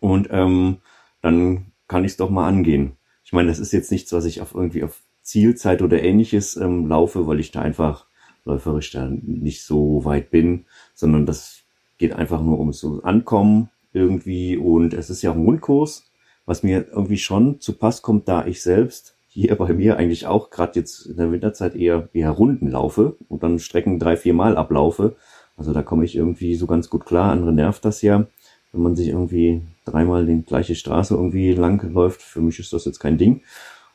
Und 0.00 0.28
ähm, 0.32 0.78
dann 1.20 1.66
kann 1.86 2.04
ich 2.04 2.12
es 2.12 2.16
doch 2.16 2.28
mal 2.28 2.48
angehen. 2.48 2.96
Ich 3.24 3.32
meine, 3.32 3.48
das 3.48 3.60
ist 3.60 3.72
jetzt 3.72 3.92
nichts, 3.92 4.12
was 4.12 4.24
ich 4.24 4.40
auf 4.40 4.52
irgendwie 4.52 4.82
auf 4.82 5.00
Zielzeit 5.22 5.80
oder 5.80 6.02
ähnliches 6.02 6.56
ähm, 6.56 6.88
laufe, 6.88 7.28
weil 7.28 7.38
ich 7.38 7.52
da 7.52 7.62
einfach 7.62 8.06
läuferisch 8.44 8.90
da 8.90 9.08
nicht 9.08 9.62
so 9.62 10.04
weit 10.04 10.30
bin, 10.30 10.64
sondern 10.92 11.24
das 11.24 11.60
geht 11.98 12.14
einfach 12.14 12.42
nur 12.42 12.58
ums 12.58 12.80
so 12.80 13.00
Ankommen 13.02 13.70
irgendwie 13.92 14.56
und 14.56 14.92
es 14.92 15.08
ist 15.08 15.22
ja 15.22 15.30
auch 15.30 15.36
ein 15.36 15.44
Rundkurs 15.44 16.10
was 16.46 16.62
mir 16.62 16.86
irgendwie 16.88 17.18
schon 17.18 17.60
zu 17.60 17.74
Pass 17.74 18.02
kommt, 18.02 18.28
da 18.28 18.46
ich 18.46 18.62
selbst 18.62 19.16
hier 19.28 19.54
bei 19.56 19.72
mir 19.72 19.96
eigentlich 19.96 20.26
auch 20.26 20.50
gerade 20.50 20.78
jetzt 20.78 21.06
in 21.06 21.16
der 21.16 21.32
Winterzeit 21.32 21.74
eher 21.74 22.08
eher 22.12 22.30
Runden 22.30 22.70
laufe 22.70 23.16
und 23.28 23.42
dann 23.42 23.58
Strecken 23.58 23.98
drei, 23.98 24.16
vier 24.16 24.34
Mal 24.34 24.56
ablaufe. 24.56 25.16
Also 25.56 25.72
da 25.72 25.82
komme 25.82 26.04
ich 26.04 26.16
irgendwie 26.16 26.54
so 26.54 26.66
ganz 26.66 26.90
gut 26.90 27.06
klar. 27.06 27.30
Andere 27.30 27.52
nervt 27.52 27.84
das 27.84 28.02
ja, 28.02 28.26
wenn 28.72 28.82
man 28.82 28.96
sich 28.96 29.08
irgendwie 29.08 29.62
dreimal 29.84 30.26
die 30.26 30.42
gleiche 30.42 30.74
Straße 30.74 31.14
irgendwie 31.14 31.52
lang 31.52 31.92
läuft. 31.92 32.22
Für 32.22 32.40
mich 32.40 32.58
ist 32.58 32.72
das 32.72 32.84
jetzt 32.84 33.00
kein 33.00 33.18
Ding. 33.18 33.42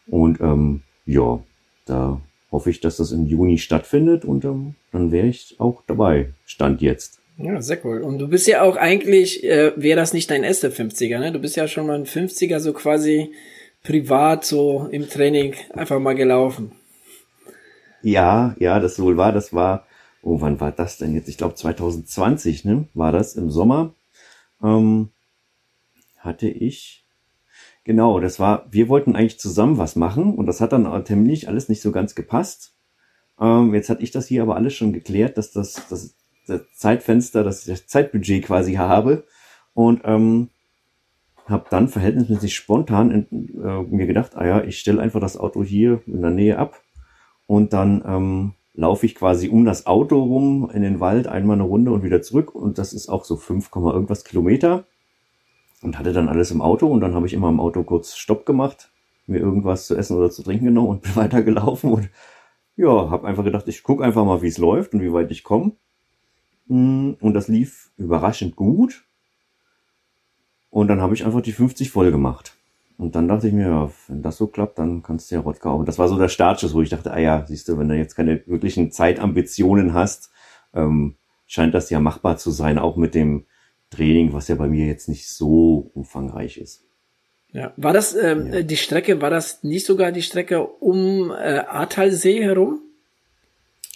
Und 0.08 0.40
ähm, 0.40 0.84
ja, 1.06 1.40
da 1.86 2.22
hoffe 2.52 2.70
ich, 2.70 2.80
dass 2.80 2.98
das 2.98 3.12
im 3.12 3.26
Juni 3.26 3.58
stattfindet 3.58 4.24
und 4.24 4.46
ähm, 4.46 4.76
dann 4.92 5.12
wäre 5.12 5.28
ich 5.28 5.56
auch 5.60 5.84
dabei. 5.88 6.34
Stand 6.46 6.82
jetzt. 6.82 7.20
Ja, 7.38 7.62
sehr 7.62 7.84
cool. 7.86 8.02
Und 8.02 8.18
du 8.18 8.28
bist 8.28 8.48
ja 8.48 8.64
auch 8.64 8.78
eigentlich, 8.78 9.44
äh, 9.44 9.72
wäre 9.76 10.00
das 10.00 10.12
nicht 10.14 10.30
dein 10.32 10.44
erster 10.44 10.70
50er, 10.70 11.20
ne? 11.20 11.32
Du 11.32 11.40
bist 11.40 11.56
ja 11.56 11.68
schon 11.68 11.86
mal 11.86 11.96
ein 11.96 12.06
50er 12.06 12.60
so 12.60 12.74
quasi 12.74 13.32
privat 13.84 14.44
so 14.44 14.88
im 14.92 15.08
Training 15.08 15.54
einfach 15.74 16.00
mal 16.00 16.16
gelaufen. 16.16 16.72
Ja, 18.02 18.56
ja, 18.58 18.80
das 18.80 19.00
wohl 19.00 19.18
war, 19.18 19.32
das 19.32 19.54
war, 19.54 19.86
oh, 20.24 20.42
wann 20.42 20.60
war 20.60 20.72
das 20.72 20.98
denn 20.98 21.14
jetzt? 21.14 21.30
Ich 21.30 21.38
glaube 21.38 21.54
2020, 21.54 22.66
ne? 22.66 22.88
War 22.96 23.12
das 23.12 23.36
im 23.36 23.52
Sommer? 23.52 23.94
Ähm, 24.64 25.10
hatte 26.18 26.48
ich, 26.48 27.06
genau, 27.84 28.20
das 28.20 28.40
war, 28.40 28.66
wir 28.72 28.90
wollten 28.90 29.16
eigentlich 29.16 29.40
zusammen 29.40 29.78
was 29.78 29.96
machen 29.96 30.34
und 30.34 30.48
das 30.48 30.60
hat 30.60 30.72
dann 30.72 31.06
terminlich 31.06 31.48
alles 31.48 31.70
nicht 31.70 31.84
so 31.84 31.92
ganz 31.92 32.16
gepasst. 32.16 32.74
Ähm, 33.40 33.76
jetzt 33.76 33.90
hatte 33.90 34.02
ich 34.02 34.10
das 34.10 34.26
hier 34.26 34.42
aber 34.42 34.56
alles 34.56 34.74
schon 34.74 34.92
geklärt, 34.92 35.38
dass 35.38 35.52
das, 35.52 35.76
das 35.90 36.16
das 36.27 36.27
Zeitfenster, 36.74 37.44
das, 37.44 37.66
das 37.66 37.88
Zeitbudget 37.88 38.46
quasi 38.46 38.74
habe. 38.74 39.26
Und 39.74 40.02
ähm, 40.06 40.50
habe 41.48 41.66
dann 41.70 41.88
verhältnismäßig 41.88 42.56
spontan 42.56 43.12
in, 43.12 43.64
äh, 43.64 43.84
mir 43.84 44.06
gedacht, 44.06 44.36
ah 44.36 44.46
ja, 44.46 44.64
ich 44.64 44.80
stelle 44.80 45.02
einfach 45.02 45.22
das 45.22 45.38
Auto 45.38 45.64
hier 45.64 46.02
in 46.06 46.22
der 46.22 46.32
Nähe 46.32 46.58
ab. 46.58 46.82
Und 47.46 47.74
dann 47.74 48.04
ähm, 48.06 48.54
laufe 48.74 49.06
ich 49.06 49.16
quasi 49.16 49.48
um 49.50 49.64
das 49.64 49.86
Auto 49.86 50.22
rum 50.22 50.70
in 50.74 50.82
den 50.82 51.00
Wald 51.00 51.28
einmal 51.28 51.56
eine 51.56 51.64
Runde 51.64 51.92
und 51.92 52.04
wieder 52.04 52.22
zurück. 52.22 52.54
Und 52.54 52.78
das 52.78 52.94
ist 52.94 53.08
auch 53.08 53.24
so 53.24 53.38
5, 53.38 53.70
irgendwas 53.74 54.26
Kilometer. 54.26 54.86
Und 55.82 55.98
hatte 55.98 56.12
dann 56.12 56.28
alles 56.28 56.52
im 56.52 56.62
Auto. 56.62 56.88
Und 56.88 57.02
dann 57.02 57.16
habe 57.16 57.28
ich 57.28 57.34
immer 57.34 57.50
im 57.50 57.60
Auto 57.60 57.84
kurz 57.84 58.16
Stopp 58.16 58.46
gemacht, 58.46 58.92
mir 59.26 59.40
irgendwas 59.40 59.88
zu 59.88 59.96
essen 59.96 60.18
oder 60.18 60.32
zu 60.32 60.44
trinken 60.44 60.66
genommen 60.66 60.90
und 60.90 61.02
bin 61.04 61.16
weitergelaufen. 61.16 61.94
Und 61.94 62.10
ja, 62.76 63.10
habe 63.10 63.28
einfach 63.28 63.44
gedacht, 63.44 63.68
ich 63.68 63.84
guck 63.84 64.04
einfach 64.04 64.26
mal, 64.26 64.42
wie 64.42 64.48
es 64.48 64.58
läuft 64.58 64.94
und 64.94 65.02
wie 65.02 65.14
weit 65.14 65.32
ich 65.32 65.44
komme 65.44 65.74
Mm, 65.74 65.87
und 66.68 67.34
das 67.34 67.48
lief 67.48 67.92
überraschend 67.98 68.56
gut. 68.56 69.06
Und 70.70 70.90
dann 70.90 71.02
habe 71.02 71.14
ich 71.14 71.26
einfach 71.26 71.42
die 71.42 71.54
50 71.54 71.90
voll 71.90 72.12
gemacht. 72.12 72.58
Und 72.98 73.16
dann 73.16 73.28
dachte 73.28 73.48
ich 73.48 73.54
mir, 73.54 73.68
ja, 73.68 73.92
wenn 74.08 74.24
das 74.24 74.38
so 74.38 74.48
klappt, 74.48 74.80
dann 74.80 75.04
kannst 75.04 75.30
du 75.30 75.36
ja 75.36 75.42
Rodka 75.42 75.70
auch. 75.70 75.80
Und 75.80 75.88
das 75.88 76.00
war 76.00 76.08
so 76.08 76.18
der 76.18 76.30
Startschuss, 76.30 76.74
wo 76.74 76.82
ich 76.82 76.90
dachte, 76.90 77.12
ah 77.12 77.20
ja, 77.20 77.46
siehst 77.48 77.70
du, 77.70 77.78
wenn 77.78 77.90
du 77.90 77.96
jetzt 77.96 78.16
keine 78.16 78.46
wirklichen 78.48 78.92
Zeitambitionen 78.92 79.94
hast, 79.94 80.32
ähm, 80.74 81.16
scheint 81.46 81.74
das 81.74 81.90
ja 81.90 82.00
machbar 82.00 82.38
zu 82.38 82.52
sein, 82.52 82.80
auch 82.80 82.98
mit 82.98 83.14
dem 83.14 83.46
Training, 83.92 84.34
was 84.34 84.48
ja 84.48 84.56
bei 84.56 84.68
mir 84.68 84.88
jetzt 84.88 85.08
nicht 85.08 85.30
so 85.30 85.92
umfangreich 85.94 86.58
ist. 86.58 86.84
Ja, 87.54 87.72
war 87.78 87.94
das 87.94 88.16
ähm, 88.16 88.52
ja. 88.52 88.62
die 88.62 88.78
Strecke, 88.78 89.22
war 89.22 89.30
das 89.30 89.64
nicht 89.64 89.86
sogar 89.86 90.12
die 90.12 90.22
Strecke 90.22 90.64
um 90.64 91.32
äh, 91.32 91.60
Ahrtalsee 91.60 92.44
herum? 92.44 92.82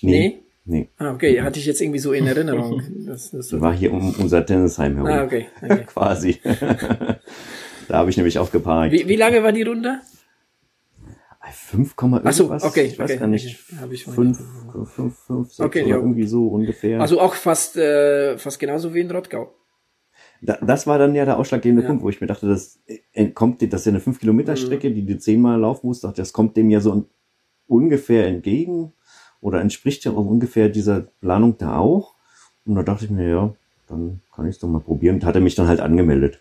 Nee. 0.01 0.12
nee? 0.12 0.39
Nee. 0.63 0.89
Ah, 0.97 1.12
okay, 1.12 1.41
hatte 1.41 1.60
ich 1.60 1.65
jetzt 1.65 1.82
irgendwie 1.82 2.00
so 2.00 2.13
in 2.13 2.28
Erinnerung. 2.28 2.82
Das, 3.06 3.32
das 3.32 3.60
war 3.60 3.74
hier 3.74 3.91
um 3.91 4.13
unser 4.19 4.45
Tennisheim 4.45 4.95
herum. 4.95 5.10
Ah, 5.10 5.24
okay. 5.24 5.47
okay. 5.62 5.84
Quasi. 5.88 6.39
da 7.88 7.97
habe 7.97 8.09
ich 8.09 8.18
nämlich 8.18 8.38
auch 8.39 8.51
geparkt. 8.51 8.93
Wie, 8.93 9.07
wie 9.07 9.16
lange 9.16 9.43
war 9.43 9.51
die 9.51 9.64
Runde? 9.64 9.99
5, 11.72 11.95
irgendwas. 11.99 12.38
so, 12.38 12.51
okay, 12.51 12.84
ich 12.84 12.99
weiß 12.99 13.12
okay. 13.12 13.20
gar 13.20 13.28
nicht. 13.28 13.57
Hab 13.80 13.91
ich 13.91 14.05
5, 14.05 14.38
5, 14.95 15.18
5, 15.18 15.51
6 15.51 15.59
okay, 15.59 15.82
oder 15.84 15.89
ja. 15.89 15.95
irgendwie 15.97 16.26
so 16.26 16.47
ungefähr. 16.47 17.01
Also 17.01 17.20
auch 17.20 17.34
fast, 17.34 17.78
äh, 17.78 18.38
fast 18.38 18.59
genauso 18.59 18.93
wie 18.93 19.01
in 19.01 19.12
Rottgau. 19.12 19.53
Da, 20.41 20.57
das 20.62 20.88
war 20.88 20.97
dann 20.97 21.14
ja 21.14 21.26
der 21.26 21.38
ausschlaggebende 21.38 21.84
Ja. 21.84 21.88
Punkt, 21.88 22.03
wo 22.03 22.09
ich 22.09 22.22
mir 22.22 22.28
dachte, 22.28 22.47
das 22.47 22.80
kommt, 23.34 23.62
das 23.62 23.82
ist 23.82 23.86
ja 23.86 23.91
eine 23.91 23.99
5 23.99 24.20
Kilometer 24.20 24.55
Strecke, 24.55 24.91
die 24.91 25.05
du 25.05 25.18
zehnmal 25.18 25.59
laufen 25.59 25.88
musst, 25.88 26.03
dachte, 26.03 26.22
das 26.22 26.34
kommt 26.34 26.57
dem 26.57 26.70
ja 26.70 26.80
so 26.80 27.05
ungefähr 27.68 28.28
entgegen 28.28 28.93
oder 29.41 29.59
entspricht 29.61 30.05
ja 30.05 30.11
auch 30.11 30.25
ungefähr 30.25 30.69
dieser 30.69 31.01
Planung 31.21 31.57
da 31.57 31.77
auch. 31.77 32.13
Und 32.65 32.75
da 32.75 32.83
dachte 32.83 33.05
ich 33.05 33.11
mir, 33.11 33.27
ja, 33.27 33.53
dann 33.87 34.21
kann 34.35 34.45
ich 34.47 34.55
es 34.55 34.59
doch 34.59 34.67
mal 34.69 34.79
probieren. 34.79 35.15
Und 35.15 35.25
hat 35.25 35.35
er 35.35 35.41
mich 35.41 35.55
dann 35.55 35.67
halt 35.67 35.79
angemeldet. 35.81 36.39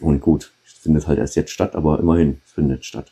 Und 0.00 0.20
gut, 0.20 0.52
es 0.66 0.72
findet 0.74 1.06
halt 1.06 1.18
erst 1.18 1.36
jetzt 1.36 1.50
statt, 1.50 1.74
aber 1.74 1.98
immerhin, 1.98 2.40
es 2.44 2.52
findet 2.52 2.84
statt. 2.84 3.10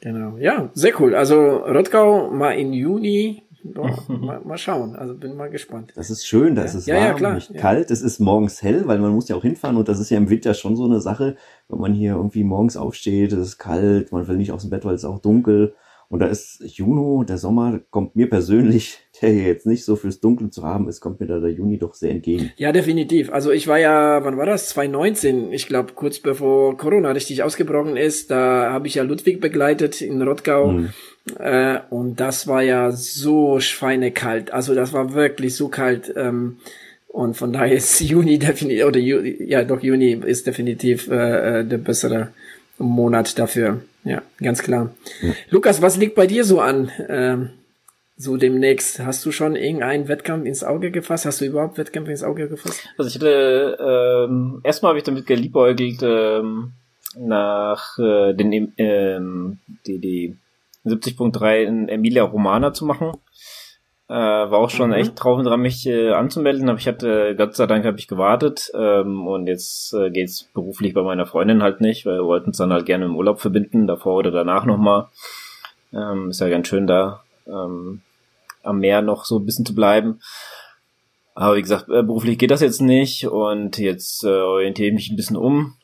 Genau. 0.00 0.36
Ja, 0.38 0.70
sehr 0.74 0.98
cool. 1.00 1.14
Also 1.14 1.56
Rottgau 1.58 2.30
mal 2.30 2.52
in 2.52 2.72
Juni. 2.72 3.42
Boah, 3.64 4.04
mal, 4.08 4.40
mal 4.44 4.56
schauen. 4.56 4.94
Also 4.94 5.14
bin 5.14 5.36
mal 5.36 5.50
gespannt. 5.50 5.92
Das 5.96 6.10
ist 6.10 6.24
schön, 6.26 6.54
da 6.54 6.62
Ja. 6.62 6.66
ist 6.68 6.74
es 6.74 6.86
Ja, 6.86 6.94
warm, 6.94 7.04
ja, 7.06 7.12
klar, 7.14 7.34
nicht 7.34 7.50
ja. 7.50 7.60
kalt, 7.60 7.90
es 7.90 8.02
ist 8.02 8.20
morgens 8.20 8.62
hell, 8.62 8.86
weil 8.86 9.00
man 9.00 9.10
muss 9.12 9.28
ja 9.28 9.34
auch 9.34 9.42
hinfahren 9.42 9.76
und 9.76 9.88
das 9.88 9.98
ist 9.98 10.10
ja 10.10 10.16
im 10.16 10.30
Winter 10.30 10.54
schon 10.54 10.76
so 10.76 10.84
eine 10.84 11.00
Sache, 11.00 11.36
wenn 11.68 11.80
man 11.80 11.92
hier 11.92 12.12
irgendwie 12.12 12.44
morgens 12.44 12.76
aufsteht, 12.76 13.32
es 13.32 13.38
ist 13.40 13.58
kalt, 13.58 14.12
man 14.12 14.28
will 14.28 14.36
nicht 14.36 14.52
aus 14.52 14.62
dem 14.62 14.70
Bett, 14.70 14.84
weil 14.84 14.94
es 14.94 15.04
auch 15.04 15.18
dunkel 15.18 15.74
Und 16.10 16.20
da 16.20 16.26
ist 16.26 16.60
Juno, 16.64 17.22
der 17.22 17.36
Sommer, 17.36 17.80
kommt 17.90 18.16
mir 18.16 18.30
persönlich, 18.30 18.98
der 19.20 19.30
hier 19.30 19.42
jetzt 19.42 19.66
nicht 19.66 19.84
so 19.84 19.94
fürs 19.94 20.20
Dunkel 20.20 20.50
zu 20.50 20.62
haben 20.62 20.88
ist, 20.88 21.00
kommt 21.00 21.20
mir 21.20 21.26
da 21.26 21.38
der 21.38 21.50
Juni 21.50 21.78
doch 21.78 21.92
sehr 21.92 22.12
entgegen. 22.12 22.50
Ja, 22.56 22.72
definitiv. 22.72 23.30
Also 23.30 23.50
ich 23.50 23.68
war 23.68 23.78
ja, 23.78 24.24
wann 24.24 24.38
war 24.38 24.46
das? 24.46 24.70
2019, 24.70 25.52
ich 25.52 25.66
glaube 25.66 25.92
kurz 25.94 26.18
bevor 26.18 26.76
Corona 26.78 27.10
richtig 27.10 27.42
ausgebrochen 27.42 27.96
ist, 27.96 28.30
da 28.30 28.72
habe 28.72 28.86
ich 28.86 28.94
ja 28.94 29.02
Ludwig 29.02 29.40
begleitet 29.40 30.00
in 30.00 30.22
Rottgau. 30.22 30.68
Mhm. 30.68 30.88
Äh, 31.38 31.80
und 31.90 32.20
das 32.20 32.46
war 32.46 32.62
ja 32.62 32.90
so 32.90 33.60
schweinekalt. 33.60 34.50
Also 34.50 34.74
das 34.74 34.94
war 34.94 35.12
wirklich 35.12 35.56
so 35.56 35.68
kalt. 35.68 36.12
Ähm, 36.16 36.56
und 37.08 37.36
von 37.36 37.52
daher 37.52 37.76
ist 37.76 38.00
Juni 38.00 38.38
definitiv, 38.38 38.86
oder 38.86 39.00
Juni, 39.00 39.36
ja 39.40 39.64
doch, 39.64 39.82
Juni 39.82 40.12
ist 40.24 40.46
definitiv 40.46 41.08
äh, 41.08 41.60
äh, 41.60 41.64
der 41.66 41.78
bessere 41.78 42.28
Monat 42.78 43.38
dafür. 43.38 43.82
Ja, 44.04 44.22
ganz 44.38 44.62
klar. 44.62 44.90
Ja. 45.20 45.32
Lukas, 45.50 45.82
was 45.82 45.96
liegt 45.96 46.14
bei 46.14 46.26
dir 46.26 46.44
so 46.44 46.60
an? 46.60 46.90
Ähm, 47.08 47.50
so 48.16 48.36
demnächst. 48.36 49.00
Hast 49.00 49.24
du 49.24 49.32
schon 49.32 49.56
irgendeinen 49.56 50.08
Wettkampf 50.08 50.46
ins 50.46 50.64
Auge 50.64 50.90
gefasst? 50.90 51.24
Hast 51.24 51.40
du 51.40 51.44
überhaupt 51.44 51.78
Wettkämpfe 51.78 52.10
ins 52.10 52.24
Auge 52.24 52.48
gefasst? 52.48 52.88
Also 52.98 53.08
ich 53.08 53.14
hatte, 53.14 54.26
ähm, 54.28 54.60
erstmal 54.64 54.90
habe 54.90 54.98
ich 54.98 55.04
damit 55.04 55.26
geliebäugelt, 55.26 56.00
ähm, 56.02 56.72
nach 57.16 57.98
äh, 57.98 58.34
den 58.34 58.72
ähm, 58.76 59.58
die, 59.86 59.98
die 59.98 60.36
70.3 60.84 61.62
in 61.62 61.88
Emilia 61.88 62.24
Romana 62.24 62.72
zu 62.72 62.84
machen. 62.84 63.12
Äh, 64.10 64.14
war 64.14 64.58
auch 64.58 64.70
schon 64.70 64.88
mhm. 64.88 64.96
echt 64.96 65.22
drauf 65.22 65.38
und 65.38 65.44
dran, 65.44 65.60
mich 65.60 65.86
äh, 65.86 66.12
anzumelden, 66.12 66.68
aber 66.70 66.78
ich 66.78 66.88
hatte, 66.88 67.34
Gott 67.36 67.54
sei 67.54 67.66
Dank 67.66 67.84
habe 67.84 67.98
ich 67.98 68.08
gewartet 68.08 68.70
ähm, 68.74 69.26
und 69.26 69.46
jetzt 69.48 69.92
äh, 69.92 70.10
geht's 70.10 70.44
beruflich 70.54 70.94
bei 70.94 71.02
meiner 71.02 71.26
Freundin 71.26 71.62
halt 71.62 71.82
nicht, 71.82 72.06
weil 72.06 72.16
wir 72.16 72.24
wollten 72.24 72.50
es 72.50 72.56
dann 72.56 72.72
halt 72.72 72.86
gerne 72.86 73.04
im 73.04 73.16
Urlaub 73.16 73.38
verbinden, 73.38 73.86
davor 73.86 74.16
oder 74.16 74.30
danach 74.30 74.64
nochmal. 74.64 75.08
Ähm, 75.92 76.30
ist 76.30 76.40
ja 76.40 76.48
ganz 76.48 76.68
schön 76.68 76.86
da 76.86 77.22
ähm, 77.46 78.00
am 78.62 78.78
Meer 78.78 79.02
noch 79.02 79.26
so 79.26 79.38
ein 79.38 79.44
bisschen 79.44 79.66
zu 79.66 79.74
bleiben. 79.74 80.20
Aber 81.34 81.56
wie 81.56 81.62
gesagt, 81.62 81.90
äh, 81.90 82.02
beruflich 82.02 82.38
geht 82.38 82.50
das 82.50 82.62
jetzt 82.62 82.80
nicht 82.80 83.26
und 83.26 83.76
jetzt 83.76 84.24
äh, 84.24 84.28
orientiere 84.28 84.88
ich 84.88 84.94
mich 84.94 85.10
ein 85.10 85.16
bisschen 85.16 85.36
um 85.36 85.77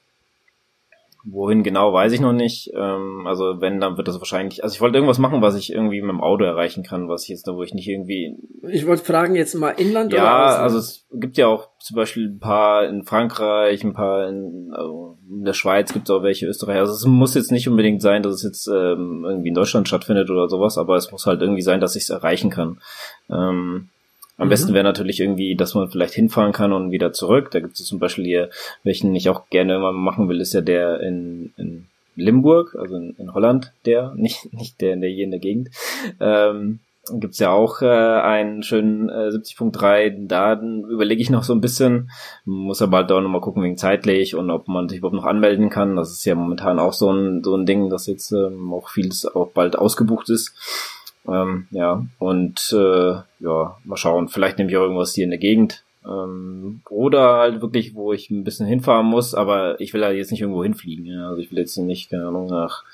Wohin 1.26 1.62
genau, 1.62 1.92
weiß 1.92 2.12
ich 2.12 2.20
noch 2.20 2.34
nicht. 2.34 2.70
Ähm, 2.74 3.26
also 3.26 3.60
wenn, 3.60 3.80
dann 3.80 3.96
wird 3.96 4.08
das 4.08 4.18
wahrscheinlich. 4.18 4.62
Also 4.62 4.74
ich 4.74 4.80
wollte 4.82 4.98
irgendwas 4.98 5.18
machen, 5.18 5.40
was 5.40 5.54
ich 5.54 5.72
irgendwie 5.72 6.02
mit 6.02 6.10
dem 6.10 6.20
Auto 6.20 6.44
erreichen 6.44 6.82
kann, 6.82 7.08
was 7.08 7.22
ich 7.22 7.30
jetzt 7.30 7.48
da, 7.48 7.54
wo 7.54 7.62
ich 7.62 7.72
nicht 7.72 7.88
irgendwie. 7.88 8.36
Ich 8.68 8.86
wollte 8.86 9.04
fragen, 9.04 9.34
jetzt 9.34 9.54
mal 9.54 9.70
Inland 9.70 10.12
ja, 10.12 10.18
oder 10.18 10.28
Ja, 10.28 10.56
also 10.58 10.78
es 10.78 11.06
gibt 11.12 11.38
ja 11.38 11.46
auch 11.46 11.70
zum 11.78 11.96
Beispiel 11.96 12.28
ein 12.28 12.40
paar 12.40 12.86
in 12.86 13.04
Frankreich, 13.04 13.82
ein 13.84 13.94
paar 13.94 14.28
in, 14.28 14.70
also 14.74 15.16
in 15.30 15.44
der 15.44 15.54
Schweiz 15.54 15.94
gibt 15.94 16.10
es 16.10 16.14
auch 16.14 16.22
welche, 16.22 16.46
Österreich. 16.46 16.76
Also 16.76 16.92
es 16.92 17.06
muss 17.06 17.34
jetzt 17.34 17.52
nicht 17.52 17.68
unbedingt 17.68 18.02
sein, 18.02 18.22
dass 18.22 18.34
es 18.34 18.42
jetzt 18.42 18.68
ähm, 18.68 19.24
irgendwie 19.26 19.48
in 19.48 19.54
Deutschland 19.54 19.88
stattfindet 19.88 20.28
oder 20.30 20.48
sowas, 20.50 20.76
aber 20.76 20.96
es 20.96 21.10
muss 21.10 21.24
halt 21.24 21.40
irgendwie 21.40 21.62
sein, 21.62 21.80
dass 21.80 21.96
ich 21.96 22.02
es 22.02 22.10
erreichen 22.10 22.50
kann. 22.50 22.80
Ähm, 23.30 23.88
am 24.36 24.46
mhm. 24.46 24.50
besten 24.50 24.74
wäre 24.74 24.84
natürlich 24.84 25.20
irgendwie, 25.20 25.54
dass 25.54 25.74
man 25.74 25.88
vielleicht 25.88 26.14
hinfahren 26.14 26.52
kann 26.52 26.72
und 26.72 26.90
wieder 26.90 27.12
zurück. 27.12 27.50
Da 27.50 27.60
gibt 27.60 27.78
es 27.78 27.86
zum 27.86 27.98
Beispiel 27.98 28.24
hier, 28.24 28.50
welchen 28.82 29.14
ich 29.14 29.28
auch 29.28 29.48
gerne 29.50 29.76
immer 29.76 29.92
machen 29.92 30.28
will, 30.28 30.40
ist 30.40 30.54
ja 30.54 30.60
der 30.60 31.00
in, 31.00 31.52
in 31.56 31.86
Limburg, 32.16 32.76
also 32.78 32.96
in, 32.96 33.14
in 33.18 33.32
Holland, 33.34 33.72
der, 33.86 34.14
nicht, 34.16 34.52
nicht 34.52 34.80
der, 34.80 34.96
der 34.96 35.10
hier 35.10 35.24
in 35.24 35.30
der 35.30 35.40
Gegend. 35.40 35.70
Ähm, 36.20 36.80
gibt's 37.12 37.38
ja 37.38 37.50
auch 37.50 37.82
äh, 37.82 37.86
einen 37.86 38.62
schönen 38.62 39.08
äh, 39.08 39.28
70.3. 39.28 40.26
Da 40.26 40.54
überlege 40.54 41.20
ich 41.20 41.30
noch 41.30 41.44
so 41.44 41.52
ein 41.52 41.60
bisschen, 41.60 42.10
muss 42.44 42.82
aber 42.82 42.98
halt 42.98 43.12
auch 43.12 43.20
nochmal 43.20 43.40
gucken 43.42 43.62
wegen 43.62 43.76
zeitlich 43.76 44.34
und 44.34 44.50
ob 44.50 44.68
man 44.68 44.88
sich 44.88 44.98
überhaupt 44.98 45.16
noch 45.16 45.26
anmelden 45.26 45.70
kann. 45.70 45.96
Das 45.96 46.10
ist 46.10 46.24
ja 46.24 46.34
momentan 46.34 46.78
auch 46.78 46.92
so 46.92 47.12
ein, 47.12 47.44
so 47.44 47.54
ein 47.54 47.66
Ding, 47.66 47.90
dass 47.90 48.06
jetzt 48.06 48.32
ähm, 48.32 48.72
auch 48.72 48.88
vieles 48.88 49.26
auch 49.26 49.50
bald 49.50 49.76
ausgebucht 49.76 50.30
ist. 50.30 50.54
Ähm, 51.26 51.66
ja, 51.70 52.04
und 52.18 52.72
äh, 52.72 53.12
ja, 53.40 53.76
mal 53.84 53.96
schauen. 53.96 54.28
Vielleicht 54.28 54.58
nehme 54.58 54.70
ich 54.70 54.76
auch 54.76 54.82
irgendwas 54.82 55.14
hier 55.14 55.24
in 55.24 55.30
der 55.30 55.38
Gegend. 55.38 55.84
Ähm, 56.06 56.82
oder 56.90 57.38
halt 57.38 57.62
wirklich, 57.62 57.94
wo 57.94 58.12
ich 58.12 58.30
ein 58.30 58.44
bisschen 58.44 58.66
hinfahren 58.66 59.06
muss, 59.06 59.34
aber 59.34 59.80
ich 59.80 59.94
will 59.94 60.04
halt 60.04 60.16
jetzt 60.16 60.30
nicht 60.30 60.42
irgendwo 60.42 60.62
hinfliegen. 60.62 61.06
Ja? 61.06 61.28
Also 61.28 61.40
ich 61.40 61.50
will 61.50 61.58
jetzt 61.58 61.76
nicht, 61.78 62.10
keine 62.10 62.26
Ahnung, 62.26 62.46
nach 62.46 62.84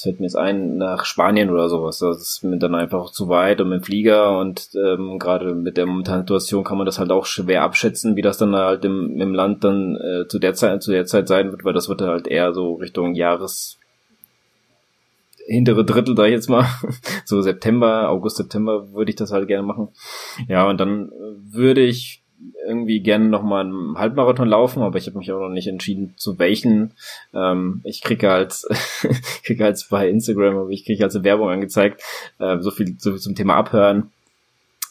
es 0.00 0.04
fällt 0.04 0.18
mir 0.18 0.26
jetzt 0.26 0.36
ein, 0.36 0.78
nach 0.78 1.04
Spanien 1.04 1.50
oder 1.50 1.68
sowas. 1.68 1.98
Das 1.98 2.22
ist 2.22 2.42
mir 2.42 2.56
dann 2.56 2.74
einfach 2.74 3.10
zu 3.10 3.28
weit 3.28 3.60
und 3.60 3.68
mit 3.68 3.82
dem 3.82 3.84
Flieger 3.84 4.38
und 4.38 4.70
ähm, 4.74 5.18
gerade 5.18 5.54
mit 5.54 5.76
der 5.76 5.84
momentanen 5.84 6.22
Situation 6.22 6.64
kann 6.64 6.78
man 6.78 6.86
das 6.86 6.98
halt 6.98 7.12
auch 7.12 7.26
schwer 7.26 7.62
abschätzen, 7.62 8.16
wie 8.16 8.22
das 8.22 8.38
dann 8.38 8.56
halt 8.56 8.86
im, 8.86 9.20
im 9.20 9.34
Land 9.34 9.62
dann 9.62 9.96
äh, 9.96 10.26
zu 10.26 10.38
der 10.38 10.54
Zeit 10.54 10.82
zu 10.82 10.92
der 10.92 11.04
Zeit 11.04 11.28
sein 11.28 11.50
wird, 11.50 11.64
weil 11.64 11.74
das 11.74 11.90
wird 11.90 12.00
halt 12.00 12.28
eher 12.28 12.54
so 12.54 12.76
Richtung 12.76 13.14
Jahres 13.14 13.79
hintere 15.50 15.84
Drittel, 15.84 16.14
da 16.14 16.26
jetzt 16.26 16.48
mal, 16.48 16.66
so 17.24 17.40
September, 17.42 18.08
August, 18.08 18.36
September 18.36 18.92
würde 18.92 19.10
ich 19.10 19.16
das 19.16 19.32
halt 19.32 19.48
gerne 19.48 19.66
machen. 19.66 19.88
Ja, 20.48 20.68
und 20.68 20.78
dann 20.78 21.10
würde 21.50 21.84
ich 21.84 22.22
irgendwie 22.66 23.00
gerne 23.00 23.28
nochmal 23.28 23.64
einen 23.64 23.98
Halbmarathon 23.98 24.48
laufen, 24.48 24.82
aber 24.82 24.96
ich 24.96 25.06
habe 25.06 25.18
mich 25.18 25.30
auch 25.32 25.40
noch 25.40 25.50
nicht 25.50 25.66
entschieden, 25.66 26.14
zu 26.16 26.38
welchen. 26.38 26.94
Ähm, 27.34 27.80
ich 27.84 28.00
kriege 28.00 28.30
halt, 28.30 28.62
kriege 29.44 29.64
halt 29.64 29.84
bei 29.90 30.08
Instagram, 30.08 30.56
aber 30.56 30.70
ich 30.70 30.84
kriege 30.84 31.02
halt 31.02 31.24
Werbung 31.24 31.50
angezeigt, 31.50 32.02
äh, 32.38 32.58
so, 32.60 32.70
viel, 32.70 32.96
so 32.98 33.10
viel 33.10 33.20
zum 33.20 33.34
Thema 33.34 33.56
Abhören. 33.56 34.12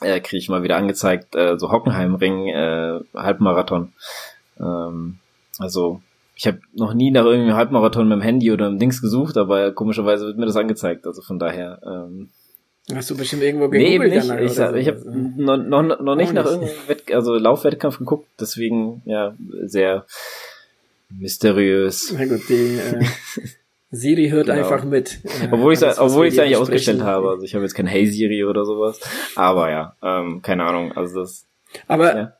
Äh, 0.01 0.19
kriege 0.19 0.37
ich 0.37 0.49
mal 0.49 0.63
wieder 0.63 0.77
angezeigt, 0.77 1.35
äh, 1.35 1.57
so 1.57 1.71
Hockenheimring, 1.71 2.47
äh, 2.47 2.99
Halbmarathon. 3.15 3.93
Ähm, 4.59 5.19
also 5.57 6.01
ich 6.39 6.47
habe 6.47 6.61
noch 6.71 6.93
nie 6.93 7.11
nach 7.11 7.25
irgendeinem 7.25 7.57
Halbmarathon 7.57 8.07
mit 8.07 8.15
dem 8.15 8.21
Handy 8.21 8.49
oder 8.53 8.67
einem 8.67 8.79
Dings 8.79 9.01
gesucht, 9.01 9.35
aber 9.35 9.73
komischerweise 9.73 10.25
wird 10.25 10.37
mir 10.37 10.45
das 10.45 10.55
angezeigt. 10.55 11.05
Also 11.05 11.21
von 11.21 11.37
daher. 11.37 11.81
Ähm, 11.85 12.29
Hast 12.95 13.09
du 13.09 13.17
bestimmt 13.17 13.43
irgendwo 13.43 13.67
gegoogelt? 13.67 13.99
Nee, 13.99 14.19
nicht. 14.19 14.31
Ich, 14.39 14.53
so. 14.53 14.73
ich 14.73 14.87
habe 14.87 15.03
noch, 15.35 15.57
noch, 15.57 15.99
noch 15.99 16.15
nicht 16.15 16.31
nach 16.31 16.45
irgendeinem 16.45 16.87
Wett 16.87 17.13
also 17.13 17.35
Laufwettkampf 17.35 17.97
geguckt, 17.97 18.25
deswegen 18.39 19.01
ja 19.03 19.35
sehr 19.65 20.05
mysteriös. 21.09 22.15
Na 22.17 22.25
gut, 22.25 22.47
die 22.47 22.77
äh, 22.77 23.03
Siri 23.91 24.29
hört 24.29 24.47
genau. 24.47 24.59
einfach 24.59 24.85
mit. 24.85 25.19
Äh, 25.25 25.49
obwohl 25.51 25.73
ich 25.73 25.81
es 25.81 25.99
obwohl 25.99 26.27
ich 26.27 26.39
eigentlich 26.39 26.55
ausgestellt 26.55 27.01
habe. 27.01 27.31
Also 27.31 27.43
ich 27.43 27.53
habe 27.53 27.65
jetzt 27.65 27.73
kein 27.73 27.85
Hey 27.85 28.07
Siri 28.07 28.45
oder 28.45 28.63
sowas. 28.63 28.97
Aber 29.35 29.69
ja, 29.69 29.93
ähm, 30.01 30.41
keine 30.41 30.63
Ahnung. 30.63 30.93
Also 30.93 31.19
das. 31.19 31.45
Aber 31.89 32.15
ja 32.15 32.38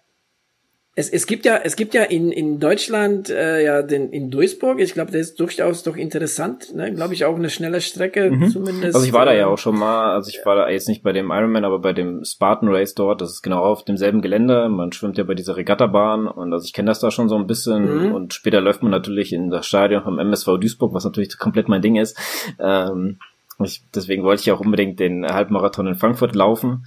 es, 1.00 1.10
es 1.10 1.28
gibt 1.28 1.46
ja, 1.46 1.56
es 1.64 1.78
gibt 1.78 1.94
ja 1.94 2.04
in, 2.04 2.30
in 2.30 2.60
Deutschland 2.60 3.30
äh, 3.30 3.64
ja 3.64 3.82
den 3.82 4.10
in 4.12 4.30
Duisburg. 4.30 4.82
Ich 4.82 4.94
glaube, 4.94 5.12
der 5.12 5.22
ist 5.22 5.40
durchaus 5.40 5.82
doch 5.84 5.96
interessant. 5.96 6.76
Ne? 6.76 6.94
Glaube 6.94 7.14
ich 7.14 7.24
auch 7.24 7.38
eine 7.38 7.50
schnelle 7.50 7.80
Strecke 7.80 8.30
mhm. 8.30 8.50
zumindest. 8.50 8.96
Also 8.96 9.08
ich 9.08 9.14
war 9.14 9.26
da 9.26 9.34
ja 9.34 9.44
äh, 9.44 9.46
auch 9.46 9.58
schon 9.58 9.80
mal. 9.80 10.12
Also 10.14 10.30
ich 10.30 10.46
war 10.46 10.58
da 10.58 10.70
jetzt 10.70 10.90
nicht 10.90 11.02
bei 11.02 11.14
dem 11.14 11.32
Ironman, 11.32 11.64
aber 11.64 11.80
bei 11.80 11.94
dem 11.94 12.26
Spartan 12.26 12.68
Race 12.68 12.96
dort. 12.96 13.22
Das 13.22 13.30
ist 13.30 13.42
genau 13.42 13.64
auf 13.64 13.86
demselben 13.86 14.22
Gelände. 14.22 14.68
Man 14.68 14.92
schwimmt 14.92 15.18
ja 15.18 15.24
bei 15.24 15.36
dieser 15.36 15.56
Regattabahn 15.56 16.28
und 16.28 16.52
also 16.52 16.66
ich 16.66 16.74
kenne 16.74 16.88
das 16.88 17.00
da 17.00 17.12
schon 17.12 17.30
so 17.30 17.38
ein 17.38 17.48
bisschen. 17.48 18.08
Mhm. 18.10 18.14
Und 18.14 18.34
später 18.34 18.60
läuft 18.60 18.84
man 18.84 18.92
natürlich 18.92 19.32
in 19.32 19.50
das 19.50 19.66
Stadion 19.66 20.04
vom 20.04 20.20
MSV 20.20 20.58
Duisburg, 20.60 20.94
was 20.94 21.06
natürlich 21.06 21.38
komplett 21.38 21.70
mein 21.70 21.82
Ding 21.82 21.96
ist. 21.96 22.18
Ähm, 22.60 23.20
ich, 23.64 23.84
deswegen 23.96 24.24
wollte 24.24 24.42
ich 24.42 24.52
auch 24.52 24.60
unbedingt 24.60 25.00
den 25.00 25.26
Halbmarathon 25.26 25.88
in 25.88 25.96
Frankfurt 25.96 26.36
laufen 26.36 26.84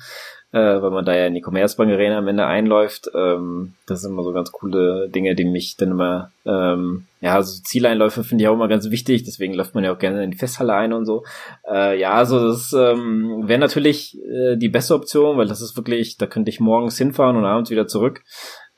äh, 0.52 0.82
weil 0.82 0.90
man 0.90 1.04
da 1.04 1.16
ja 1.16 1.26
in 1.26 1.34
die 1.34 1.40
Commerzbank 1.40 1.90
Arena 1.90 2.18
am 2.18 2.28
Ende 2.28 2.46
einläuft. 2.46 3.10
Ähm, 3.14 3.74
das 3.86 4.02
sind 4.02 4.12
immer 4.12 4.22
so 4.22 4.32
ganz 4.32 4.52
coole 4.52 5.08
Dinge, 5.08 5.34
die 5.34 5.46
mich 5.46 5.76
dann 5.78 5.92
immer, 5.92 6.30
ähm, 6.44 7.06
ja, 7.22 7.42
so 7.42 7.62
Zieleinläufe 7.62 8.22
finde 8.22 8.44
ich 8.44 8.48
auch 8.48 8.54
immer 8.54 8.68
ganz 8.68 8.90
wichtig, 8.90 9.22
deswegen 9.22 9.54
läuft 9.54 9.74
man 9.74 9.82
ja 9.82 9.92
auch 9.94 9.98
gerne 9.98 10.22
in 10.22 10.30
die 10.30 10.36
Festhalle 10.36 10.74
ein 10.74 10.92
und 10.92 11.06
so. 11.06 11.24
Äh, 11.68 11.98
ja, 11.98 12.12
also 12.12 12.48
das 12.48 12.72
ähm, 12.74 13.48
wäre 13.48 13.60
natürlich 13.60 14.18
äh, 14.22 14.56
die 14.56 14.68
beste 14.68 14.94
Option, 14.94 15.38
weil 15.38 15.48
das 15.48 15.62
ist 15.62 15.76
wirklich, 15.76 16.18
da 16.18 16.26
könnte 16.26 16.50
ich 16.50 16.60
morgens 16.60 16.98
hinfahren 16.98 17.36
und 17.36 17.46
abends 17.46 17.70
wieder 17.70 17.86
zurück. 17.86 18.22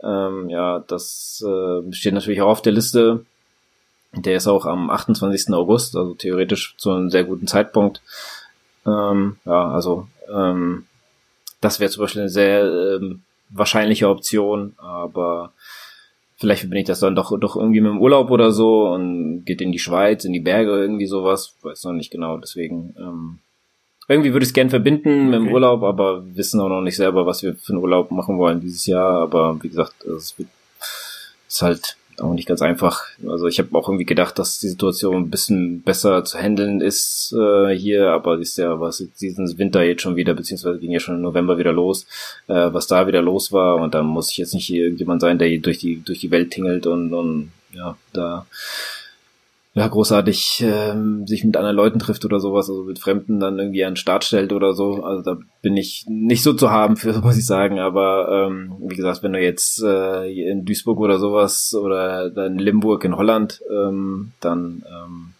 Ähm, 0.03 0.49
ja, 0.51 0.79
das 0.87 1.45
äh, 1.45 1.93
steht 1.93 2.15
natürlich 2.15 2.41
auch 2.41 2.51
auf 2.51 2.63
der 2.63 2.73
Liste. 2.73 3.25
Der 4.13 4.37
ist 4.37 4.47
auch 4.47 4.65
am 4.65 4.91
28. 4.91 5.53
August, 5.55 5.97
also 5.97 6.15
theoretisch 6.15 6.77
zu 6.79 6.93
einem 6.93 7.11
sehr 7.11 7.25
guten 7.25 7.49
Zeitpunkt. 7.49 8.01
Ähm, 8.87 9.39
ja, 9.45 9.71
also 9.71 10.07
ähm, 10.33 10.85
das 11.65 11.81
wäre 11.81 11.91
zum 11.91 12.03
Beispiel 12.03 12.23
eine 12.23 12.31
sehr 12.31 12.65
ähm, 12.65 13.23
wahrscheinliche 13.49 14.09
Option, 14.09 14.75
aber 14.77 15.53
vielleicht 16.37 16.61
verbinde 16.61 16.81
ich 16.81 16.87
das 16.87 17.01
dann 17.01 17.15
doch, 17.15 17.39
doch 17.39 17.57
irgendwie 17.57 17.81
mit 17.81 17.91
dem 17.91 18.01
Urlaub 18.01 18.31
oder 18.31 18.51
so 18.53 18.89
und 18.89 19.45
geht 19.45 19.63
in 19.63 19.73
die 19.73 19.79
Schweiz, 19.79 20.25
in 20.25 20.33
die 20.33 20.41
Berge, 20.41 20.73
irgendwie 20.73 21.07
sowas. 21.07 21.55
Weiß 21.63 21.85
noch 21.85 21.93
nicht 21.93 22.11
genau, 22.11 22.37
deswegen 22.37 22.95
ähm, 22.99 23.39
irgendwie 24.09 24.33
würde 24.33 24.45
ich 24.45 24.51
es 24.51 24.55
gern 24.55 24.69
verbinden 24.69 25.31
mit 25.31 25.41
dem 25.41 25.49
Urlaub, 25.49 25.83
aber 25.83 26.23
wissen 26.37 26.61
auch 26.61 26.69
noch 26.69 26.83
nicht 26.83 26.97
selber, 26.97 27.25
was 27.25 27.43
wir 27.43 27.55
für 27.55 27.73
einen 27.73 27.83
Urlaub 27.83 28.11
machen 28.11 28.37
wollen 28.37 28.61
dieses 28.61 28.85
Jahr. 28.85 29.23
Aber 29.23 29.63
wie 29.63 29.69
gesagt, 29.69 30.05
es 30.05 30.35
ist 31.49 31.63
halt 31.63 31.97
auch 32.21 32.33
nicht 32.35 32.47
ganz 32.47 32.63
einfach. 32.63 33.05
Also 33.27 33.47
ich 33.47 33.59
habe 33.59 33.77
auch 33.77 33.89
irgendwie 33.89 34.05
gedacht, 34.05 34.39
dass 34.39 34.59
die 34.59 34.69
Situation 34.69 35.17
ein 35.17 35.31
bisschen 35.31 35.83
besser 35.83 36.25
zu 36.25 36.39
handeln 36.39 36.81
ist 36.81 37.35
äh, 37.39 37.75
hier, 37.77 38.11
aber 38.11 38.39
ist 38.39 38.59
ja 38.59 38.81
was 38.81 39.05
diesen 39.21 39.59
Winter 39.59 39.83
jetzt 39.83 40.03
schon 40.03 40.17
wieder, 40.17 40.35
beziehungsweise 40.35 40.79
ging 40.79 40.93
ja 40.93 41.01
schon 41.01 41.17
im 41.17 41.23
November 41.23 41.59
wieder 41.59 41.73
los, 41.73 42.07
äh, 42.49 42.73
was 42.73 42.87
da 42.87 43.07
wieder 43.07 43.23
los 43.23 43.53
war 43.53 43.77
und 43.77 43.95
dann 43.95 44.07
muss 44.07 44.31
ich 44.31 44.39
jetzt 44.39 44.55
nicht 44.55 44.71
irgendjemand 44.71 45.21
sein, 45.21 45.39
der 45.39 45.57
durch 45.59 45.79
die 45.79 46.03
durch 46.03 46.21
die 46.21 46.31
Welt 46.31 46.51
tingelt 46.51 46.87
und, 46.87 47.13
und 47.13 47.53
ja 47.73 47.97
da 48.13 48.47
ja, 49.77 49.89
großartig 49.89 50.63
ähm, 50.65 51.27
sich 51.27 51.43
mit 51.43 51.57
anderen 51.57 51.75
Leuten 51.75 51.99
trifft 51.99 52.25
oder 52.25 52.39
sowas, 52.39 52.71
also 52.71 52.85
mit 52.85 53.01
Fremden 53.01 53.41
dann 53.41 53.59
irgendwie 53.59 53.85
an 53.85 53.93
den 53.93 53.97
Start 53.97 54.23
stellt 54.23 54.53
oder 54.53 54.73
so. 54.73 55.03
Also 55.03 55.23
da 55.23 55.37
bin 55.63 55.77
ich 55.77 56.05
nicht 56.09 56.45
so 56.45 56.53
zu 56.53 56.71
haben 56.71 56.97
für, 56.97 57.13
muss 57.23 57.37
ich 57.37 57.45
sagen. 57.45 57.81
Aber 57.81 58.47
ähm, 58.47 58.77
wie 58.87 58.95
gesagt, 58.95 59.25
wenn 59.25 59.33
du 59.33 59.41
jetzt 59.41 59.83
äh, 59.83 60.31
in 60.31 60.65
Duisburg 60.65 61.01
oder 61.01 61.19
sowas 61.19 61.75
oder 61.75 62.47
in 62.47 62.59
Limburg 62.59 63.05
in 63.05 63.17
Holland, 63.17 63.63
ähm, 63.69 64.31
dann 64.41 64.85
ähm, 64.89 65.33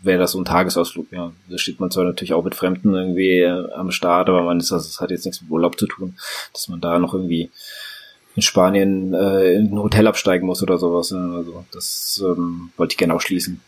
wäre 0.00 0.18
das 0.18 0.32
so 0.32 0.40
ein 0.40 0.46
Tagesausflug, 0.46 1.12
ja. 1.12 1.32
Da 1.50 1.58
steht 1.58 1.78
man 1.78 1.90
zwar 1.90 2.04
natürlich 2.04 2.32
auch 2.32 2.44
mit 2.44 2.54
Fremden 2.54 2.94
irgendwie 2.94 3.40
äh, 3.40 3.70
am 3.74 3.90
Start, 3.90 4.30
aber 4.30 4.42
man 4.44 4.60
ist, 4.60 4.72
also 4.72 4.86
das 4.86 5.00
hat 5.00 5.10
jetzt 5.10 5.26
nichts 5.26 5.42
mit 5.42 5.50
Urlaub 5.50 5.78
zu 5.78 5.86
tun, 5.86 6.16
dass 6.54 6.68
man 6.68 6.80
da 6.80 6.98
noch 6.98 7.12
irgendwie 7.12 7.50
in 8.34 8.42
Spanien 8.42 9.14
äh, 9.14 9.54
in 9.54 9.72
ein 9.72 9.78
Hotel 9.78 10.06
absteigen 10.06 10.46
muss 10.46 10.62
oder 10.62 10.78
sowas. 10.78 11.10
Ne? 11.10 11.34
Also 11.36 11.64
das 11.72 12.22
ähm, 12.24 12.70
wollte 12.76 12.92
ich 12.92 12.98
gerne 12.98 13.14
ausschließen. 13.14 13.60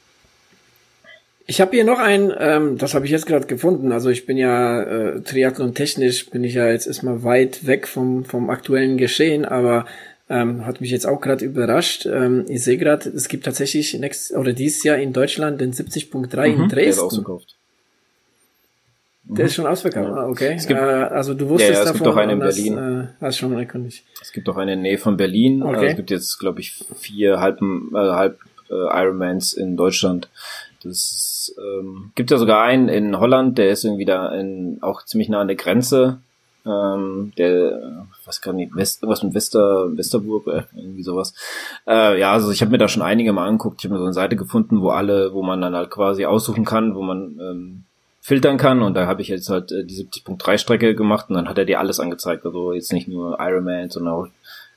Ich 1.46 1.60
habe 1.60 1.72
hier 1.72 1.84
noch 1.84 1.98
ein, 1.98 2.32
ähm, 2.38 2.78
das 2.78 2.94
habe 2.94 3.04
ich 3.04 3.10
jetzt 3.10 3.26
gerade 3.26 3.46
gefunden. 3.46 3.92
Also 3.92 4.08
ich 4.08 4.24
bin 4.24 4.38
ja 4.38 4.82
äh, 4.82 5.20
Triathlon 5.20 5.74
technisch 5.74 6.30
bin 6.30 6.42
ich 6.42 6.54
ja 6.54 6.68
jetzt 6.68 6.86
erstmal 6.86 7.22
weit 7.22 7.66
weg 7.66 7.86
vom 7.86 8.24
vom 8.24 8.48
aktuellen 8.48 8.96
Geschehen, 8.96 9.44
aber 9.44 9.84
ähm, 10.30 10.64
hat 10.64 10.80
mich 10.80 10.90
jetzt 10.90 11.06
auch 11.06 11.20
gerade 11.20 11.44
überrascht. 11.44 12.06
Ähm, 12.06 12.46
ich 12.48 12.64
sehe 12.64 12.78
gerade, 12.78 13.10
es 13.10 13.28
gibt 13.28 13.44
tatsächlich 13.44 13.92
nächstes 13.98 14.34
oder 14.34 14.54
dieses 14.54 14.82
Jahr 14.84 14.96
in 14.96 15.12
Deutschland 15.12 15.60
den 15.60 15.74
70.3 15.74 16.10
mhm, 16.14 16.62
in 16.62 16.68
Dresden. 16.68 16.74
Der 16.76 16.86
ist 16.86 16.98
ausverkauft. 16.98 17.58
Der 19.26 19.46
ist 19.46 19.54
schon 19.54 19.66
ausverkauft, 19.66 20.08
ja. 20.08 20.14
ah, 20.14 20.28
okay. 20.28 20.54
Es 20.54 20.66
gibt, 20.66 20.78
äh, 20.78 20.82
also 20.82 21.32
du 21.32 21.48
wusstest 21.48 21.70
ja, 21.70 21.76
ja, 21.76 21.80
es 21.80 21.86
davon, 21.86 22.04
gibt 22.04 22.14
auch 22.14 22.20
eine 22.20 22.32
in 22.34 22.38
Berlin. 22.40 22.76
Das, 22.76 23.04
äh, 23.04 23.08
hast 23.20 23.38
schon 23.38 23.58
erkundigt. 23.58 24.04
Es 24.20 24.32
gibt 24.32 24.48
auch 24.48 24.56
eine 24.56 24.74
in 24.74 24.82
Nähe 24.82 24.98
von 24.98 25.16
Berlin. 25.16 25.62
Okay. 25.62 25.74
Also 25.74 25.86
es 25.86 25.96
gibt 25.96 26.10
jetzt, 26.10 26.38
glaube 26.38 26.60
ich, 26.60 26.84
vier 26.96 27.40
halb, 27.40 27.62
äh, 27.62 27.96
halb 27.96 28.38
äh, 28.70 28.74
Ironmans 28.74 29.54
in 29.54 29.76
Deutschland. 29.76 30.28
Das 30.82 31.54
ähm, 31.58 32.12
gibt 32.14 32.30
ja 32.30 32.36
sogar 32.36 32.62
einen 32.62 32.88
in 32.88 33.18
Holland, 33.18 33.56
der 33.56 33.70
ist 33.70 33.84
irgendwie 33.84 34.04
da 34.04 34.28
in, 34.34 34.78
auch 34.82 35.04
ziemlich 35.04 35.30
nah 35.30 35.40
an 35.40 35.48
der 35.48 35.56
Grenze. 35.56 36.18
Ähm, 36.66 37.32
der, 37.36 38.06
was 38.24 38.40
kann 38.40 38.58
ich, 38.58 38.74
West, 38.74 39.02
was 39.02 39.22
mit 39.22 39.34
Wester, 39.34 39.96
Westerburg, 39.96 40.46
äh, 40.46 40.62
irgendwie 40.74 41.02
sowas. 41.02 41.34
Äh, 41.86 42.18
ja, 42.18 42.32
also 42.32 42.50
ich 42.50 42.60
habe 42.60 42.70
mir 42.70 42.78
da 42.78 42.88
schon 42.88 43.02
einige 43.02 43.32
mal 43.32 43.46
angeguckt. 43.46 43.80
Ich 43.80 43.84
habe 43.84 43.94
mir 43.94 43.98
so 43.98 44.04
eine 44.04 44.14
Seite 44.14 44.36
gefunden, 44.36 44.80
wo 44.80 44.90
alle, 44.90 45.32
wo 45.32 45.42
man 45.42 45.60
dann 45.60 45.74
halt 45.74 45.90
quasi 45.90 46.24
aussuchen 46.24 46.64
kann, 46.64 46.94
wo 46.94 47.02
man 47.02 47.38
ähm, 47.40 47.84
filtern 48.24 48.56
kann 48.56 48.80
und 48.80 48.94
da 48.94 49.06
habe 49.06 49.20
ich 49.20 49.28
jetzt 49.28 49.50
halt 49.50 49.70
äh, 49.70 49.84
die 49.84 49.96
70.3 49.96 50.56
Strecke 50.56 50.94
gemacht 50.94 51.26
und 51.28 51.34
dann 51.34 51.46
hat 51.46 51.58
er 51.58 51.66
dir 51.66 51.78
alles 51.78 52.00
angezeigt, 52.00 52.46
also 52.46 52.72
jetzt 52.72 52.90
nicht 52.90 53.06
nur 53.06 53.36
Ironman, 53.38 53.90
sondern 53.90 54.14
auch 54.14 54.26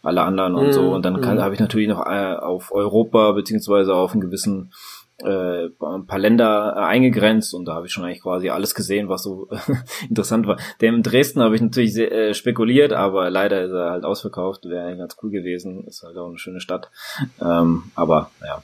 alle 0.03 0.23
anderen 0.23 0.55
und 0.55 0.67
mm, 0.67 0.71
so 0.73 0.93
und 0.93 1.05
dann 1.05 1.21
mm. 1.21 1.39
habe 1.39 1.53
ich 1.53 1.59
natürlich 1.61 1.87
noch 1.87 2.05
äh, 2.05 2.35
auf 2.35 2.73
Europa 2.73 3.31
beziehungsweise 3.31 3.95
auf 3.95 4.11
einen 4.11 4.19
gewissen 4.19 4.73
äh, 5.23 5.69
ein 5.79 6.05
paar 6.05 6.19
Länder 6.19 6.73
äh, 6.75 6.79
eingegrenzt 6.81 7.53
und 7.53 7.63
da 7.63 7.75
habe 7.75 7.87
ich 7.87 7.93
schon 7.93 8.03
eigentlich 8.03 8.21
quasi 8.21 8.49
alles 8.49 8.75
gesehen, 8.75 9.07
was 9.07 9.23
so 9.23 9.47
interessant 10.09 10.45
war. 10.45 10.57
Der 10.81 10.89
in 10.89 11.01
Dresden 11.01 11.41
habe 11.41 11.55
ich 11.55 11.61
natürlich 11.61 11.93
sehr, 11.93 12.11
äh, 12.11 12.33
spekuliert, 12.33 12.91
aber 12.91 13.29
leider 13.29 13.63
ist 13.63 13.71
er 13.71 13.91
halt 13.91 14.03
ausverkauft. 14.03 14.65
Wäre 14.65 14.97
ganz 14.97 15.15
cool 15.23 15.31
gewesen. 15.31 15.87
Ist 15.87 16.03
halt 16.03 16.17
auch 16.17 16.27
eine 16.27 16.37
schöne 16.37 16.59
Stadt. 16.59 16.91
Ähm, 17.41 17.85
aber 17.95 18.29
ja, 18.45 18.61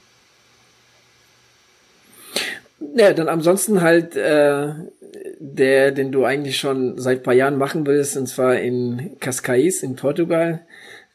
ja, 2.94 3.12
dann 3.12 3.28
ansonsten 3.28 3.82
halt 3.82 4.16
äh, 4.16 4.68
der, 5.38 5.92
den 5.92 6.12
du 6.12 6.24
eigentlich 6.24 6.58
schon 6.58 6.98
seit 6.98 7.22
paar 7.22 7.34
Jahren 7.34 7.58
machen 7.58 7.86
willst, 7.86 8.16
und 8.16 8.26
zwar 8.26 8.56
in 8.56 9.16
Cascais 9.20 9.82
in 9.82 9.96
Portugal. 9.96 10.60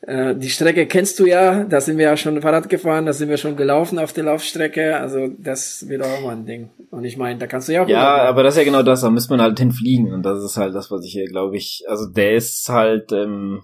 Äh, 0.01 0.35
die 0.35 0.49
Strecke 0.49 0.85
kennst 0.85 1.19
du 1.19 1.25
ja, 1.25 1.65
da 1.65 1.81
sind 1.81 1.97
wir 1.97 2.05
ja 2.05 2.17
schon 2.17 2.41
Fahrrad 2.41 2.69
gefahren, 2.69 3.05
da 3.05 3.13
sind 3.13 3.29
wir 3.29 3.37
schon 3.37 3.57
gelaufen 3.57 3.99
auf 3.99 4.13
der 4.13 4.23
Laufstrecke, 4.25 4.97
also 4.97 5.27
das 5.37 5.89
wird 5.89 6.03
auch 6.03 6.21
mal 6.23 6.35
ein 6.35 6.45
Ding. 6.45 6.69
Und 6.89 7.03
ich 7.03 7.17
meine, 7.17 7.39
da 7.39 7.47
kannst 7.47 7.67
du 7.67 7.73
ja 7.73 7.83
auch. 7.83 7.87
Ja, 7.87 8.23
aber 8.23 8.43
das 8.43 8.53
ist 8.53 8.59
ja 8.59 8.63
genau 8.63 8.83
das, 8.83 9.01
da 9.01 9.09
müsste 9.09 9.33
man 9.33 9.41
halt 9.41 9.59
hinfliegen 9.59 10.13
und 10.13 10.23
das 10.23 10.43
ist 10.43 10.57
halt 10.57 10.73
das, 10.73 10.89
was 10.89 11.03
ich 11.03 11.11
hier, 11.11 11.25
glaube 11.25 11.57
ich, 11.57 11.83
also 11.87 12.05
der 12.05 12.35
ist 12.35 12.69
halt, 12.69 13.11
ähm, 13.11 13.63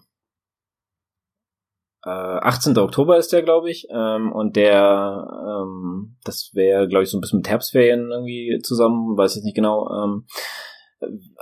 äh, 2.06 2.10
18. 2.10 2.78
Oktober 2.78 3.18
ist 3.18 3.34
der, 3.34 3.42
glaube 3.42 3.70
ich. 3.70 3.88
Ähm, 3.90 4.32
und 4.32 4.56
der, 4.56 5.28
ähm, 5.48 6.18
das 6.24 6.52
wäre, 6.54 6.88
glaube 6.88 7.04
ich, 7.04 7.10
so 7.10 7.18
ein 7.18 7.22
bisschen 7.22 7.40
mit 7.40 7.50
Herbstferien 7.50 8.12
irgendwie 8.12 8.60
zusammen, 8.64 9.18
weiß 9.18 9.36
ich 9.38 9.44
nicht 9.44 9.56
genau. 9.56 9.90
Ähm, 9.92 10.26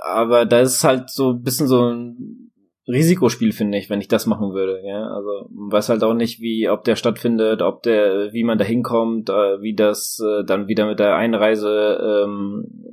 aber 0.02 0.46
da 0.46 0.60
ist 0.60 0.82
halt 0.82 1.10
so 1.10 1.30
ein 1.30 1.42
bisschen 1.42 1.68
so 1.68 1.90
ein 1.90 2.50
Risikospiel, 2.86 3.52
finde 3.52 3.78
ich, 3.78 3.88
wenn 3.88 4.00
ich 4.00 4.08
das 4.08 4.26
machen 4.26 4.52
würde. 4.52 4.80
Ja, 4.84 5.06
also 5.06 5.48
man 5.50 5.72
weiß 5.72 5.88
halt 5.88 6.02
auch 6.02 6.14
nicht, 6.14 6.40
wie, 6.40 6.68
ob 6.68 6.84
der 6.84 6.96
stattfindet, 6.96 7.62
ob 7.62 7.82
der, 7.82 8.32
wie 8.32 8.44
man 8.44 8.58
da 8.58 8.64
hinkommt, 8.64 9.30
äh, 9.30 9.60
wie 9.62 9.74
das 9.74 10.18
äh, 10.20 10.44
dann 10.44 10.68
wieder 10.68 10.86
mit 10.86 10.98
der 10.98 11.16
Einreise 11.16 12.24
ähm, 12.24 12.84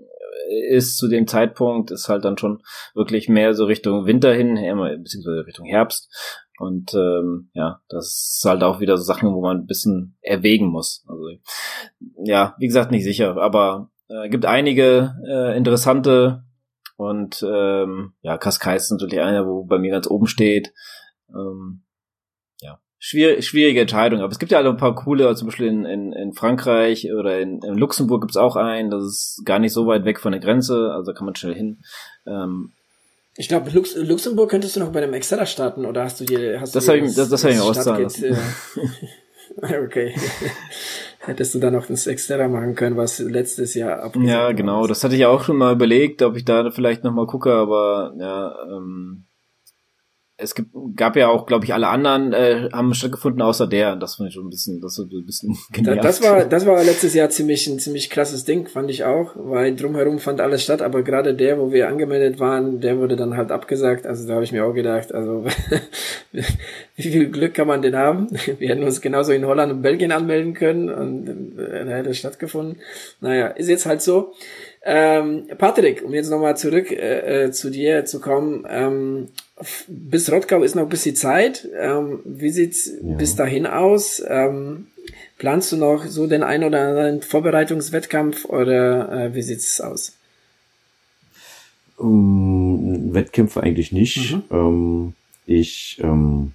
ist 0.70 0.98
zu 0.98 1.08
dem 1.08 1.28
Zeitpunkt, 1.28 1.92
ist 1.92 2.10
halt 2.10 2.26
dann 2.26 2.38
schon 2.38 2.62
wirklich 2.94 3.30
mehr 3.30 3.54
so 3.54 3.66
Richtung 3.66 4.06
Winter 4.06 4.34
hin, 4.34 4.56
beziehungsweise 4.56 5.46
Richtung 5.46 5.66
Herbst. 5.66 6.10
Und 6.62 6.94
ähm, 6.94 7.50
ja, 7.54 7.82
das 7.90 8.36
ist 8.38 8.46
halt 8.46 8.62
auch 8.62 8.80
wieder 8.80 8.96
so 8.96 9.04
Sachen, 9.04 9.34
wo 9.34 9.42
man 9.42 9.62
ein 9.62 9.66
bisschen 9.66 10.16
erwägen 10.22 10.68
muss. 10.68 11.04
Also 11.08 11.24
ja, 12.24 12.56
wie 12.60 12.68
gesagt, 12.68 12.92
nicht 12.92 13.04
sicher, 13.04 13.36
aber 13.38 13.90
äh, 14.10 14.30
gibt 14.30 14.46
einige 14.46 15.16
äh, 15.28 15.58
interessante 15.58 16.44
und 16.98 17.44
ähm, 17.44 18.14
ja, 18.22 18.38
Cascais 18.38 18.84
ist 18.84 18.92
natürlich 18.92 19.22
einer, 19.22 19.48
wo 19.48 19.64
bei 19.64 19.80
mir 19.80 19.90
ganz 19.90 20.06
oben 20.06 20.28
steht. 20.28 20.72
Ähm, 21.34 21.82
ja, 22.60 22.78
schwierig, 23.00 23.44
schwierige 23.44 23.82
Entscheidung, 23.82 24.20
aber 24.20 24.32
es 24.32 24.38
gibt 24.38 24.52
ja 24.52 24.60
alle 24.60 24.70
ein 24.70 24.78
paar 24.78 24.94
coole, 24.94 25.34
zum 25.34 25.48
Beispiel 25.48 25.66
in, 25.66 25.86
in, 25.86 26.14
in 26.14 26.34
Frankreich 26.34 27.12
oder 27.12 27.40
in, 27.40 27.60
in 27.64 27.74
Luxemburg 27.74 28.22
gibt's 28.22 28.38
auch 28.38 28.56
einen, 28.56 28.92
das 28.92 29.04
ist 29.04 29.42
gar 29.46 29.58
nicht 29.58 29.74
so 29.74 29.88
weit 29.88 30.06
weg 30.06 30.20
von 30.20 30.32
der 30.32 30.42
Grenze, 30.42 30.92
also 30.94 31.12
kann 31.12 31.26
man 31.26 31.34
schnell 31.36 31.56
hin. 31.56 31.82
Ähm, 32.28 32.74
ich 33.36 33.48
glaube, 33.48 33.70
Lux 33.72 33.96
Luxemburg 33.96 34.50
könntest 34.50 34.76
du 34.76 34.82
noch 34.82 34.92
bei 34.92 35.02
dem 35.02 35.14
Excel 35.14 35.46
starten 35.46 35.86
oder 35.86 36.04
hast 36.04 36.20
du 36.20 36.26
dir 36.26 36.60
hast 36.60 36.76
das 36.76 36.88
habe 36.88 37.00
ich 37.00 37.16
das, 37.16 37.30
das 37.30 37.44
hab 37.44 37.52
ich 37.52 37.58
mir 37.58 37.64
auszahlen 37.64 38.04
lassen. 38.04 38.38
Äh, 39.62 39.78
okay. 39.86 40.16
Hättest 41.20 41.54
du 41.54 41.60
da 41.60 41.70
noch 41.70 41.86
das 41.86 42.08
Excel 42.08 42.48
machen 42.48 42.76
können, 42.76 42.98
was 42.98 43.20
letztes 43.20 43.76
Jahr 43.76 44.02
abgesagt 44.02 44.30
Ja, 44.30 44.52
genau. 44.54 44.88
Das 44.88 45.04
hatte 45.04 45.16
ich 45.16 45.26
auch 45.26 45.44
schon 45.44 45.58
mal 45.58 45.74
überlegt, 45.74 46.24
ob 46.24 46.36
ich 46.36 46.46
da 46.46 46.72
vielleicht 46.72 47.04
noch 47.04 47.14
mal 47.14 47.28
gucke, 47.28 47.54
aber 47.54 48.14
ja, 48.18 48.56
ähm, 48.76 49.26
es 50.42 50.56
gibt, 50.56 50.72
gab 50.96 51.16
ja 51.16 51.30
auch, 51.30 51.46
glaube 51.46 51.66
ich, 51.66 51.74
alle 51.74 51.88
anderen 51.88 52.34
äh, 52.34 52.70
haben 52.74 52.94
stattgefunden 52.94 53.42
außer 53.42 53.68
der. 53.68 53.96
Das 53.96 54.16
fand 54.16 54.30
ich 54.30 54.36
schon 54.36 54.48
ein 54.48 54.50
bisschen, 54.50 54.82
das 54.82 54.96
so 54.96 55.04
ein 55.04 55.26
bisschen 55.26 55.58
genervt. 55.72 56.04
Das 56.04 56.24
war, 56.24 56.46
das 56.46 56.66
war 56.66 56.84
letztes 56.84 57.14
Jahr 57.14 57.30
ziemlich 57.30 57.68
ein 57.68 57.80
ziemlich 57.80 58.10
krasses 58.10 58.44
Ding, 58.44 58.68
fand 58.68 58.90
ich 58.90 59.04
auch, 59.04 59.32
weil 59.36 59.76
drumherum 59.76 60.20
fand 60.20 60.42
alles 60.42 60.64
statt, 60.64 60.82
aber 60.82 61.04
gerade 61.04 61.34
der, 61.36 61.60
wo 61.60 61.72
wir 61.72 61.88
angemeldet 61.88 62.40
waren, 62.40 62.82
der 62.82 62.98
wurde 62.98 63.16
dann 63.16 63.38
halt 63.38 63.52
abgesagt. 63.52 64.06
Also 64.06 64.28
da 64.28 64.36
habe 64.36 64.44
ich 64.44 64.52
mir 64.52 64.66
auch 64.66 64.74
gedacht, 64.74 65.14
also 65.14 65.46
wie 66.32 67.04
viel 67.04 67.30
Glück 67.30 67.54
kann 67.54 67.68
man 67.68 67.82
denn 67.82 67.96
haben? 67.96 68.28
Wir 68.58 68.70
hätten 68.70 68.84
uns 68.84 69.02
genauso 69.02 69.32
in 69.32 69.46
Holland 69.46 69.72
und 69.72 69.82
Belgien 69.82 70.12
anmelden 70.12 70.54
können 70.54 70.90
und 70.90 71.60
äh, 71.60 71.86
da 71.86 71.92
hätte 71.92 72.10
es 72.10 72.18
stattgefunden. 72.18 72.78
Naja, 73.20 73.48
ist 73.48 73.70
jetzt 73.70 73.86
halt 73.86 74.02
so. 74.02 74.34
Ähm, 74.84 75.44
Patrick, 75.60 76.04
um 76.04 76.14
jetzt 76.14 76.32
nochmal 76.32 76.58
zurück 76.58 76.92
äh, 76.92 77.46
äh, 77.46 77.52
zu 77.52 77.70
dir 77.70 78.06
zu 78.06 78.20
kommen, 78.20 78.66
ähm, 78.68 79.28
bis 79.88 80.32
Rottgau 80.32 80.64
ist 80.64 80.76
noch 80.76 80.84
ein 80.84 80.90
bisschen 80.90 81.16
Zeit. 81.16 81.70
Ähm, 81.80 82.22
wie 82.26 82.50
sieht's 82.50 82.92
ja. 83.04 83.16
bis 83.16 83.36
dahin 83.36 83.68
aus? 83.68 84.24
Ähm, 84.28 84.88
planst 85.38 85.72
du 85.72 85.78
noch 85.78 86.06
so 86.06 86.26
den 86.26 86.42
ein 86.42 86.64
oder 86.64 86.82
anderen 86.82 87.22
Vorbereitungswettkampf 87.22 88.46
oder 88.46 89.12
äh, 89.12 89.36
wie 89.36 89.44
sieht's 89.44 89.80
aus? 89.80 90.18
Ähm, 92.00 93.14
Wettkämpfe 93.14 93.62
eigentlich 93.62 93.92
nicht. 93.92 94.34
Mhm. 94.34 94.44
Ähm, 94.50 95.14
ich 95.46 96.02
ähm, 96.04 96.54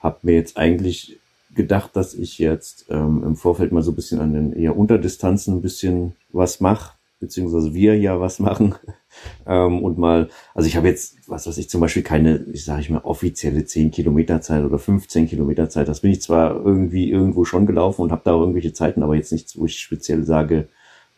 habe 0.00 0.18
mir 0.22 0.36
jetzt 0.36 0.56
eigentlich 0.56 1.18
gedacht, 1.54 1.90
dass 1.96 2.14
ich 2.14 2.38
jetzt 2.38 2.88
im 2.88 3.36
Vorfeld 3.36 3.72
mal 3.72 3.82
so 3.82 3.92
ein 3.92 3.94
bisschen 3.94 4.20
an 4.20 4.32
den 4.32 4.54
eher 4.54 4.74
Unterdistanzen 4.74 5.56
ein 5.56 5.60
bisschen 5.60 6.16
was 6.30 6.60
mache 6.60 6.92
beziehungsweise 7.22 7.72
wir 7.72 7.96
ja 7.96 8.20
was 8.20 8.40
machen 8.40 8.74
ähm, 9.46 9.82
und 9.82 9.96
mal, 9.96 10.28
also 10.54 10.66
ich 10.66 10.76
habe 10.76 10.88
jetzt, 10.88 11.16
was 11.28 11.46
weiß 11.46 11.56
ich, 11.56 11.70
zum 11.70 11.80
Beispiel 11.80 12.02
keine, 12.02 12.44
ich 12.52 12.64
sage 12.64 12.82
ich 12.82 12.90
mal, 12.90 12.98
offizielle 13.04 13.64
10 13.64 13.92
Kilometer 13.92 14.40
Zeit 14.42 14.64
oder 14.64 14.78
15 14.78 15.28
Kilometer 15.28 15.70
Zeit. 15.70 15.88
Das 15.88 16.00
bin 16.00 16.10
ich 16.10 16.20
zwar 16.20 16.56
irgendwie 16.56 17.10
irgendwo 17.10 17.44
schon 17.44 17.64
gelaufen 17.64 18.02
und 18.02 18.12
habe 18.12 18.22
da 18.24 18.32
auch 18.32 18.40
irgendwelche 18.40 18.72
Zeiten, 18.72 19.02
aber 19.02 19.14
jetzt 19.14 19.32
nichts, 19.32 19.56
wo 19.56 19.64
ich 19.64 19.78
speziell 19.78 20.24
sage, 20.24 20.68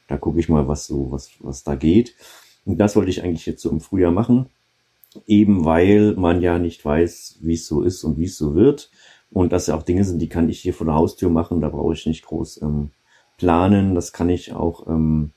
da 0.07 0.19
gucke 0.19 0.39
ich 0.39 0.49
mal, 0.49 0.69
was 0.69 0.87
so, 0.87 1.11
was, 1.11 1.31
was 1.41 1.65
da 1.65 1.75
geht. 1.75 2.15
Und 2.67 2.79
das 2.79 2.95
wollte 2.97 3.11
ich 3.11 3.25
eigentlich 3.25 3.47
jetzt 3.47 3.63
so 3.63 3.71
im 3.71 3.81
Frühjahr 3.81 4.13
machen, 4.13 4.47
eben 5.27 5.65
weil 5.65 6.15
man 6.17 6.43
ja 6.43 6.59
nicht 6.59 6.85
weiß, 6.85 7.39
wie 7.41 7.55
es 7.55 7.67
so 7.67 7.83
ist 7.83 8.05
und 8.05 8.19
wie 8.19 8.27
es 8.27 8.37
so 8.37 8.55
wird. 8.55 8.91
Und 9.31 9.53
das 9.53 9.67
ja 9.67 9.77
auch 9.77 9.83
Dinge 9.83 10.05
sind, 10.05 10.21
die 10.21 10.29
kann 10.29 10.51
ich 10.51 10.61
hier 10.61 10.75
vor 10.75 10.87
der 10.87 10.95
Haustür 10.95 11.31
machen, 11.31 11.61
da 11.61 11.71
brauche 11.71 11.95
ich 11.95 12.07
nicht 12.07 12.25
groß 12.27 12.63
ähm, 12.63 12.91
planen. 13.39 13.95
Das 13.95 14.13
kann 14.13 14.29
ich 14.29 14.53
auch 14.53 14.87
ähm, 14.87 15.33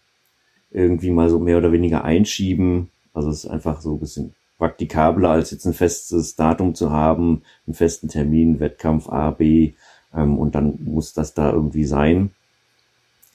irgendwie 0.78 1.11
mal 1.11 1.30
so 1.30 1.39
mehr 1.39 1.57
oder 1.57 1.71
weniger 1.71 2.03
einschieben. 2.03 2.89
Also 3.13 3.30
es 3.30 3.43
ist 3.43 3.49
einfach 3.49 3.82
so 3.82 3.93
ein 3.93 3.99
bisschen 3.99 4.36
praktikabler, 4.57 5.32
als 5.32 5.51
jetzt 5.51 5.65
ein 5.65 5.73
festes 5.73 6.36
Datum 6.36 6.75
zu 6.75 6.91
haben, 6.91 7.43
einen 7.65 7.73
festen 7.73 8.07
Termin, 8.07 8.59
Wettkampf 8.59 9.09
A, 9.09 9.32
B, 9.32 9.73
ähm, 10.13 10.38
und 10.38 10.55
dann 10.55 10.80
muss 10.84 11.13
das 11.13 11.34
da 11.34 11.51
irgendwie 11.51 11.86
sein. 11.86 12.32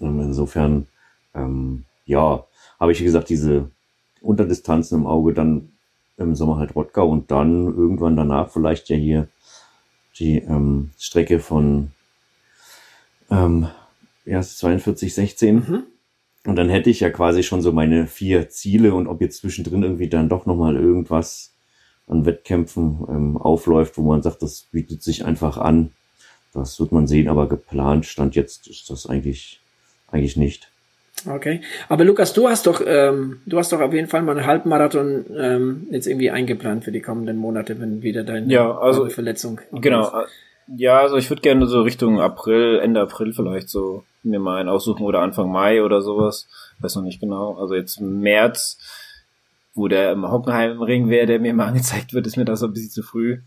Ähm, 0.00 0.20
insofern, 0.20 0.86
ähm, 1.34 1.84
ja, 2.06 2.44
habe 2.80 2.92
ich, 2.92 3.00
wie 3.00 3.04
gesagt, 3.04 3.28
diese 3.28 3.70
Unterdistanzen 4.20 4.98
im 4.98 5.06
Auge, 5.06 5.34
dann 5.34 5.72
im 6.16 6.34
Sommer 6.34 6.58
halt 6.58 6.74
Rottgau 6.74 7.08
und 7.08 7.30
dann 7.30 7.66
irgendwann 7.66 8.16
danach 8.16 8.50
vielleicht 8.50 8.88
ja 8.88 8.96
hier 8.96 9.28
die 10.18 10.38
ähm, 10.38 10.90
Strecke 10.98 11.40
von 11.40 11.92
ähm, 13.30 13.68
ja, 14.24 14.42
42, 14.42 15.14
16. 15.14 15.54
Mhm. 15.54 15.82
Und 16.44 16.56
dann 16.56 16.68
hätte 16.68 16.90
ich 16.90 17.00
ja 17.00 17.10
quasi 17.10 17.42
schon 17.42 17.62
so 17.62 17.72
meine 17.72 18.06
vier 18.06 18.48
Ziele 18.48 18.94
und 18.94 19.06
ob 19.06 19.20
jetzt 19.20 19.38
zwischendrin 19.38 19.82
irgendwie 19.82 20.08
dann 20.08 20.28
doch 20.28 20.44
nochmal 20.46 20.76
irgendwas 20.76 21.54
an 22.08 22.26
Wettkämpfen 22.26 23.04
ähm, 23.08 23.36
aufläuft, 23.36 23.96
wo 23.96 24.02
man 24.02 24.22
sagt, 24.22 24.42
das 24.42 24.62
bietet 24.72 25.02
sich 25.02 25.24
einfach 25.24 25.56
an. 25.56 25.92
Das 26.52 26.78
wird 26.80 26.92
man 26.92 27.06
sehen, 27.06 27.28
aber 27.28 27.48
geplant 27.48 28.06
stand 28.06 28.34
jetzt 28.34 28.66
ist 28.66 28.90
das 28.90 29.06
eigentlich, 29.06 29.60
eigentlich 30.10 30.36
nicht. 30.36 30.68
Okay. 31.26 31.60
Aber 31.88 32.04
Lukas, 32.04 32.32
du 32.32 32.48
hast 32.48 32.66
doch, 32.66 32.82
ähm, 32.84 33.40
du 33.46 33.58
hast 33.58 33.72
doch 33.72 33.80
auf 33.80 33.94
jeden 33.94 34.08
Fall 34.08 34.22
mal 34.22 34.36
einen 34.36 34.46
Halbmarathon 34.46 35.26
ähm, 35.36 35.86
jetzt 35.90 36.06
irgendwie 36.06 36.30
eingeplant 36.30 36.84
für 36.84 36.92
die 36.92 37.00
kommenden 37.00 37.36
Monate, 37.36 37.80
wenn 37.80 38.02
wieder 38.02 38.24
deine 38.24 38.52
ja, 38.52 38.76
also, 38.76 39.08
Verletzung. 39.08 39.60
Genau. 39.72 40.06
Ist. 40.06 40.30
Ja, 40.68 41.00
also 41.00 41.16
ich 41.16 41.28
würde 41.30 41.42
gerne 41.42 41.66
so 41.66 41.82
Richtung 41.82 42.20
April, 42.20 42.80
Ende 42.80 43.00
April 43.00 43.32
vielleicht 43.32 43.68
so 43.68 44.04
mir 44.22 44.38
mal 44.38 44.60
einen 44.60 44.68
aussuchen 44.68 45.04
oder 45.04 45.20
Anfang 45.20 45.50
Mai 45.50 45.82
oder 45.82 46.02
sowas. 46.02 46.48
Weiß 46.80 46.94
noch 46.96 47.02
nicht 47.02 47.20
genau. 47.20 47.56
Also 47.56 47.74
jetzt 47.74 48.00
März, 48.00 48.78
wo 49.74 49.88
der 49.88 50.12
im 50.12 50.30
Hockenheimring 50.30 51.08
wäre, 51.08 51.26
der 51.26 51.40
mir 51.40 51.54
mal 51.54 51.66
angezeigt 51.68 52.14
wird, 52.14 52.26
ist 52.26 52.36
mir 52.36 52.44
das 52.44 52.62
ein 52.62 52.72
bisschen 52.72 52.90
zu 52.90 53.02
früh. 53.02 53.38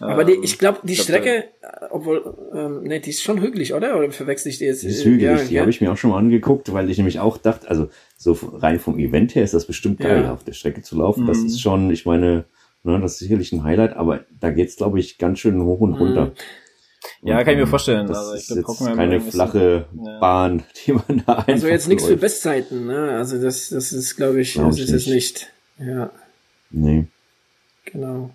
Aber 0.00 0.24
die, 0.24 0.38
ich 0.42 0.58
glaube, 0.58 0.80
die 0.82 0.94
glaub, 0.94 1.04
Strecke, 1.04 1.44
obwohl, 1.90 2.34
ähm, 2.52 2.82
ne, 2.82 3.00
die 3.00 3.10
ist 3.10 3.22
schon 3.22 3.40
hügelig, 3.40 3.74
oder? 3.74 3.96
Oder 3.96 4.10
verwechsel 4.10 4.48
ich 4.48 4.58
die 4.58 4.64
jetzt? 4.64 4.82
Die 4.82 4.88
ist 4.88 5.04
hügelig, 5.04 5.22
ja, 5.22 5.44
die 5.44 5.54
ja. 5.54 5.60
habe 5.60 5.70
ich 5.70 5.80
mir 5.80 5.92
auch 5.92 5.96
schon 5.96 6.10
mal 6.10 6.18
angeguckt, 6.18 6.72
weil 6.72 6.90
ich 6.90 6.96
nämlich 6.96 7.20
auch 7.20 7.36
dachte, 7.36 7.68
also 7.68 7.90
so 8.16 8.32
rein 8.54 8.80
vom 8.80 8.98
Event 8.98 9.34
her 9.34 9.44
ist 9.44 9.54
das 9.54 9.66
bestimmt 9.66 10.00
geil, 10.00 10.22
ja. 10.22 10.32
auf 10.32 10.42
der 10.42 10.52
Strecke 10.52 10.82
zu 10.82 10.96
laufen. 10.96 11.24
Mhm. 11.24 11.26
Das 11.28 11.38
ist 11.38 11.60
schon, 11.60 11.90
ich 11.90 12.06
meine, 12.06 12.44
ne, 12.82 12.98
das 13.00 13.12
ist 13.12 13.18
sicherlich 13.20 13.52
ein 13.52 13.62
Highlight, 13.62 13.94
aber 13.94 14.24
da 14.40 14.50
geht's, 14.50 14.76
glaube 14.76 14.98
ich, 14.98 15.18
ganz 15.18 15.38
schön 15.38 15.62
hoch 15.62 15.80
und 15.80 15.94
runter. 15.94 16.26
Mhm. 16.26 16.32
Ja, 17.22 17.42
kann 17.42 17.54
ich 17.54 17.60
mir 17.60 17.66
vorstellen. 17.66 18.06
Das 18.06 18.18
also 18.18 18.34
ich 18.34 18.50
ist 18.50 18.56
jetzt 18.56 18.78
keine 18.96 19.20
flache 19.20 19.86
ja. 20.04 20.18
Bahn, 20.18 20.62
die 20.86 20.92
man 20.92 21.22
da 21.26 21.34
einfach 21.34 21.48
Also 21.48 21.68
jetzt 21.68 21.88
nichts 21.88 22.06
für 22.06 22.16
Bestzeiten, 22.16 22.86
ne? 22.86 23.12
Also 23.12 23.40
das, 23.40 23.70
das 23.70 23.92
ist, 23.92 24.16
glaube 24.16 24.40
ich, 24.40 24.54
glaub 24.54 24.70
das 24.70 24.80
ist 24.80 24.90
es 24.90 25.06
nicht. 25.06 25.50
Ja. 25.78 26.10
Nee. 26.70 27.06
Genau. 27.86 28.30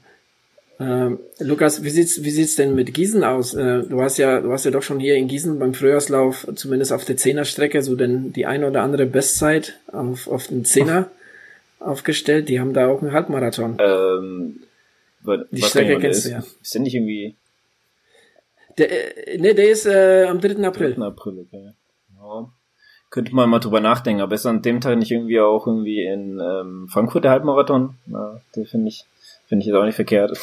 Ähm, 0.79 1.19
Lukas, 1.39 1.83
wie 1.83 1.89
sieht's, 1.89 2.23
wie 2.23 2.29
sieht's 2.29 2.55
denn 2.55 2.73
mit 2.73 2.93
Gießen 2.93 3.23
aus? 3.23 3.53
Äh, 3.53 3.83
du 3.83 4.01
hast 4.01 4.17
ja, 4.17 4.39
du 4.39 4.51
hast 4.51 4.63
ja 4.63 4.71
doch 4.71 4.81
schon 4.81 4.99
hier 4.99 5.15
in 5.15 5.27
Gießen 5.27 5.59
beim 5.59 5.73
Frühjahrslauf, 5.73 6.47
zumindest 6.55 6.93
auf 6.93 7.03
der 7.03 7.17
Zehnerstrecke, 7.17 7.83
so 7.83 7.95
denn 7.95 8.31
die 8.31 8.45
eine 8.45 8.67
oder 8.67 8.81
andere 8.81 9.05
Bestzeit 9.05 9.77
auf, 9.87 10.27
auf 10.27 10.47
den 10.47 10.63
Zehner 10.63 11.09
Ach. 11.79 11.87
aufgestellt. 11.87 12.47
Die 12.47 12.61
haben 12.61 12.73
da 12.73 12.87
auch 12.87 13.01
einen 13.01 13.11
Halbmarathon. 13.11 13.77
Ähm, 13.79 14.61
die 15.51 15.61
Strecke 15.61 15.99
kennst 15.99 16.25
du 16.25 16.29
ja. 16.29 16.43
Ist 16.61 16.75
denn 16.75 16.83
nicht 16.83 16.95
irgendwie 16.95 17.35
der, 18.79 19.27
äh, 19.27 19.37
ne, 19.37 19.53
der 19.53 19.69
ist 19.69 19.85
äh, 19.85 20.25
am 20.25 20.39
3. 20.39 20.63
April. 20.65 20.95
3. 20.95 21.05
April, 21.05 21.39
okay. 21.39 21.73
Ja. 22.15 22.49
Könnte 23.09 23.33
man 23.33 23.49
mal 23.49 23.59
drüber 23.59 23.79
nachdenken, 23.79 24.21
aber 24.21 24.35
ist 24.35 24.45
an 24.45 24.61
dem 24.61 24.81
Tag 24.81 24.97
nicht 24.97 25.11
irgendwie 25.11 25.39
auch 25.39 25.65
irgendwie 25.65 26.03
in 26.03 26.39
ähm, 26.39 26.87
Frankfurt 26.89 27.23
der 27.23 27.31
Halbmarathon? 27.31 27.95
Na, 28.05 28.41
den 28.55 28.65
finde 28.65 28.89
ich, 28.89 29.05
finde 29.47 29.63
ich 29.63 29.67
jetzt 29.67 29.75
auch 29.75 29.85
nicht 29.85 29.95
verkehrt. 29.95 30.37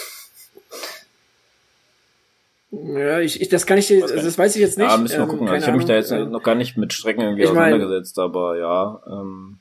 Ja, 2.73 3.21
ich, 3.21 3.41
ich 3.41 3.49
das 3.49 3.67
kann 3.67 3.79
ich, 3.79 3.89
das, 3.89 4.13
das 4.13 4.37
weiß 4.37 4.57
ich 4.57 4.63
jetzt 4.63 4.79
nicht. 4.79 4.89
Ja, 4.89 4.97
müssen 4.97 5.17
wir 5.17 5.23
ähm, 5.23 5.29
gucken. 5.29 5.49
Also 5.49 5.63
ich 5.63 5.67
habe 5.67 5.77
mich 5.79 5.87
da 5.87 5.95
jetzt 5.95 6.11
ähm, 6.11 6.31
noch 6.31 6.43
gar 6.43 6.57
nicht 6.57 6.77
mit 6.77 6.93
Strecken 6.93 7.23
irgendwie 7.23 7.45
auseinandergesetzt, 7.45 8.17
mein, 8.17 8.25
aber 8.27 8.59
ja. 8.59 9.01
Ähm, 9.09 9.59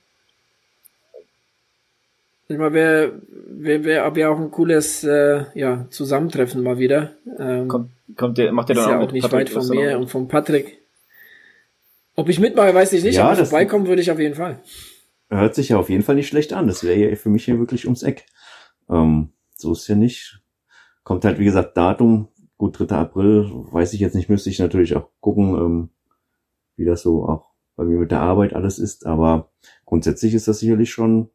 ich 2.47 2.57
meine, 2.57 2.73
wäre 2.73 3.11
wär, 3.47 3.83
wär 3.83 4.05
aber 4.05 4.19
ja 4.19 4.29
auch 4.29 4.39
ein 4.39 4.51
cooles 4.51 5.03
äh, 5.03 5.45
ja, 5.53 5.85
Zusammentreffen 5.89 6.63
mal 6.63 6.79
wieder. 6.79 7.11
Ähm, 7.39 7.67
kommt, 7.67 7.91
kommt 8.15 8.37
der, 8.37 8.51
macht 8.51 8.69
der 8.69 8.75
dann 8.75 8.85
auch, 8.85 8.89
ja 8.89 8.99
auch 8.99 9.11
nicht 9.11 9.23
Patrick, 9.23 9.39
weit 9.39 9.49
von 9.49 9.69
mir 9.69 9.97
und 9.97 10.09
von 10.09 10.27
Patrick. 10.27 10.81
Ob 12.15 12.29
ich 12.29 12.39
mitmache, 12.39 12.73
weiß 12.73 12.93
ich 12.93 13.03
nicht, 13.03 13.15
ja, 13.15 13.29
aber 13.29 13.45
vorbeikommen 13.45 13.87
würde 13.87 14.01
ich 14.01 14.11
auf 14.11 14.19
jeden 14.19 14.35
Fall. 14.35 14.61
Hört 15.29 15.55
sich 15.55 15.69
ja 15.69 15.77
auf 15.77 15.89
jeden 15.89 16.03
Fall 16.03 16.15
nicht 16.15 16.27
schlecht 16.27 16.53
an. 16.53 16.67
Das 16.67 16.83
wäre 16.83 16.97
ja 16.97 17.15
für 17.15 17.29
mich 17.29 17.45
hier 17.45 17.59
wirklich 17.59 17.85
ums 17.85 18.03
Eck. 18.03 18.25
Ähm, 18.89 19.33
so 19.55 19.73
ist 19.73 19.87
ja 19.87 19.95
nicht. 19.95 20.41
Kommt 21.03 21.25
halt, 21.25 21.39
wie 21.39 21.45
gesagt, 21.45 21.75
Datum, 21.75 22.29
gut, 22.57 22.79
3. 22.79 22.95
April, 22.95 23.49
weiß 23.51 23.93
ich 23.93 23.99
jetzt 23.99 24.15
nicht, 24.15 24.29
müsste 24.29 24.49
ich 24.49 24.59
natürlich 24.59 24.95
auch 24.95 25.09
gucken, 25.19 25.55
ähm, 25.55 25.89
wie 26.77 26.85
das 26.85 27.01
so 27.01 27.25
auch 27.27 27.51
bei 27.75 27.83
mir 27.83 27.97
mit 27.97 28.11
der 28.11 28.21
Arbeit 28.21 28.53
alles 28.53 28.79
ist. 28.79 29.05
Aber 29.05 29.51
grundsätzlich 29.85 30.33
ist 30.33 30.47
das 30.47 30.59
sicherlich 30.59 30.91
schon 30.91 31.29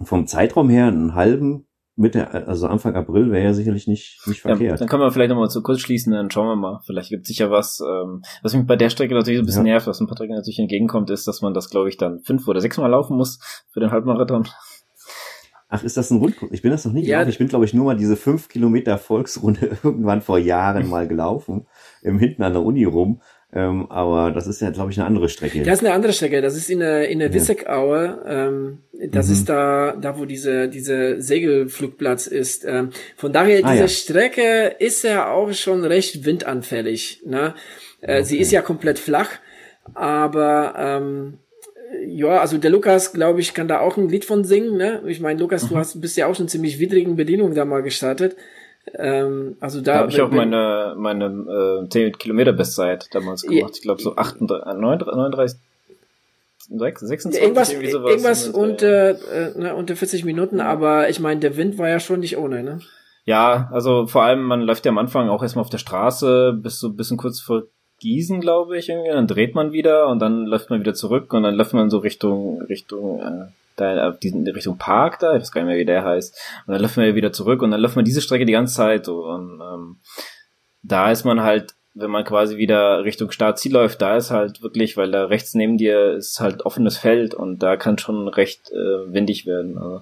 vom 0.00 0.26
Zeitraum 0.26 0.70
her 0.70 0.86
einen 0.86 1.14
halben 1.14 1.66
Mitte, 1.94 2.30
also 2.46 2.68
Anfang 2.68 2.94
April 2.94 3.30
wäre 3.30 3.44
ja 3.44 3.52
sicherlich 3.52 3.86
nicht, 3.86 4.26
nicht 4.26 4.40
verkehrt. 4.40 4.62
Ja, 4.62 4.76
dann 4.76 4.88
können 4.88 5.02
wir 5.02 5.12
vielleicht 5.12 5.28
nochmal 5.28 5.50
zu 5.50 5.62
kurz 5.62 5.80
schließen, 5.80 6.12
dann 6.12 6.30
schauen 6.30 6.46
wir 6.46 6.56
mal. 6.56 6.80
Vielleicht 6.86 7.10
gibt 7.10 7.22
es 7.22 7.28
sicher 7.28 7.50
was. 7.50 7.80
Ähm, 7.80 8.22
was 8.42 8.54
mich 8.54 8.66
bei 8.66 8.76
der 8.76 8.88
Strecke 8.88 9.14
natürlich 9.14 9.38
so 9.38 9.42
ein 9.42 9.46
bisschen 9.46 9.66
ja. 9.66 9.74
nervt, 9.74 9.86
was 9.86 10.00
ein 10.00 10.06
paar 10.06 10.16
Strecken 10.16 10.34
natürlich 10.34 10.58
entgegenkommt, 10.58 11.10
ist, 11.10 11.28
dass 11.28 11.42
man 11.42 11.52
das, 11.52 11.68
glaube 11.68 11.90
ich, 11.90 11.98
dann 11.98 12.20
fünf 12.20 12.48
oder 12.48 12.60
sechs 12.60 12.78
Mal 12.78 12.86
laufen 12.86 13.16
muss 13.16 13.40
für 13.70 13.80
den 13.80 13.90
Halbmarathon. 13.90 14.48
Ach, 15.74 15.82
ist 15.82 15.96
das 15.96 16.10
ein 16.10 16.18
Rundkurs? 16.18 16.50
Ich 16.52 16.60
bin 16.60 16.70
das 16.70 16.84
noch 16.84 16.92
nie 16.92 17.00
ja. 17.00 17.18
gelaufen. 17.18 17.30
Ich 17.30 17.38
bin, 17.38 17.48
glaube 17.48 17.64
ich, 17.64 17.72
nur 17.72 17.86
mal 17.86 17.96
diese 17.96 18.16
fünf 18.16 18.48
Kilometer 18.48 18.98
Volksrunde 18.98 19.78
irgendwann 19.82 20.22
vor 20.22 20.38
Jahren 20.38 20.88
mal 20.88 21.08
gelaufen, 21.08 21.66
im 22.02 22.18
hinten 22.18 22.42
an 22.42 22.52
der 22.52 22.62
Uni 22.62 22.84
rum. 22.84 23.20
Ähm, 23.54 23.90
aber 23.90 24.30
das 24.30 24.46
ist 24.46 24.62
ja, 24.62 24.70
glaube 24.70 24.92
ich, 24.92 24.98
eine 24.98 25.06
andere 25.06 25.28
Strecke. 25.28 25.62
Das 25.62 25.80
ist 25.80 25.84
eine 25.84 25.94
andere 25.94 26.14
Strecke. 26.14 26.40
Das 26.40 26.56
ist 26.56 26.70
in 26.70 26.78
der, 26.78 27.08
in 27.08 27.18
der 27.18 27.28
ja. 27.28 27.34
Wissegaue. 27.34 28.22
Ähm, 28.26 28.78
das 29.10 29.26
mhm. 29.26 29.32
ist 29.34 29.48
da, 29.48 29.94
da 30.00 30.18
wo 30.18 30.24
diese, 30.24 30.68
diese 30.68 31.20
Segelflugplatz 31.20 32.26
ist. 32.26 32.64
Ähm, 32.64 32.90
von 33.16 33.32
daher, 33.32 33.60
ah, 33.64 33.72
diese 33.72 33.82
ja. 33.82 33.88
Strecke 33.88 34.76
ist 34.78 35.04
ja 35.04 35.30
auch 35.30 35.52
schon 35.52 35.84
recht 35.84 36.24
windanfällig. 36.24 37.22
Ne? 37.26 37.54
Äh, 38.00 38.14
okay. 38.14 38.24
Sie 38.24 38.38
ist 38.38 38.52
ja 38.52 38.62
komplett 38.62 38.98
flach, 38.98 39.28
aber 39.92 40.74
ähm, 40.78 41.38
ja, 42.06 42.40
also 42.40 42.56
der 42.56 42.70
Lukas, 42.70 43.12
glaube 43.12 43.40
ich, 43.40 43.52
kann 43.52 43.68
da 43.68 43.80
auch 43.80 43.98
ein 43.98 44.08
Lied 44.08 44.24
von 44.24 44.44
singen. 44.44 44.78
Ne? 44.78 45.02
Ich 45.06 45.20
meine, 45.20 45.38
Lukas, 45.38 45.64
mhm. 45.64 45.68
du 45.68 45.76
hast 45.76 46.00
bist 46.00 46.16
ja 46.16 46.26
auch 46.26 46.34
schon 46.34 46.48
ziemlich 46.48 46.78
widrigen 46.78 47.16
Bedingungen 47.16 47.54
da 47.54 47.66
mal 47.66 47.82
gestartet. 47.82 48.34
Ähm, 48.94 49.56
also 49.60 49.80
da 49.80 49.98
habe 49.98 50.10
ich 50.10 50.20
auch 50.20 50.30
meine 50.30 50.94
meine 50.96 51.84
äh, 51.84 51.88
10 51.88 52.18
Kilometer 52.18 52.52
Bestzeit 52.52 53.08
damals 53.12 53.42
gemacht. 53.42 53.74
ich 53.76 53.82
glaube 53.82 54.02
so 54.02 54.16
38, 54.16 54.66
39, 54.66 55.58
26 56.68 57.42
irgendwas, 57.42 57.70
sowas. 57.70 58.10
Irgendwas 58.10 58.48
unter 58.48 59.10
äh, 59.10 59.58
ne, 59.58 59.74
unter 59.74 59.94
40 59.94 60.24
Minuten, 60.24 60.60
aber 60.60 61.08
ich 61.08 61.20
meine, 61.20 61.40
der 61.40 61.56
Wind 61.56 61.78
war 61.78 61.88
ja 61.88 62.00
schon 62.00 62.20
nicht 62.20 62.36
ohne, 62.38 62.62
ne? 62.62 62.80
Ja, 63.24 63.68
also 63.72 64.08
vor 64.08 64.24
allem 64.24 64.42
man 64.42 64.62
läuft 64.62 64.84
ja 64.84 64.90
am 64.90 64.98
Anfang 64.98 65.28
auch 65.28 65.42
erstmal 65.42 65.64
auf 65.64 65.70
der 65.70 65.78
Straße 65.78 66.52
bis 66.60 66.80
so 66.80 66.88
ein 66.88 66.96
bisschen 66.96 67.16
kurz 67.16 67.40
vor 67.40 67.64
Gießen, 68.00 68.40
glaube 68.40 68.78
ich, 68.78 68.88
irgendwie. 68.88 69.12
Dann 69.12 69.28
dreht 69.28 69.54
man 69.54 69.72
wieder 69.72 70.08
und 70.08 70.18
dann 70.18 70.44
läuft 70.44 70.70
man 70.70 70.80
wieder 70.80 70.94
zurück 70.94 71.32
und 71.32 71.44
dann 71.44 71.54
läuft 71.54 71.72
man 71.72 71.88
so 71.88 71.98
Richtung 71.98 72.62
Richtung 72.62 73.20
äh, 73.20 73.46
da 73.82 74.08
auf 74.08 74.18
diesen 74.18 74.46
Richtung 74.46 74.78
Park 74.78 75.18
da, 75.18 75.34
ich 75.34 75.40
weiß 75.40 75.52
gar 75.52 75.62
nicht 75.62 75.68
mehr, 75.68 75.78
wie 75.78 75.84
der 75.84 76.04
heißt. 76.04 76.38
Und 76.66 76.72
dann 76.72 76.80
läuft 76.80 76.96
man 76.96 77.14
wieder 77.14 77.32
zurück 77.32 77.62
und 77.62 77.70
dann 77.70 77.80
läuft 77.80 77.96
man 77.96 78.04
diese 78.04 78.22
Strecke 78.22 78.46
die 78.46 78.52
ganze 78.52 78.74
Zeit. 78.74 79.08
Und 79.08 79.60
ähm, 79.60 80.00
da 80.82 81.10
ist 81.10 81.24
man 81.24 81.42
halt 81.42 81.74
wenn 81.94 82.10
man 82.10 82.24
quasi 82.24 82.56
wieder 82.56 83.04
Richtung 83.04 83.30
Startziel 83.30 83.74
läuft, 83.74 84.00
da 84.00 84.16
ist 84.16 84.30
halt 84.30 84.62
wirklich, 84.62 84.96
weil 84.96 85.10
da 85.10 85.26
rechts 85.26 85.54
neben 85.54 85.76
dir 85.76 86.14
ist 86.14 86.40
halt 86.40 86.64
offenes 86.64 86.96
Feld 86.96 87.34
und 87.34 87.62
da 87.62 87.76
kann 87.76 87.98
schon 87.98 88.28
recht 88.28 88.70
äh, 88.70 89.12
windig 89.12 89.44
werden. 89.44 89.76
Also, 89.76 90.00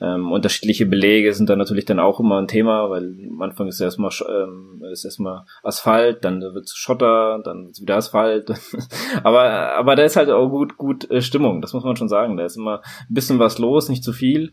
ähm, 0.00 0.30
unterschiedliche 0.30 0.86
Belege 0.86 1.34
sind 1.34 1.50
da 1.50 1.56
natürlich 1.56 1.84
dann 1.84 1.98
auch 1.98 2.20
immer 2.20 2.40
ein 2.40 2.46
Thema, 2.46 2.90
weil 2.90 3.16
am 3.28 3.42
Anfang 3.42 3.66
ist 3.66 3.80
erstmal 3.80 4.12
ähm, 4.28 4.84
ist 4.92 5.04
erstmal 5.04 5.44
Asphalt, 5.64 6.24
dann 6.24 6.40
wird 6.40 6.66
es 6.66 6.76
Schotter, 6.76 7.40
dann 7.44 7.66
wird's 7.66 7.82
wieder 7.82 7.96
Asphalt. 7.96 8.52
aber 9.24 9.74
aber 9.76 9.96
da 9.96 10.04
ist 10.04 10.16
halt 10.16 10.30
auch 10.30 10.48
gut 10.48 10.76
gut 10.76 11.10
äh, 11.10 11.22
Stimmung, 11.22 11.60
das 11.60 11.72
muss 11.72 11.82
man 11.82 11.96
schon 11.96 12.08
sagen. 12.08 12.36
Da 12.36 12.44
ist 12.44 12.56
immer 12.56 12.82
ein 12.82 13.14
bisschen 13.14 13.40
was 13.40 13.58
los, 13.58 13.88
nicht 13.88 14.04
zu 14.04 14.12
viel. 14.12 14.52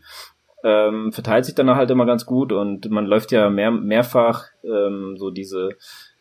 Ähm, 0.62 1.12
verteilt 1.12 1.46
sich 1.46 1.54
dann 1.54 1.74
halt 1.74 1.90
immer 1.90 2.04
ganz 2.04 2.26
gut 2.26 2.52
und 2.52 2.90
man 2.90 3.06
läuft 3.06 3.32
ja 3.32 3.48
mehr 3.48 3.70
mehrfach 3.70 4.44
ähm, 4.62 5.14
so 5.16 5.30
diese 5.30 5.70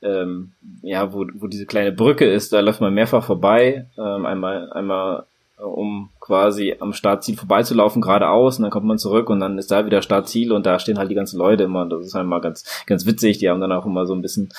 ähm, 0.02 0.52
ja, 0.82 1.14
wo, 1.14 1.26
wo 1.36 1.48
diese 1.48 1.66
kleine 1.66 1.92
Brücke 1.92 2.26
ist, 2.26 2.54
da 2.54 2.60
läuft 2.60 2.82
man 2.82 2.94
mehrfach 2.94 3.24
vorbei, 3.24 3.86
ähm, 3.98 4.26
einmal, 4.26 4.72
einmal 4.72 5.26
äh, 5.58 5.64
um 5.64 6.10
quasi 6.20 6.76
am 6.80 6.94
Startziel 6.94 7.36
vorbeizulaufen, 7.36 8.02
geradeaus, 8.02 8.58
und 8.58 8.64
dann 8.64 8.72
kommt 8.72 8.86
man 8.86 8.98
zurück 8.98 9.30
und 9.30 9.40
dann 9.40 9.58
ist 9.58 9.72
da 9.72 9.86
wieder 9.86 10.02
Startziel 10.02 10.52
und 10.52 10.66
da 10.66 10.80
stehen 10.80 10.98
halt 10.98 11.12
die 11.12 11.16
ganzen 11.16 11.38
Leute 11.38 11.64
immer. 11.64 11.82
Und 11.82 11.90
das 11.90 12.06
ist 12.06 12.16
halt 12.16 12.28
mal 12.28 12.42
ganz, 12.42 12.84
ganz 12.86 13.06
witzig, 13.06 13.40
die 13.40 13.50
haben 13.50 13.62
dann 13.62 13.72
auch 13.72 13.86
immer 13.86 14.06
so 14.06 14.14
ein 14.14 14.22
bisschen 14.22 14.50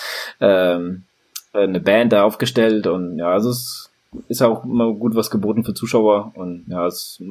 ähm, 0.40 1.04
eine 1.52 1.80
Band 1.80 2.12
da 2.12 2.24
aufgestellt 2.24 2.86
und 2.86 3.18
ja, 3.18 3.30
also 3.30 3.50
es 3.50 3.90
ist 4.28 4.42
auch 4.42 4.64
immer 4.64 4.92
gut 4.92 5.14
was 5.14 5.30
geboten 5.30 5.64
für 5.64 5.74
Zuschauer 5.74 6.32
und 6.34 6.64
ja, 6.68 6.86
es 6.86 7.22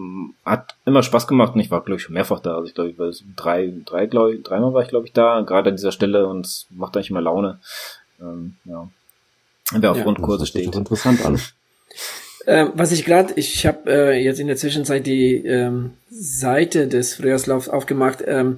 hat 0.45 0.76
immer 0.86 1.03
Spaß 1.03 1.28
gemacht 1.28 1.53
und 1.53 1.60
ich 1.60 1.72
war, 1.72 1.82
glaube 1.82 1.97
ich, 1.97 2.03
schon 2.03 2.14
mehrfach 2.14 2.39
da. 2.39 2.55
Also 2.55 2.68
ich 2.68 2.74
glaube, 2.74 2.89
ich 2.89 2.97
war 2.97 3.12
drei, 3.36 3.74
drei, 3.86 4.05
glaube 4.05 4.36
ich, 4.36 4.43
dreimal 4.43 4.74
war 4.74 4.82
ich, 4.82 4.88
glaube 4.88 5.05
ich, 5.05 5.14
da, 5.14 5.41
gerade 5.41 5.70
an 5.70 5.76
dieser 5.76 5.91
Stelle 5.91 6.28
und 6.28 6.45
es 6.45 6.68
macht 6.70 6.95
eigentlich 6.95 7.10
immer 7.10 7.22
Laune 7.22 7.60
ähm, 8.22 8.55
ja, 8.65 8.89
wer 9.74 9.91
auf 9.91 9.97
ja, 9.97 10.03
Rundkurse 10.03 10.45
steht. 10.45 10.76
interessant 10.76 11.26
an. 11.26 11.39
Ähm, 12.47 12.72
was 12.74 12.91
ich 12.93 13.05
gerade, 13.05 13.34
ich 13.36 13.67
habe 13.67 13.91
äh, 13.91 14.24
jetzt 14.24 14.39
in 14.39 14.47
der 14.47 14.55
Zwischenzeit 14.55 15.05
die 15.05 15.36
ähm, 15.45 15.91
Seite 16.09 16.88
des 16.88 17.15
Frühjahrslaufs 17.15 17.70
aufgemacht. 17.70 18.24
Ähm, 18.26 18.57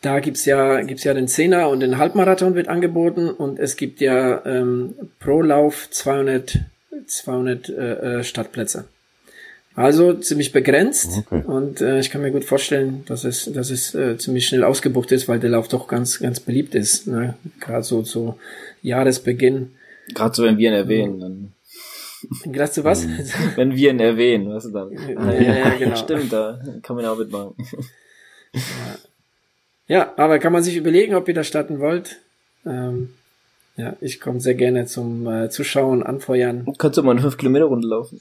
da 0.00 0.20
gibt's 0.20 0.46
ja 0.46 0.80
gibt's 0.80 1.04
ja 1.04 1.12
den 1.12 1.28
Zehner 1.28 1.68
und 1.68 1.80
den 1.80 1.98
Halbmarathon 1.98 2.54
wird 2.54 2.68
angeboten 2.68 3.28
und 3.28 3.58
es 3.58 3.76
gibt 3.76 4.00
ja 4.00 4.44
ähm, 4.46 4.94
pro 5.20 5.42
Lauf 5.42 5.88
200 5.90 6.60
200 7.06 7.68
äh, 7.68 7.72
äh, 7.72 8.24
Startplätze. 8.24 8.86
Also 9.76 10.14
ziemlich 10.14 10.52
begrenzt 10.52 11.10
okay. 11.18 11.42
und 11.46 11.80
äh, 11.80 12.00
ich 12.00 12.10
kann 12.10 12.22
mir 12.22 12.32
gut 12.32 12.44
vorstellen, 12.44 13.04
dass 13.06 13.24
es, 13.24 13.50
dass 13.52 13.70
es 13.70 13.94
äh, 13.94 14.18
ziemlich 14.18 14.46
schnell 14.46 14.64
ausgebucht 14.64 15.12
ist, 15.12 15.28
weil 15.28 15.38
der 15.38 15.50
Lauf 15.50 15.68
doch 15.68 15.86
ganz, 15.86 16.18
ganz 16.18 16.40
beliebt 16.40 16.74
ist. 16.74 17.06
Ne? 17.06 17.34
Gerade 17.60 17.84
so 17.84 18.02
zu 18.02 18.36
Jahresbeginn. 18.82 19.72
Gerade 20.14 20.34
so, 20.34 20.44
wenn 20.44 20.58
wir 20.58 20.70
ihn 20.70 20.74
erwähnen. 20.74 21.20
Dann 21.20 22.52
Gerade 22.52 22.70
zu 22.70 22.84
was? 22.84 23.06
wenn 23.56 23.74
wir 23.76 23.90
ihn 23.90 24.00
erwähnen, 24.00 24.52
weißt 24.52 24.66
du 24.66 24.70
dann. 24.70 24.92
Ja, 24.92 25.32
ja, 25.32 25.58
ja 25.58 25.76
genau. 25.76 25.96
Stimmt, 26.04 26.32
da 26.32 26.60
kann 26.82 26.96
man 26.96 27.04
auch 27.06 27.18
mitmachen. 27.18 27.54
Ja. 28.52 28.60
ja, 29.86 30.12
aber 30.16 30.38
kann 30.38 30.52
man 30.52 30.62
sich 30.62 30.76
überlegen, 30.76 31.14
ob 31.14 31.28
ihr 31.28 31.34
da 31.34 31.44
starten 31.44 31.80
wollt. 31.80 32.20
Ähm, 32.66 33.10
ja, 33.76 33.96
ich 34.00 34.20
komme 34.20 34.40
sehr 34.40 34.54
gerne 34.54 34.84
zum 34.86 35.26
äh, 35.26 35.48
Zuschauen, 35.48 36.02
anfeuern. 36.02 36.66
Kannst 36.76 36.98
du 36.98 37.02
mal 37.02 37.16
eine 37.16 37.26
5-Kilometer-Runde 37.26 37.86
laufen? 37.88 38.20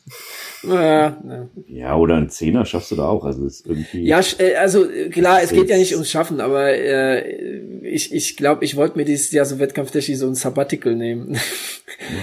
Ja, 0.64 1.18
ja, 1.68 1.96
oder 1.96 2.16
ein 2.16 2.30
Zehner 2.30 2.66
schaffst 2.66 2.92
du 2.92 2.96
da 2.96 3.08
auch. 3.08 3.26
Also 3.26 3.46
ist 3.46 3.66
irgendwie. 3.66 4.06
Ja, 4.06 4.22
äh, 4.38 4.56
also 4.56 4.88
klar, 5.12 5.42
es 5.42 5.52
geht 5.52 5.70
ja 5.70 5.78
nicht 5.78 5.94
ums 5.94 6.10
Schaffen, 6.10 6.40
aber 6.40 6.70
äh, 6.70 7.60
ich 7.84 8.14
ich 8.14 8.38
glaube, 8.38 8.64
ich 8.64 8.76
wollte 8.76 8.98
mir 8.98 9.06
dieses 9.06 9.32
Jahr 9.32 9.46
so 9.46 9.60
wettkampftechnisch 9.60 10.18
so 10.18 10.28
ein 10.28 10.36
Sabbatical 10.36 10.96
nehmen. 10.96 11.38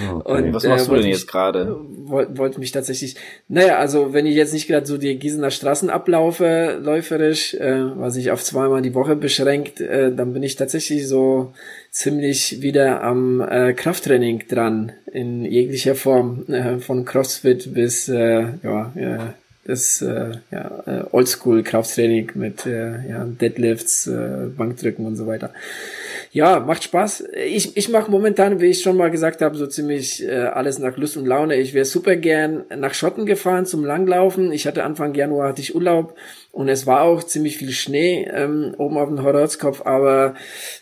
Okay. 0.09 0.31
Und, 0.31 0.53
Was 0.53 0.63
machst 0.65 0.87
äh, 0.87 0.89
du 0.89 1.01
denn 1.01 1.09
jetzt 1.09 1.27
gerade? 1.27 1.79
Wollte 2.05 2.37
wollt 2.37 2.57
mich 2.57 2.71
tatsächlich. 2.71 3.15
Naja, 3.47 3.77
also 3.77 4.13
wenn 4.13 4.25
ich 4.25 4.35
jetzt 4.35 4.53
nicht 4.53 4.67
gerade 4.67 4.85
so 4.85 4.97
die 4.97 5.17
Gießener 5.17 5.51
Straßen 5.51 5.89
ablaufe, 5.89 6.79
läuferisch, 6.81 7.53
äh, 7.53 7.83
was 7.97 8.15
ich 8.15 8.31
auf 8.31 8.43
zweimal 8.43 8.81
die 8.81 8.95
Woche 8.95 9.15
beschränkt, 9.15 9.79
äh, 9.79 10.13
dann 10.13 10.33
bin 10.33 10.43
ich 10.43 10.55
tatsächlich 10.55 11.07
so 11.07 11.53
ziemlich 11.91 12.61
wieder 12.61 13.03
am 13.03 13.41
äh, 13.41 13.73
Krafttraining 13.73 14.47
dran 14.47 14.91
in 15.11 15.45
jeglicher 15.45 15.95
Form, 15.95 16.45
äh, 16.47 16.79
von 16.79 17.05
CrossFit 17.05 17.73
bis 17.73 18.07
äh, 18.09 18.45
ja, 18.63 18.93
äh, 18.95 19.17
das 19.67 20.01
äh, 20.01 20.31
ja, 20.49 20.83
äh, 20.85 21.03
Oldschool 21.11 21.61
Krafttraining 21.61 22.31
mit 22.35 22.65
äh, 22.65 23.09
ja, 23.09 23.25
Deadlifts, 23.25 24.07
äh, 24.07 24.47
Bankdrücken 24.55 25.05
und 25.05 25.17
so 25.17 25.27
weiter. 25.27 25.51
Ja, 26.31 26.61
macht 26.61 26.85
Spaß. 26.85 27.25
Ich, 27.45 27.75
ich 27.75 27.89
mache 27.89 28.09
momentan, 28.09 28.61
wie 28.61 28.67
ich 28.67 28.81
schon 28.81 28.95
mal 28.95 29.11
gesagt 29.11 29.41
habe, 29.41 29.57
so 29.57 29.67
ziemlich 29.67 30.25
äh, 30.25 30.35
alles 30.35 30.79
nach 30.79 30.95
Lust 30.95 31.17
und 31.17 31.25
Laune. 31.25 31.55
Ich 31.55 31.73
wäre 31.73 31.85
super 31.85 32.15
gern 32.15 32.63
nach 32.77 32.93
Schotten 32.93 33.25
gefahren 33.25 33.65
zum 33.65 33.83
Langlaufen. 33.83 34.53
Ich 34.53 34.67
hatte 34.67 34.83
Anfang 34.85 35.13
Januar 35.15 35.49
hatte 35.49 35.61
ich 35.61 35.75
Urlaub 35.75 36.15
und 36.57 36.69
es 36.69 36.87
war 36.87 37.01
auch 37.01 37.21
ziemlich 37.21 37.57
viel 37.57 37.69
Schnee 37.69 38.27
ähm, 38.33 38.73
oben 38.79 38.97
auf 38.97 39.09
dem 39.09 39.21
Horizontkopf, 39.21 39.85
aber 39.85 40.33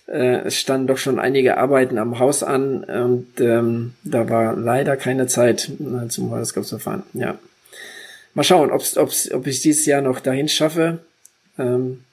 äh, 0.07 0.45
es 0.45 0.55
standen 0.55 0.88
doch 0.88 0.97
schon 0.97 1.19
einige 1.19 1.57
Arbeiten 1.57 1.97
am 1.97 2.17
Haus 2.17 2.43
an 2.43 2.86
und 2.86 3.41
ähm, 3.41 3.93
da 4.05 4.30
war 4.30 4.55
leider 4.55 4.95
keine 4.95 5.28
Zeit 5.28 5.69
zum 6.07 6.32
Horizontkopf 6.32 6.65
zu 6.65 6.80
fahren. 6.80 7.03
Ja. 7.11 7.38
Mal 8.36 8.43
schauen, 8.43 8.71
ob's, 8.71 8.97
ob's, 8.97 9.30
ob 9.34 9.47
ich 9.47 9.61
dieses 9.61 9.86
Jahr 9.86 10.01
noch 10.01 10.21
dahin 10.21 10.47
schaffe. 10.47 10.99
Ähm, 11.59 12.05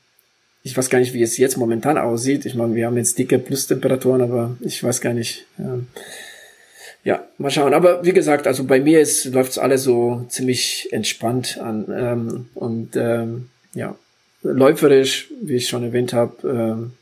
ich 0.65 0.77
weiß 0.77 0.91
gar 0.91 0.99
nicht, 0.99 1.15
wie 1.15 1.23
es 1.23 1.37
jetzt 1.37 1.57
momentan 1.57 1.99
aussieht. 1.99 2.45
Ich 2.47 2.57
meine, 2.57 2.75
wir 2.75 2.87
haben 2.87 2.97
jetzt 2.97 3.17
dicke 3.17 3.39
Plustemperaturen, 3.39 4.23
aber 4.23 4.57
ich 4.59 4.83
weiß 4.83 5.01
gar 5.01 5.15
nicht. 5.15 5.47
Ähm, 5.61 5.87
ja, 7.05 7.29
mal 7.39 7.51
schauen. 7.53 7.75
Aber 7.75 8.05
wie 8.05 8.13
gesagt, 8.13 8.49
also 8.49 8.65
bei 8.65 8.81
mir 8.81 9.01
ist 9.01 9.27
läuft's 9.27 9.59
alles 9.59 9.85
so 9.85 10.27
ziemlich 10.29 10.89
entspannt 10.91 11.59
an 11.63 11.87
ähm, 11.97 12.49
und 12.55 12.97
ähm, 12.97 13.51
ja 13.75 13.97
läuferisch, 14.43 15.31
wie 15.41 15.57
ich 15.57 15.69
schon 15.69 15.85
erwähnt 15.85 16.13
habe, 16.13 16.49
ähm, 16.49 16.93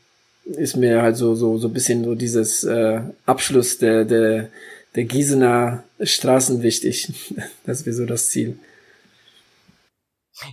ist 0.55 0.75
mir 0.75 1.01
halt 1.01 1.17
so 1.17 1.35
so 1.35 1.57
so 1.57 1.67
ein 1.67 1.73
bisschen 1.73 2.03
so 2.03 2.15
dieses 2.15 2.63
äh, 2.63 3.01
Abschluss 3.25 3.77
der 3.77 4.05
der 4.05 4.49
der 4.95 5.03
Gießener 5.05 5.83
Straßen 6.01 6.61
wichtig. 6.61 7.11
das 7.65 7.85
wäre 7.85 7.95
so 7.95 8.05
das 8.05 8.29
Ziel. 8.29 8.57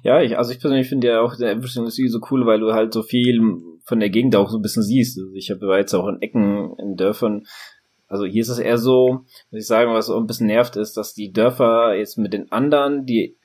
Ja, 0.02 0.20
ich, 0.20 0.36
also 0.36 0.52
ich 0.52 0.60
persönlich 0.60 0.88
finde 0.88 1.08
ja 1.08 1.20
auch 1.20 1.36
der 1.36 1.52
Industrie 1.52 2.08
so 2.08 2.20
cool, 2.30 2.46
weil 2.46 2.60
du 2.60 2.72
halt 2.74 2.92
so 2.92 3.02
viel 3.02 3.40
von 3.84 4.00
der 4.00 4.10
Gegend 4.10 4.36
auch 4.36 4.50
so 4.50 4.58
ein 4.58 4.62
bisschen 4.62 4.82
siehst. 4.82 5.18
Also 5.18 5.32
ich 5.32 5.50
habe 5.50 5.78
jetzt 5.78 5.94
auch 5.94 6.08
in 6.08 6.20
Ecken, 6.20 6.74
in 6.78 6.96
Dörfern, 6.96 7.46
also 8.06 8.24
hier 8.24 8.42
ist 8.42 8.48
es 8.48 8.58
eher 8.58 8.78
so, 8.78 9.24
muss 9.50 9.60
ich 9.60 9.66
sagen, 9.66 9.92
was 9.92 10.10
auch 10.10 10.20
ein 10.20 10.26
bisschen 10.26 10.46
nervt, 10.46 10.76
ist, 10.76 10.96
dass 10.96 11.14
die 11.14 11.32
Dörfer 11.32 11.94
jetzt 11.94 12.18
mit 12.18 12.32
den 12.32 12.52
anderen, 12.52 13.06
die 13.06 13.37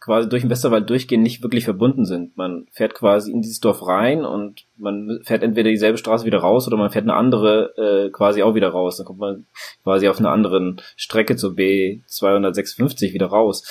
quasi 0.00 0.28
durch 0.28 0.42
den 0.42 0.50
Westerwald 0.50 0.88
durchgehen, 0.88 1.22
nicht 1.22 1.42
wirklich 1.42 1.64
verbunden 1.64 2.06
sind. 2.06 2.36
Man 2.36 2.66
fährt 2.72 2.94
quasi 2.94 3.30
in 3.30 3.42
dieses 3.42 3.60
Dorf 3.60 3.86
rein 3.86 4.24
und 4.24 4.64
man 4.78 5.20
fährt 5.24 5.42
entweder 5.42 5.70
dieselbe 5.70 5.98
Straße 5.98 6.24
wieder 6.24 6.38
raus 6.38 6.66
oder 6.66 6.78
man 6.78 6.90
fährt 6.90 7.04
eine 7.04 7.14
andere 7.14 7.74
äh, 7.76 8.10
quasi 8.10 8.42
auch 8.42 8.54
wieder 8.54 8.70
raus. 8.70 8.96
Dann 8.96 9.06
kommt 9.06 9.18
man 9.18 9.46
quasi 9.84 10.08
auf 10.08 10.18
einer 10.18 10.30
anderen 10.30 10.80
Strecke 10.96 11.36
zur 11.36 11.52
B256 11.52 13.12
wieder 13.12 13.26
raus. 13.26 13.62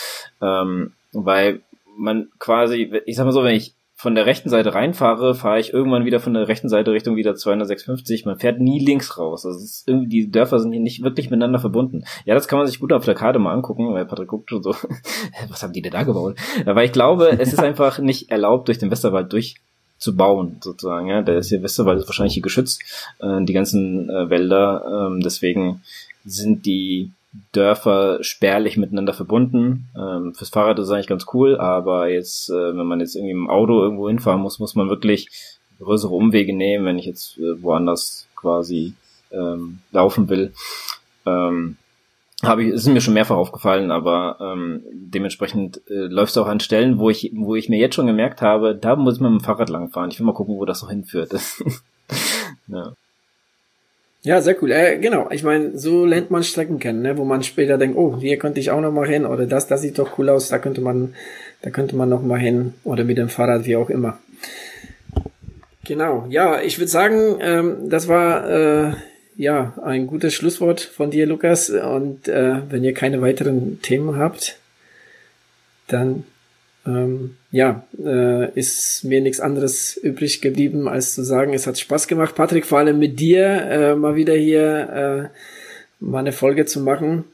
Ähm, 0.41 0.93
weil 1.11 1.61
man 1.97 2.29
quasi, 2.37 3.01
ich 3.05 3.15
sag 3.15 3.25
mal 3.25 3.31
so, 3.31 3.43
wenn 3.43 3.55
ich 3.55 3.73
von 3.99 4.15
der 4.15 4.25
rechten 4.25 4.47
Seite 4.47 4.75
reinfahre, 4.75 5.35
fahre 5.35 5.59
ich 5.59 5.73
irgendwann 5.73 6.05
wieder 6.05 6.21
von 6.21 6.33
der 6.33 6.47
rechten 6.47 6.69
Seite 6.69 6.93
Richtung 6.93 7.17
wieder 7.17 7.35
256. 7.35 8.23
Man 8.23 8.39
fährt 8.39 8.61
nie 8.61 8.79
links 8.79 9.17
raus. 9.17 9.45
Also 9.45 9.59
irgendwie, 9.87 10.07
die 10.07 10.31
Dörfer 10.31 10.59
sind 10.59 10.71
hier 10.71 10.79
nicht 10.79 11.03
wirklich 11.03 11.29
miteinander 11.29 11.59
verbunden. 11.59 12.05
Ja, 12.23 12.33
das 12.33 12.47
kann 12.47 12.59
man 12.59 12.65
sich 12.65 12.79
gut 12.79 12.93
auf 12.93 13.03
der 13.03 13.13
Karte 13.13 13.39
mal 13.39 13.51
angucken, 13.51 13.93
weil 13.93 14.05
Patrick 14.05 14.29
guckt 14.29 14.53
und 14.53 14.63
so, 14.63 14.73
was 15.49 15.63
haben 15.63 15.73
die 15.73 15.81
denn 15.81 15.91
da 15.91 16.03
gebaut? 16.03 16.37
Aber 16.65 16.85
ich 16.85 16.93
glaube, 16.93 17.37
es 17.39 17.51
ist 17.51 17.59
einfach 17.59 17.99
nicht 17.99 18.31
erlaubt, 18.31 18.69
durch 18.69 18.77
den 18.77 18.89
Westerwald 18.89 19.33
durchzubauen, 19.33 20.59
sozusagen. 20.61 21.09
Ja, 21.09 21.21
der 21.21 21.39
ist 21.39 21.49
hier 21.49 21.61
Westerwald 21.61 21.99
ist 21.99 22.07
wahrscheinlich 22.07 22.35
hier 22.35 22.43
geschützt, 22.43 22.81
äh, 23.19 23.43
die 23.43 23.53
ganzen 23.53 24.09
äh, 24.09 24.29
Wälder. 24.29 25.09
Ähm, 25.09 25.19
deswegen 25.19 25.81
sind 26.23 26.65
die 26.65 27.11
Dörfer 27.51 28.23
spärlich 28.23 28.77
miteinander 28.77 29.13
verbunden. 29.13 29.89
Ähm, 29.95 30.33
fürs 30.33 30.49
Fahrrad 30.49 30.79
ist 30.79 30.85
es 30.85 30.91
eigentlich 30.91 31.07
ganz 31.07 31.25
cool, 31.33 31.57
aber 31.57 32.09
jetzt, 32.09 32.49
äh, 32.49 32.75
wenn 32.75 32.87
man 32.87 32.99
jetzt 32.99 33.15
irgendwie 33.15 33.33
im 33.33 33.49
Auto 33.49 33.81
irgendwo 33.81 34.07
hinfahren 34.07 34.41
muss, 34.41 34.59
muss 34.59 34.75
man 34.75 34.89
wirklich 34.89 35.29
größere 35.79 36.13
Umwege 36.13 36.55
nehmen, 36.55 36.85
wenn 36.85 36.97
ich 36.97 37.05
jetzt 37.05 37.37
äh, 37.37 37.61
woanders 37.61 38.27
quasi 38.35 38.93
ähm, 39.31 39.79
laufen 39.91 40.29
will. 40.29 40.53
Ähm, 41.25 41.77
habe 42.43 42.63
ich, 42.63 42.69
ist 42.69 42.87
mir 42.87 43.01
schon 43.01 43.13
mehrfach 43.13 43.35
aufgefallen, 43.35 43.91
aber 43.91 44.37
ähm, 44.39 44.81
dementsprechend 44.91 45.81
äh, 45.89 46.05
läuft 46.07 46.31
es 46.31 46.37
auch 46.37 46.47
an 46.47 46.61
Stellen, 46.61 46.97
wo 46.97 47.09
ich, 47.09 47.31
wo 47.35 47.55
ich 47.55 47.69
mir 47.69 47.77
jetzt 47.77 47.95
schon 47.95 48.07
gemerkt 48.07 48.41
habe, 48.41 48.75
da 48.75 48.95
muss 48.95 49.19
man 49.19 49.33
mit 49.33 49.41
dem 49.41 49.45
Fahrrad 49.45 49.69
langfahren. 49.69 50.09
Ich 50.09 50.19
will 50.19 50.25
mal 50.25 50.33
gucken, 50.33 50.55
wo 50.55 50.65
das 50.65 50.81
noch 50.81 50.89
hinführt. 50.89 51.33
ja. 52.67 52.93
Ja, 54.21 54.41
sehr 54.41 54.61
cool. 54.61 54.71
Äh, 54.71 54.97
genau, 54.97 55.29
ich 55.31 55.43
meine, 55.43 55.77
so 55.77 56.05
lernt 56.05 56.29
man 56.29 56.43
Strecken 56.43 56.79
kennen, 56.79 57.01
ne? 57.01 57.17
wo 57.17 57.23
man 57.23 57.41
später 57.43 57.77
denkt, 57.77 57.97
oh, 57.97 58.17
hier 58.19 58.37
könnte 58.37 58.59
ich 58.59 58.69
auch 58.69 58.81
noch 58.81 58.91
mal 58.91 59.07
hin 59.07 59.25
oder 59.25 59.45
das, 59.45 59.67
das 59.67 59.81
sieht 59.81 59.97
doch 59.97 60.17
cool 60.17 60.29
aus, 60.29 60.49
da 60.49 60.59
könnte 60.59 60.81
man, 60.81 61.15
da 61.61 61.69
könnte 61.69 61.95
man 61.95 62.09
noch 62.09 62.21
mal 62.21 62.39
hin 62.39 62.73
oder 62.83 63.05
mit 63.05 63.17
dem 63.17 63.29
Fahrrad, 63.29 63.65
wie 63.65 63.77
auch 63.77 63.89
immer. 63.89 64.19
Genau, 65.85 66.27
ja, 66.29 66.61
ich 66.61 66.77
würde 66.77 66.91
sagen, 66.91 67.37
ähm, 67.39 67.89
das 67.89 68.07
war 68.09 68.49
äh, 68.49 68.93
ja 69.37 69.73
ein 69.83 70.05
gutes 70.05 70.33
Schlusswort 70.33 70.81
von 70.81 71.09
dir, 71.09 71.25
Lukas. 71.25 71.69
Und 71.69 72.27
äh, 72.27 72.57
wenn 72.69 72.83
ihr 72.83 72.93
keine 72.93 73.21
weiteren 73.21 73.81
Themen 73.81 74.17
habt, 74.17 74.59
dann 75.87 76.25
ähm, 76.85 77.35
ja, 77.51 77.83
äh, 78.03 78.51
ist 78.57 79.03
mir 79.03 79.21
nichts 79.21 79.39
anderes 79.39 79.97
übrig 79.97 80.41
geblieben, 80.41 80.87
als 80.87 81.15
zu 81.15 81.23
sagen, 81.23 81.53
es 81.53 81.67
hat 81.67 81.77
Spaß 81.77 82.07
gemacht, 82.07 82.35
Patrick, 82.35 82.65
vor 82.65 82.79
allem 82.79 82.99
mit 82.99 83.19
dir 83.19 83.45
äh, 83.45 83.95
mal 83.95 84.15
wieder 84.15 84.35
hier 84.35 85.31
äh, 85.31 86.03
mal 86.03 86.19
eine 86.19 86.31
Folge 86.31 86.65
zu 86.65 86.81
machen. 86.81 87.25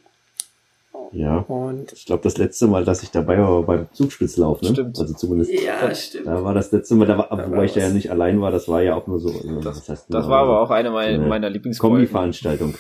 Ja. 1.15 1.37
Und 1.47 1.93
ich 1.93 2.05
glaube, 2.05 2.23
das 2.23 2.37
letzte 2.37 2.67
Mal, 2.67 2.83
dass 2.83 3.01
ich 3.01 3.09
dabei 3.09 3.37
war, 3.37 3.49
war 3.49 3.63
beim 3.63 3.87
Zugspitzlauf, 3.93 4.61
ne? 4.61 4.69
Stimmt. 4.69 4.99
Also 4.99 5.13
zumindest. 5.13 5.51
Ja, 5.53 5.93
stimmt. 5.95 6.27
Da 6.27 6.43
war 6.43 6.53
das 6.53 6.73
letzte 6.73 6.95
Mal, 6.95 7.07
da 7.07 7.17
war, 7.17 7.29
da 7.29 7.49
wobei 7.49 7.65
ich 7.65 7.73
da 7.73 7.79
ja 7.79 7.89
nicht 7.89 8.11
allein 8.11 8.41
war, 8.41 8.51
das 8.51 8.67
war 8.67 8.81
ja 8.81 8.95
auch 8.95 9.07
nur 9.07 9.21
so. 9.21 9.29
Also, 9.29 9.61
das, 9.61 9.77
das, 9.77 9.89
heißt, 9.89 10.05
das 10.09 10.27
war 10.27 10.41
aber 10.41 10.61
auch 10.61 10.71
eine 10.71 10.91
meiner, 10.91 11.23
so 11.23 11.29
meiner 11.29 11.49
Lieblingsfolgen. 11.49 11.99
Kombi-Veranstaltung. 11.99 12.75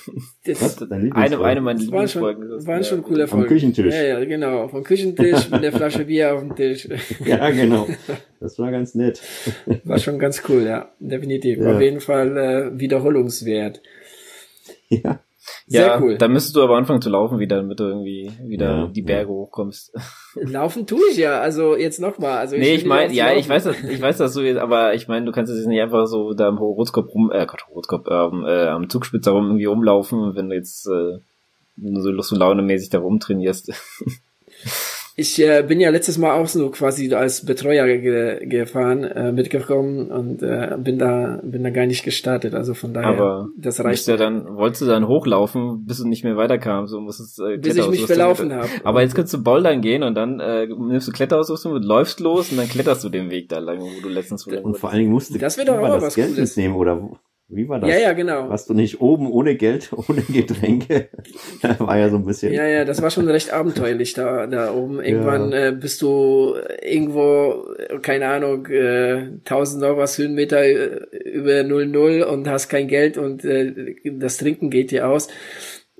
eine, 0.89 1.15
eine 1.15 1.37
meiner 1.37 1.73
Lieblingsfolgen. 1.73 2.49
Waren 2.49 2.59
schon, 2.59 2.67
waren 2.67 2.83
schon 2.83 3.03
coole 3.03 3.27
Folgen. 3.27 3.45
Vom 3.45 3.47
Küchentisch. 3.47 3.93
Ja, 3.93 4.03
ja, 4.03 4.25
genau. 4.25 4.67
Vom 4.67 4.83
Küchentisch 4.83 5.49
mit 5.49 5.63
der 5.63 5.71
Flasche 5.71 6.03
Bier 6.05 6.35
auf 6.35 6.41
dem 6.41 6.55
Tisch. 6.55 6.89
ja, 7.25 7.49
genau. 7.51 7.87
Das 8.41 8.59
war 8.59 8.69
ganz 8.69 8.95
nett. 8.95 9.21
War 9.85 9.97
schon 9.97 10.19
ganz 10.19 10.43
cool, 10.49 10.63
ja. 10.63 10.89
Definitiv. 10.99 11.59
Ja. 11.59 11.73
Auf 11.73 11.81
jeden 11.81 12.01
Fall 12.01 12.37
äh, 12.37 12.79
wiederholungswert. 12.79 13.81
Ja. 14.89 15.19
Sehr 15.67 15.87
ja, 15.87 15.99
cool. 16.01 16.17
Da 16.17 16.27
müsstest 16.27 16.55
du 16.55 16.63
aber 16.63 16.77
anfangen 16.77 17.01
zu 17.01 17.09
laufen 17.09 17.39
wieder, 17.39 17.57
damit 17.57 17.79
du 17.79 17.85
irgendwie 17.85 18.31
wieder 18.43 18.77
ja, 18.77 18.87
die 18.87 19.01
Berge 19.01 19.29
ja. 19.29 19.35
hochkommst. 19.35 19.93
Laufen 20.35 20.85
tue 20.85 21.01
ich 21.11 21.17
ja, 21.17 21.39
also 21.39 21.75
jetzt 21.75 21.99
nochmal. 21.99 22.37
Also 22.37 22.55
nee, 22.55 22.75
ich 22.75 22.85
meine, 22.85 23.13
ja, 23.13 23.27
laufen. 23.27 23.39
ich 23.39 23.49
weiß, 23.49 23.63
dass, 23.65 23.83
ich 23.83 24.01
weiß, 24.01 24.17
dass 24.17 24.33
du 24.33 24.41
jetzt, 24.41 24.59
aber 24.59 24.93
ich 24.93 25.07
meine, 25.07 25.25
du 25.25 25.31
kannst 25.31 25.53
jetzt 25.53 25.67
nicht 25.67 25.81
einfach 25.81 26.07
so 26.07 26.33
da 26.33 26.47
am 26.47 26.57
Rotkopf 26.57 27.13
rum, 27.13 27.31
äh, 27.31 27.45
Gott, 27.45 27.65
Rotkopf, 27.73 28.07
ähm, 28.09 28.45
äh, 28.45 28.67
am 28.67 28.89
Zugspitzer 28.89 29.31
rum 29.31 29.45
irgendwie 29.45 29.65
rumlaufen, 29.65 30.35
wenn 30.35 30.49
du 30.49 30.55
jetzt 30.55 30.87
äh, 30.87 31.19
so 31.77 32.11
Lust 32.11 32.31
und 32.31 32.39
Laune 32.39 32.61
mäßig 32.61 32.89
da 32.89 32.99
rumtrainierst. 32.99 33.71
ich 35.17 35.41
äh, 35.41 35.63
bin 35.65 35.79
ja 35.79 35.91
letztes 35.91 36.17
Mal 36.17 36.33
auch 36.33 36.47
so 36.47 36.69
quasi 36.69 37.13
als 37.13 37.45
Betreuer 37.45 37.85
ge 37.85 38.45
gefahren, 38.45 39.05
äh, 39.05 39.31
mitgekommen 39.31 40.11
und 40.11 40.43
äh, 40.43 40.75
bin 40.77 40.97
da 40.97 41.39
bin 41.41 41.63
da 41.63 41.69
gar 41.69 41.85
nicht 41.85 42.03
gestartet. 42.03 42.53
Also 42.53 42.73
von 42.73 42.93
daher, 42.93 43.09
Aber 43.09 43.47
das 43.57 43.81
reicht. 43.81 44.07
Ja 44.07 44.17
dann 44.17 44.45
wolltest 44.57 44.81
du 44.81 44.85
dann 44.87 45.07
hochlaufen, 45.07 45.85
bis 45.85 45.99
du 45.99 46.07
nicht 46.07 46.25
mehr 46.25 46.35
weiterkamst, 46.35 46.91
so 46.91 46.99
muss 46.99 47.21
es 47.21 47.39
äh, 47.39 47.57
bis 47.57 47.77
ich 47.77 47.87
mich 47.87 48.05
verlaufen 48.05 48.53
habe. 48.53 48.67
Aber 48.83 49.01
jetzt 49.03 49.15
kannst 49.15 49.33
du 49.33 49.41
Bouldern 49.41 49.79
gehen 49.79 50.03
und 50.03 50.15
dann 50.15 50.41
äh, 50.41 50.67
nimmst 50.67 51.07
du 51.07 51.13
Kletterausrüstung 51.13 51.71
und 51.71 51.85
läufst 51.85 52.19
los 52.19 52.51
und 52.51 52.57
dann 52.57 52.67
kletterst 52.67 53.01
du 53.05 53.09
den 53.09 53.31
Weg 53.31 53.47
da 53.47 53.59
lang, 53.59 53.79
wo 53.79 54.01
du 54.03 54.09
letztens 54.09 54.45
und 54.45 54.77
vor 54.77 54.89
allen 54.89 54.99
Dingen 54.99 55.11
musst 55.11 55.33
du 55.33 55.39
das 55.39 55.57
wird 55.57 55.69
doch 55.69 55.77
auch 55.77 56.01
was 56.01 56.15
Geld 56.15 56.35
Cooles. 56.35 56.57
nehmen 56.57 56.75
oder 56.75 57.09
wie 57.47 57.69
war 57.69 57.79
das? 57.79 57.89
Ja, 57.89 57.97
ja, 57.97 58.13
genau. 58.13 58.49
Warst 58.49 58.69
du 58.69 58.73
nicht 58.73 59.01
oben 59.01 59.31
ohne 59.31 59.55
Geld, 59.55 59.91
ohne 60.09 60.21
Getränke? 60.21 61.09
war 61.79 61.97
ja 61.97 62.09
so 62.09 62.17
ein 62.17 62.25
bisschen. 62.25 62.53
Ja, 62.53 62.65
ja, 62.65 62.85
das 62.85 63.01
war 63.01 63.11
schon 63.11 63.27
recht 63.27 63.53
abenteuerlich 63.53 64.13
da, 64.13 64.47
da 64.47 64.73
oben. 64.73 65.01
Irgendwann 65.01 65.51
ja. 65.51 65.67
äh, 65.67 65.71
bist 65.71 66.01
du 66.01 66.55
irgendwo, 66.81 67.67
keine 68.01 68.27
Ahnung, 68.27 68.65
äh, 68.67 69.29
1000 69.45 69.81
noch 69.81 69.97
was 69.97 70.17
Höhenmeter 70.17 70.63
äh, 70.63 71.05
über 71.29 71.61
0,0 71.61 72.23
und 72.23 72.47
hast 72.47 72.69
kein 72.69 72.87
Geld 72.87 73.17
und 73.17 73.45
äh, 73.45 73.95
das 74.03 74.37
Trinken 74.37 74.69
geht 74.71 74.91
dir 74.91 75.07
aus 75.07 75.27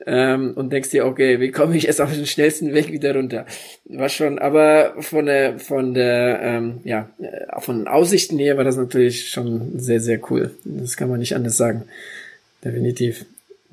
ähm, 0.05 0.53
und 0.55 0.71
denkst 0.73 0.89
dir, 0.89 1.05
okay, 1.05 1.39
wie 1.39 1.51
komme 1.51 1.77
ich 1.77 1.83
jetzt 1.83 2.01
auf 2.01 2.13
den 2.13 2.25
schnellsten 2.25 2.73
Weg 2.73 2.91
wieder 2.91 3.15
runter? 3.15 3.45
War 3.85 4.09
schon, 4.09 4.39
aber 4.39 4.95
von 4.99 5.25
der, 5.25 5.59
von 5.59 5.93
der, 5.93 6.39
ähm, 6.41 6.81
ja, 6.83 7.09
äh, 7.19 7.59
von 7.61 7.87
Aussichten 7.87 8.37
her 8.37 8.57
war 8.57 8.63
das 8.63 8.77
natürlich 8.77 9.29
schon 9.29 9.79
sehr, 9.79 9.99
sehr 9.99 10.19
cool. 10.29 10.51
Das 10.63 10.97
kann 10.97 11.09
man 11.09 11.19
nicht 11.19 11.35
anders 11.35 11.57
sagen. 11.57 11.83
Definitiv 12.63 13.25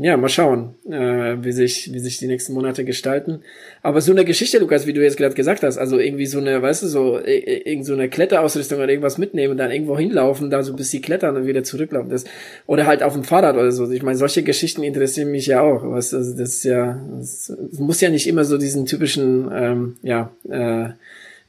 ja, 0.02 0.16
mal 0.16 0.28
schauen, 0.28 0.74
äh, 0.90 1.36
wie 1.44 1.52
sich, 1.52 1.92
wie 1.92 2.00
sich 2.00 2.18
die 2.18 2.26
nächsten 2.26 2.54
Monate 2.54 2.84
gestalten. 2.84 3.42
Aber 3.82 4.00
so 4.00 4.10
eine 4.10 4.24
Geschichte, 4.24 4.58
Lukas, 4.58 4.84
wie 4.86 4.92
du 4.92 5.00
jetzt 5.00 5.16
gerade 5.16 5.34
gesagt 5.34 5.62
hast, 5.62 5.78
also 5.78 5.96
irgendwie 5.98 6.26
so 6.26 6.38
eine, 6.38 6.60
weißt 6.60 6.82
du, 6.82 6.88
so 6.88 7.20
irgend 7.20 7.86
so 7.86 7.92
eine 7.92 8.08
Kletterausrüstung 8.08 8.78
oder 8.78 8.88
irgendwas 8.88 9.18
mitnehmen 9.18 9.52
und 9.52 9.58
dann 9.58 9.70
irgendwo 9.70 9.96
hinlaufen, 9.96 10.50
da 10.50 10.64
so 10.64 10.74
bis 10.74 10.90
sie 10.90 11.00
klettern 11.00 11.36
und 11.36 11.46
wieder 11.46 11.62
zurücklaufen, 11.62 12.10
das 12.10 12.24
oder 12.66 12.86
halt 12.86 13.04
auf 13.04 13.12
dem 13.12 13.22
Fahrrad 13.22 13.54
oder 13.54 13.70
so. 13.70 13.88
Ich 13.92 14.02
meine, 14.02 14.18
solche 14.18 14.42
Geschichten 14.42 14.82
interessieren 14.82 15.30
mich 15.30 15.46
ja 15.46 15.60
auch. 15.60 15.84
Was, 15.84 16.12
also 16.12 16.36
das 16.36 16.54
ist 16.54 16.64
ja, 16.64 17.00
das 17.18 17.52
muss 17.78 18.00
ja 18.00 18.10
nicht 18.10 18.26
immer 18.26 18.44
so 18.44 18.58
diesen 18.58 18.86
typischen, 18.86 19.50
ähm, 19.52 19.96
ja, 20.02 20.32
äh, 20.50 20.94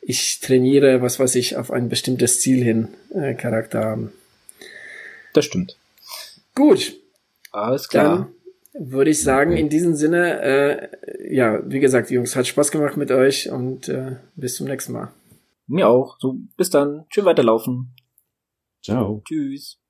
ich 0.01 0.41
trainiere, 0.41 1.01
was 1.01 1.19
weiß 1.19 1.33
ich, 1.35 1.57
auf 1.57 1.71
ein 1.71 1.89
bestimmtes 1.89 2.39
Ziel 2.39 2.63
hin 2.63 2.89
äh, 3.15 3.33
Charakter 3.33 3.83
haben. 3.83 4.11
Das 5.33 5.45
stimmt. 5.45 5.75
Gut. 6.53 6.99
Alles 7.51 7.87
klar. 7.87 8.03
Dann 8.03 8.27
würde 8.73 9.11
ich 9.11 9.21
sagen, 9.21 9.53
in 9.53 9.69
diesem 9.69 9.93
Sinne, 9.95 10.41
äh, 10.41 11.35
ja, 11.35 11.61
wie 11.65 11.79
gesagt, 11.79 12.09
Jungs, 12.09 12.35
hat 12.35 12.47
Spaß 12.47 12.71
gemacht 12.71 12.97
mit 12.97 13.11
euch 13.11 13.51
und 13.51 13.87
äh, 13.89 14.17
bis 14.35 14.55
zum 14.55 14.67
nächsten 14.67 14.93
Mal. 14.93 15.13
Mir 15.67 15.87
auch. 15.87 16.17
So, 16.19 16.37
bis 16.57 16.69
dann. 16.69 17.05
Schön 17.09 17.25
weiterlaufen. 17.25 17.93
Ciao. 18.81 19.21
Tschüss. 19.25 19.82